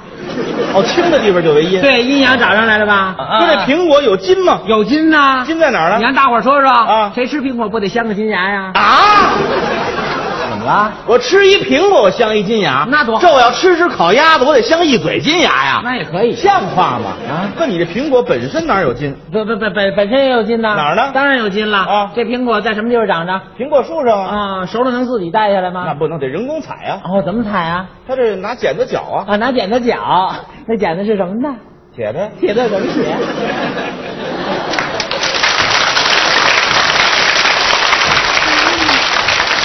[0.73, 1.81] 哦，青的地方就为阴。
[1.81, 3.15] 对，阴阳找上来了吧？
[3.17, 4.61] 说这苹果有金吗？
[4.65, 5.43] 有金呐。
[5.45, 5.97] 金在哪儿呢？
[5.97, 8.71] 你让大伙儿说说啊，谁吃苹果不得镶个金牙呀？
[8.73, 8.81] 啊！
[10.61, 10.91] 怎么了？
[11.07, 13.21] 我吃一苹果，我镶一金牙，那多好。
[13.21, 15.81] 这我要吃只烤鸭子，我得镶一嘴金牙呀。
[15.83, 17.15] 那也可以，像话吗？
[17.27, 19.15] 啊，那你这苹果本身哪有金？
[19.31, 20.75] 不不不本本身也有金呐。
[20.75, 21.11] 哪儿呢？
[21.13, 22.11] 当然有金了啊！
[22.15, 23.41] 这苹果在什么地方长着？
[23.57, 24.61] 苹果树上啊。
[24.61, 25.83] 啊，熟了能自己带下来吗？
[25.87, 27.01] 那不能，得人工采啊。
[27.05, 27.87] 哦，怎么采啊？
[28.07, 29.25] 他这拿剪子绞啊。
[29.27, 30.31] 啊，拿剪子绞。
[30.67, 31.55] 那剪子是什么呢？
[31.95, 32.29] 铁的。
[32.39, 33.15] 铁的怎么写？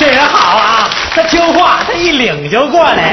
[0.06, 3.12] 这人好啊，他听话，他一领就过来。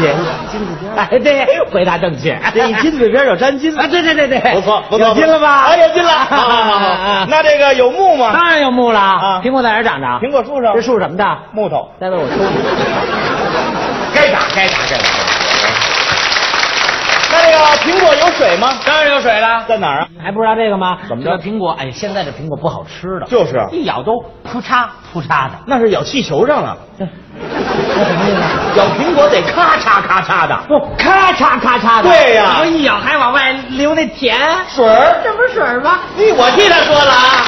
[0.00, 0.12] 姐，
[0.50, 2.36] 金子边哎， 对，回答正确。
[2.52, 5.48] 这一金子边有沾金啊，对对对对，不错不错，有金了吧？
[5.70, 6.10] 啊，有金了。
[6.10, 8.32] 好好好，那这个有木吗？
[8.34, 8.98] 当然有木了。
[8.98, 10.06] 啊，苹果在哪儿长着？
[10.20, 10.74] 苹果树上。
[10.74, 11.24] 这树什么的？
[11.52, 11.88] 木头。
[12.00, 12.50] 再问我抽你。
[14.12, 15.27] 该打该打该打。
[17.84, 18.78] 苹果有水吗？
[18.84, 20.08] 当然有水了，在哪儿啊？
[20.22, 20.98] 还不知道这个吗？
[21.08, 21.30] 怎么着？
[21.36, 24.12] 这苹果，哎，现在这苹果不好吃的，就是一咬都
[24.44, 26.76] 扑嚓扑嚓的，那是咬气球上了。
[26.98, 28.42] 那什么意思？
[28.78, 32.08] 咬苹果得咔嚓咔嚓的，不咔嚓咔嚓的。
[32.08, 36.00] 对呀，然后一咬还往外流那甜水儿，这不是水儿吗？
[36.18, 37.44] 咦，我替他说了啊，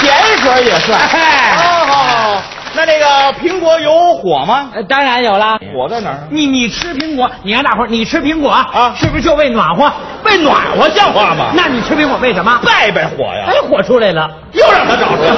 [0.00, 0.98] 甜水也算。
[1.00, 2.27] 哎，好好好。
[2.74, 3.06] 那这个
[3.40, 4.70] 苹果有火吗？
[4.74, 5.58] 呃，当然有了。
[5.74, 6.18] 火在哪儿？
[6.30, 9.90] 你你吃苹果，你让大伙儿，你吃苹果啊，是不是就为暖和？
[10.24, 11.50] 为暖和像话吗？
[11.54, 12.60] 那你吃苹果为什么？
[12.64, 13.46] 拜拜火呀！
[13.48, 15.36] 哎，火出来了，又让他找出来了。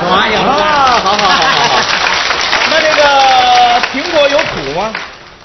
[0.00, 0.56] 火有啊，
[1.02, 1.80] 好好好好好。
[2.70, 4.92] 那这个苹果有土吗？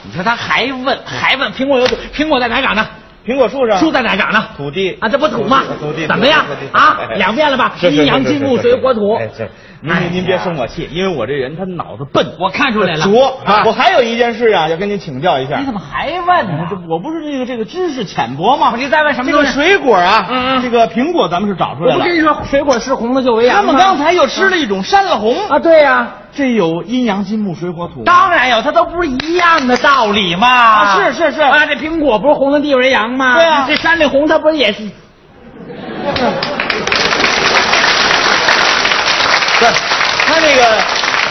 [0.06, 2.86] 你说他还问还问苹果有土苹果在哪长呢？
[3.26, 4.44] 苹果树上，树在哪长呢？
[4.58, 5.64] 土地啊，这不土吗？
[5.80, 7.16] 土地怎么样土地啊哎？
[7.16, 7.72] 两遍了吧？
[7.80, 9.16] 是是是阴阳金木水火土。
[9.16, 9.50] 哎是，
[9.86, 13.38] 您您您别生我气，因为我这人他脑子笨，我看出来了拙。
[13.44, 15.58] 啊我还有一件事啊，要跟您请教一下。
[15.58, 16.66] 你怎么还问呢？
[16.70, 18.72] 这我不是这个这个知识浅薄吗？
[18.78, 22.16] 你再问什么这个水果啊，嗯嗯这个苹果咱们是找出来了我跟。
[22.16, 28.06] 你说，水果吃红的就为阳吗他们刚才又吃了一种山了红啊，对呀、这有阴阳金木水火土。
[28.06, 30.48] 当然有，它都不是一样的道理嘛。
[30.48, 33.36] 啊是是是啊，这苹果不是红的地为阳吗？
[33.36, 34.90] 对啊这山里红它不是也是？
[39.64, 39.76] 不是，
[40.26, 40.78] 他那个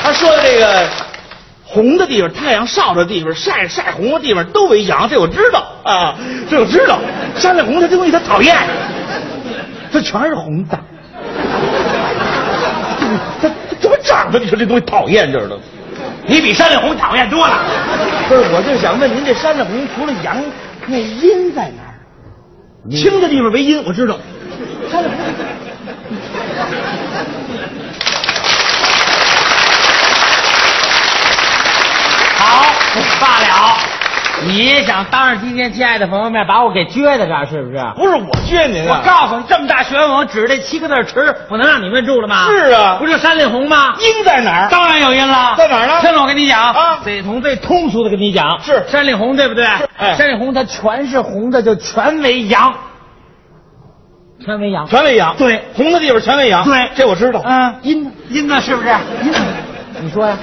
[0.02, 0.88] 他说的这个
[1.64, 6.14] 红的地方，太阳照的地方，晒晒红的地方都为阳，这我知道啊，
[6.50, 6.98] 这我知道。
[7.36, 8.56] 山里红它这东西它讨厌，
[9.92, 10.78] 它全是红的。
[13.80, 14.38] 怎么长的？
[14.38, 15.58] 你说这东西讨厌劲儿的。
[16.24, 17.60] 你比山里红讨厌多了。
[18.28, 20.42] 不是，我就想问您，这山里红除了阳，
[20.86, 21.92] 那阴在哪儿？
[22.90, 24.16] 青的地方为阴，我知道。
[24.90, 25.16] 山里红。
[32.38, 32.66] 好，
[33.20, 33.76] 罢了。
[34.44, 37.78] 你想当着今天亲爱的朋友面把我给撅在这儿，是不是？
[37.94, 39.00] 不是我撅您我啊！
[39.04, 42.46] 告诉你，这么大学问，我指着这七个字儿吃，我能让你问住了吗？
[42.48, 43.94] 是啊不是山里红吗？
[44.00, 44.68] 阴在哪儿？
[44.68, 49.64] 当然有阴了，在哪儿呢听着我跟你讲啊得从最通俗的跟你讲，是山里红，对不对？
[49.96, 52.74] 哎山里红它全是红的，就全为阳，
[54.44, 54.88] 全为阳。
[54.88, 57.40] 全为阳，对红的地方全为阳，对这我知道。
[57.44, 58.10] 嗯，阴呢？
[58.28, 58.88] 阴呢，是不是？
[59.22, 59.38] 阴呢，
[60.00, 60.36] 你说呀？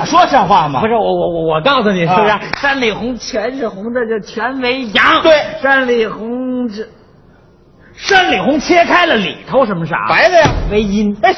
[0.00, 0.80] 我说像话吗？
[0.80, 2.28] 不是我我我我告诉你，是不是？
[2.28, 5.22] 啊山里红全是红的，就全为阳。
[5.22, 6.86] 对山里红这
[7.96, 10.08] 山里红切开了里头什么色儿？
[10.08, 10.48] 白的呀。
[10.70, 11.16] 为阴。
[11.22, 11.34] 哎，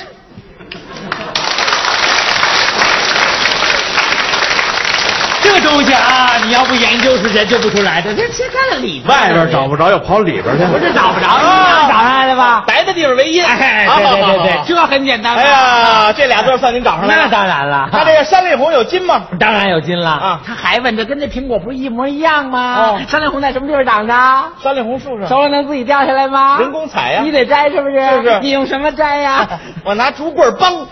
[5.60, 8.14] 东西啊，你要不研究是研究不出来的。
[8.14, 10.64] 这切开了里边，外边找不着，要跑里边去。
[10.66, 12.62] 不是找不着，你啊找上来的吧？
[12.66, 13.44] 白的地方为阴。
[13.44, 15.34] 哎，啊对对对好好好，对这很简单。
[15.36, 17.22] 哎呀，这俩字算您找上来了。
[17.24, 17.88] 那当然了。
[17.92, 19.22] 他这个山里红有金吗？
[19.38, 22.76] 当然有金了啊他还问这跟这苹果不是一模一样吗？
[22.78, 24.14] 哦山里红在什么地方长的？
[24.62, 25.28] 山里红树上。
[25.28, 26.58] 熟了能自己掉下来吗？
[26.60, 28.00] 人工采呀你得摘是不是？
[28.00, 29.46] 是是你用什么摘呀？
[29.84, 30.72] 我拿竹棍儿帮。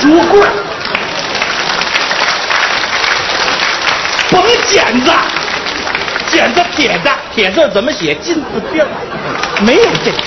[0.00, 0.48] 竹棍儿。
[4.30, 4.33] 甭
[4.66, 5.12] 剪子，
[6.28, 8.14] 剪子铁的，铁字怎么写？
[8.16, 8.86] 金字边，
[9.60, 10.18] 没有这个。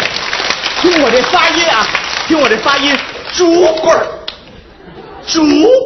[0.82, 1.86] 听我这发音啊，
[2.28, 2.96] 听我这发音，
[3.34, 4.06] 竹棍儿，
[5.26, 5.42] 竹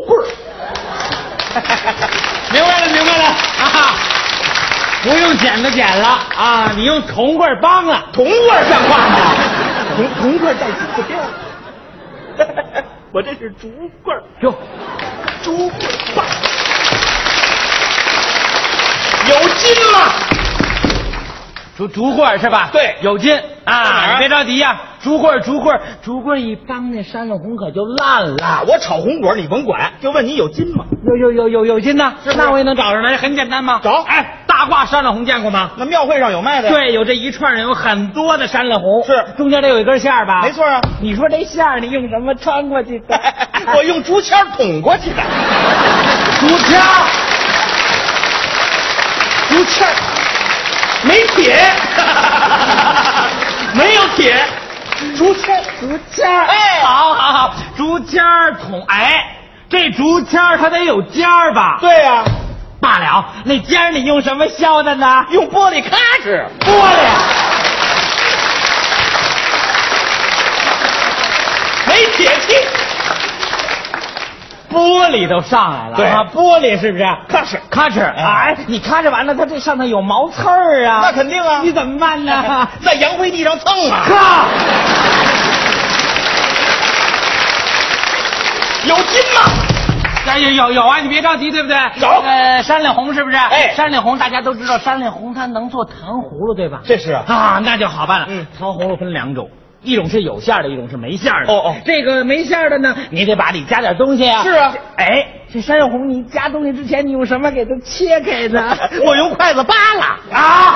[0.06, 0.26] 棍儿。
[2.52, 3.96] 明白了，明白了啊！
[5.04, 8.06] 不用剪子剪了啊，你用铜棍儿帮了。
[8.14, 9.18] 铜棍儿像话吗？
[9.96, 11.20] 铜铜棍带金字边。
[13.12, 13.70] 我这是竹
[14.04, 14.54] 棍儿，哟，
[15.44, 15.82] 竹棍
[16.16, 16.26] 棒。
[19.28, 20.12] 有金了？
[21.78, 22.70] 竹竹棍是吧？
[22.72, 24.18] 对有金啊！
[24.20, 28.44] 别着急呀，竹棍，竹棍，竹棍一帮，那山里红可就烂了。
[28.44, 30.86] 啊，我炒红果你甭管，就问你有金吗？
[31.04, 33.80] 有有有有有金呢，是是那我也能找上来，很简单嘛。
[33.84, 35.72] 找哎，大挂山里红见过吗？
[35.78, 36.74] 那庙会上有卖的呀。
[36.74, 40.42] 对，有这一串儿有很多的山里红，是中间得有一根线吧？
[40.44, 40.82] 没错啊。
[41.02, 43.20] 你说这线你用什么穿过去的？
[43.76, 45.18] 我用竹签捅过去的。
[46.42, 46.80] 竹签
[49.62, 49.94] 儿，竹签儿
[51.04, 51.56] 没铁，
[53.74, 54.36] 没有铁，
[55.18, 59.24] 竹签儿竹签儿，哎好好好，竹签儿捅，哎，
[59.70, 61.78] 这竹签儿它得有尖儿吧？
[61.80, 62.24] 对呀、
[62.80, 65.26] 罢了，那尖儿你用什么削的呢？
[65.32, 66.96] 用玻璃咔哧，玻璃。
[71.88, 72.56] 没铁器，
[74.72, 77.04] 玻璃都上来了，对啊，玻璃是不是？
[77.28, 82.68] 咔哧咔哧，哎，你咔哧完了，它这上头有毛刺儿啊，那肯定啊你怎么办呢？
[82.84, 84.46] 在洋灰地上蹭啊，咔，
[88.88, 89.42] 有金吗？
[90.28, 91.76] 哎有有有啊，你别着急，对不对？
[92.00, 93.36] 有呃，山里红是不是？
[93.38, 96.80] 哎山里红大家都知道，山里红它能做糖葫芦，对吧？
[96.86, 98.28] 这是啊啊，那就好办了。
[98.30, 99.50] 嗯糖葫芦分两种。
[99.84, 101.52] 一种是有馅的，一种是没馅的。
[101.52, 104.44] 哦哦这个没馅的呢，你得把里加点东西啊。
[104.44, 108.78] 是啊哎，这山药红你加东西之前，你用什么给它切开的？
[109.04, 110.76] 我用筷子扒拉，啊，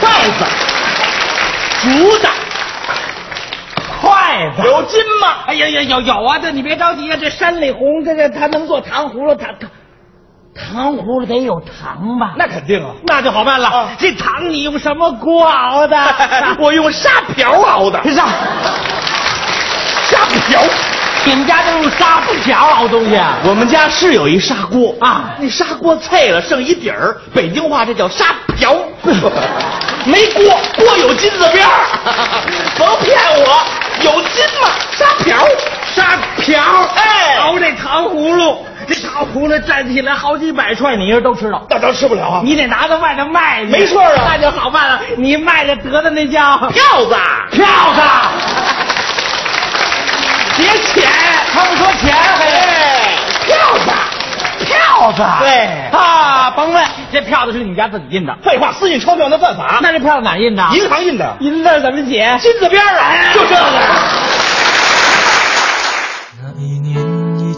[0.00, 0.08] 筷
[0.38, 0.44] 子，
[1.82, 1.88] 竹
[2.18, 2.28] 子，
[4.00, 4.62] 筷子。
[4.64, 5.44] 有筋吗？
[5.46, 6.38] 哎呀呀，有有啊！
[6.38, 9.68] 这你别着急啊，这山里红这个它能做糖葫芦，它它
[10.54, 12.34] 糖葫芦得有糖吧？
[12.36, 12.90] 那肯定啊。
[13.06, 13.68] 那就好办了。
[13.68, 15.96] 啊这糖你用什么锅熬的？
[16.58, 18.28] 我用沙瓢熬的，上
[20.08, 20.18] 沙
[20.48, 20.60] 瓢，
[21.24, 23.36] 你们家都用砂不巧好东西啊？
[23.44, 28.74] 我们家是有一砂锅啊，那砂锅碎了剩一底儿，北京话这叫沙瓢。
[30.06, 30.42] 没锅，
[30.76, 31.72] 锅有金字边儿，
[32.78, 33.62] 甭骗我，
[34.02, 34.68] 有金吗？
[34.92, 35.36] 沙瓢，
[35.94, 36.60] 沙瓢，
[36.96, 41.62] 哎，熬这糖葫芦，这糖葫芦站起来好几百串，你人都吃了？
[41.70, 42.40] 那咱吃不了啊！
[42.44, 43.70] 你得拿到外头卖去。
[43.70, 45.00] 没错啊，那就好办了。
[45.16, 47.14] 你卖的得的那叫票子，
[47.52, 48.00] 票子。
[50.56, 51.08] 别钱，
[51.54, 53.14] 他们说钱，哎，
[53.46, 53.90] 票子。
[54.64, 58.36] 票子，对啊，甭问，这票子是你们家自己印的。
[58.42, 59.78] 废话，私印钞票那犯法。
[59.80, 60.62] 那这票子哪印的？
[60.74, 61.36] 银行印的。
[61.40, 62.36] 银字怎么写？
[62.40, 64.29] 金字边啊，就这个。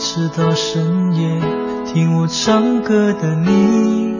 [0.05, 1.41] 直到深夜
[1.87, 4.17] 听我唱歌的你，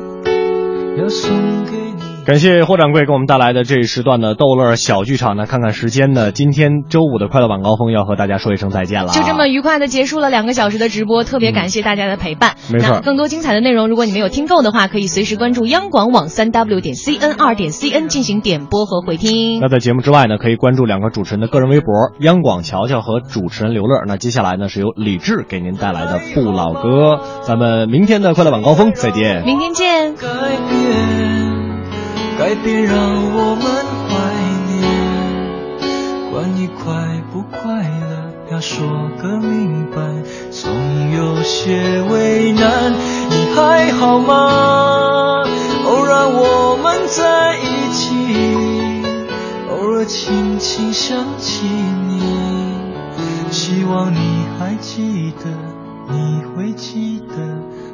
[0.97, 1.92] 要送给。
[2.25, 5.45] 感谢霍掌柜给我们带来的这一时段的逗乐小剧场呢。
[5.45, 9.13] 看看时间呢，今天周五的快乐晚高峰要和大家说一声再见了。
[9.13, 12.55] 就这么愉快的结束了两个小时的直播，特别感谢大家的陪伴。
[12.73, 19.59] 没错那更多精彩的内容，如果你没有听够的话，可以随时关注央广网三 w 点 cn 二点 cn 进行点播和回听。
[19.61, 24.05] 那在节目之外呢，可以关注两个主持人的个人微博，央广乔乔和主持人刘乐。
[24.07, 27.17] 那接下来呢，是由李志给您带来的《不老歌》。
[27.43, 29.45] 咱们明天的快乐晚高峰再见。
[29.45, 31.12] 明天见。
[32.43, 33.65] 改变，让我们
[34.09, 34.11] 怀
[34.67, 34.83] 念。
[36.33, 36.83] 管你快
[37.33, 38.85] 不快乐，要说
[39.23, 40.03] 个明白，
[40.51, 40.69] 总
[41.13, 42.93] 有些为难。
[43.31, 45.45] 你还好吗？
[45.87, 48.11] 偶然我们在一起，
[49.71, 51.65] 偶尔轻轻想起
[52.09, 52.21] 你，
[53.53, 54.19] 希望你
[54.59, 55.45] 还记得，
[56.13, 57.37] 你会记得，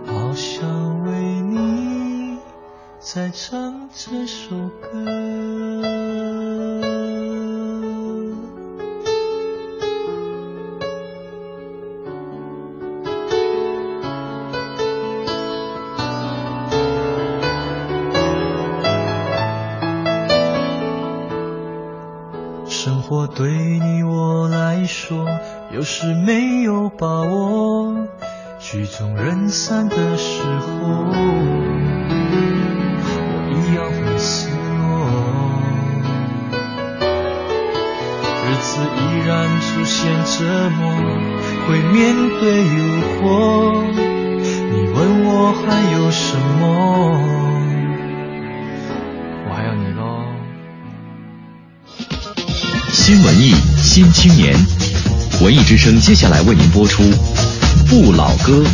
[0.07, 0.67] 好想
[1.05, 1.13] 为
[1.43, 1.78] 你
[3.01, 4.51] 再唱这首
[4.81, 4.89] 歌。
[22.67, 25.27] 生活对你我来说，
[25.73, 27.95] 有时没有把握，
[28.59, 31.05] 曲终人散的时候，
[34.19, 34.57] 失落。
[38.45, 40.81] 日子依然出现折磨，
[41.67, 41.97] 会面
[42.41, 42.73] 对诱
[43.15, 43.23] 惑。
[44.71, 46.65] 你问我还有什么？
[49.49, 50.01] 我还有你喽。
[52.91, 54.55] 新文艺新青年，
[55.43, 57.03] 文艺之声接下来为您播出
[57.89, 58.65] 《不老歌》。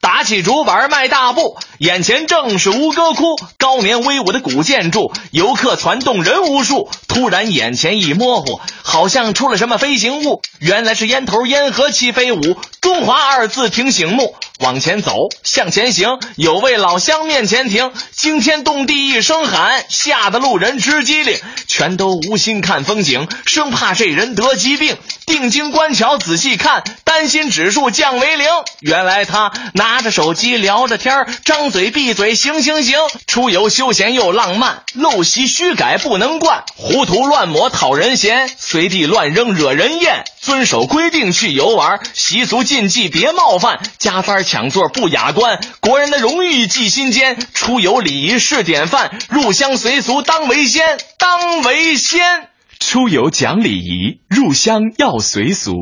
[0.00, 6.88] 打起竹板迈大步，眼前正是吴哥窟，高棉威武的古建筑，游客攒动人无数。
[7.08, 14.36] 突然眼前一模糊，好像出了什么飞行物，原来是烟头烟盒齐飞舞，中华二字挺醒目。
[14.60, 24.96] 往前走，向前行，有位老乡面前停，惊天动地一声喊，吓得路人直机灵，全都无心看风景，生怕这人得疾病。
[25.26, 28.46] 定睛观瞧，仔细看，担心指数降为零。
[28.80, 40.24] 原来他拿着手机聊着天儿张嘴闭嘴行行行，出游休闲又浪漫，陋习虚改不能惯，糊涂乱抹讨人嫌，随地乱扔惹人厌。
[40.40, 52.48] 遵守规定去游玩，习俗禁忌别冒犯，加班抢座不雅观，国人的荣誉记心间，出游礼仪是典范，入乡随俗当为先，当为先。
[52.78, 55.72] 出游讲礼仪，入乡要随俗，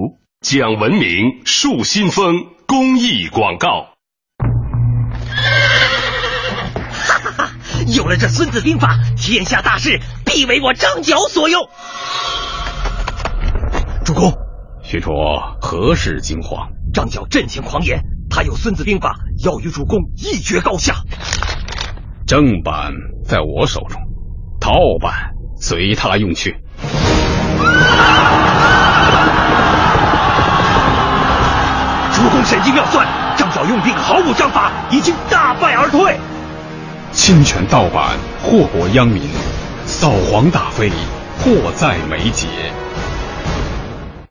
[0.40, 2.44] 讲文明，树新风。
[2.66, 3.89] 公益广告。
[7.96, 11.68] 有了这《孙子兵法》，天下大事必为我张角所用。
[14.04, 14.32] 主公，
[14.82, 15.10] 许褚
[15.60, 16.70] 何事惊慌？
[16.92, 19.14] 张角阵前狂言，他有《孙子兵法》，
[19.44, 20.96] 要与主公一决高下。
[22.26, 22.92] 正版
[23.24, 24.00] 在我手中，
[24.60, 26.56] 盗版随他用去。
[32.12, 33.06] 主公神机妙算，
[33.64, 36.18] 用兵毫无章法，已经大败而退。
[37.12, 39.22] 侵权盗版，祸国殃民，
[39.86, 40.90] 扫黄打非，
[41.42, 42.46] 迫在眉睫。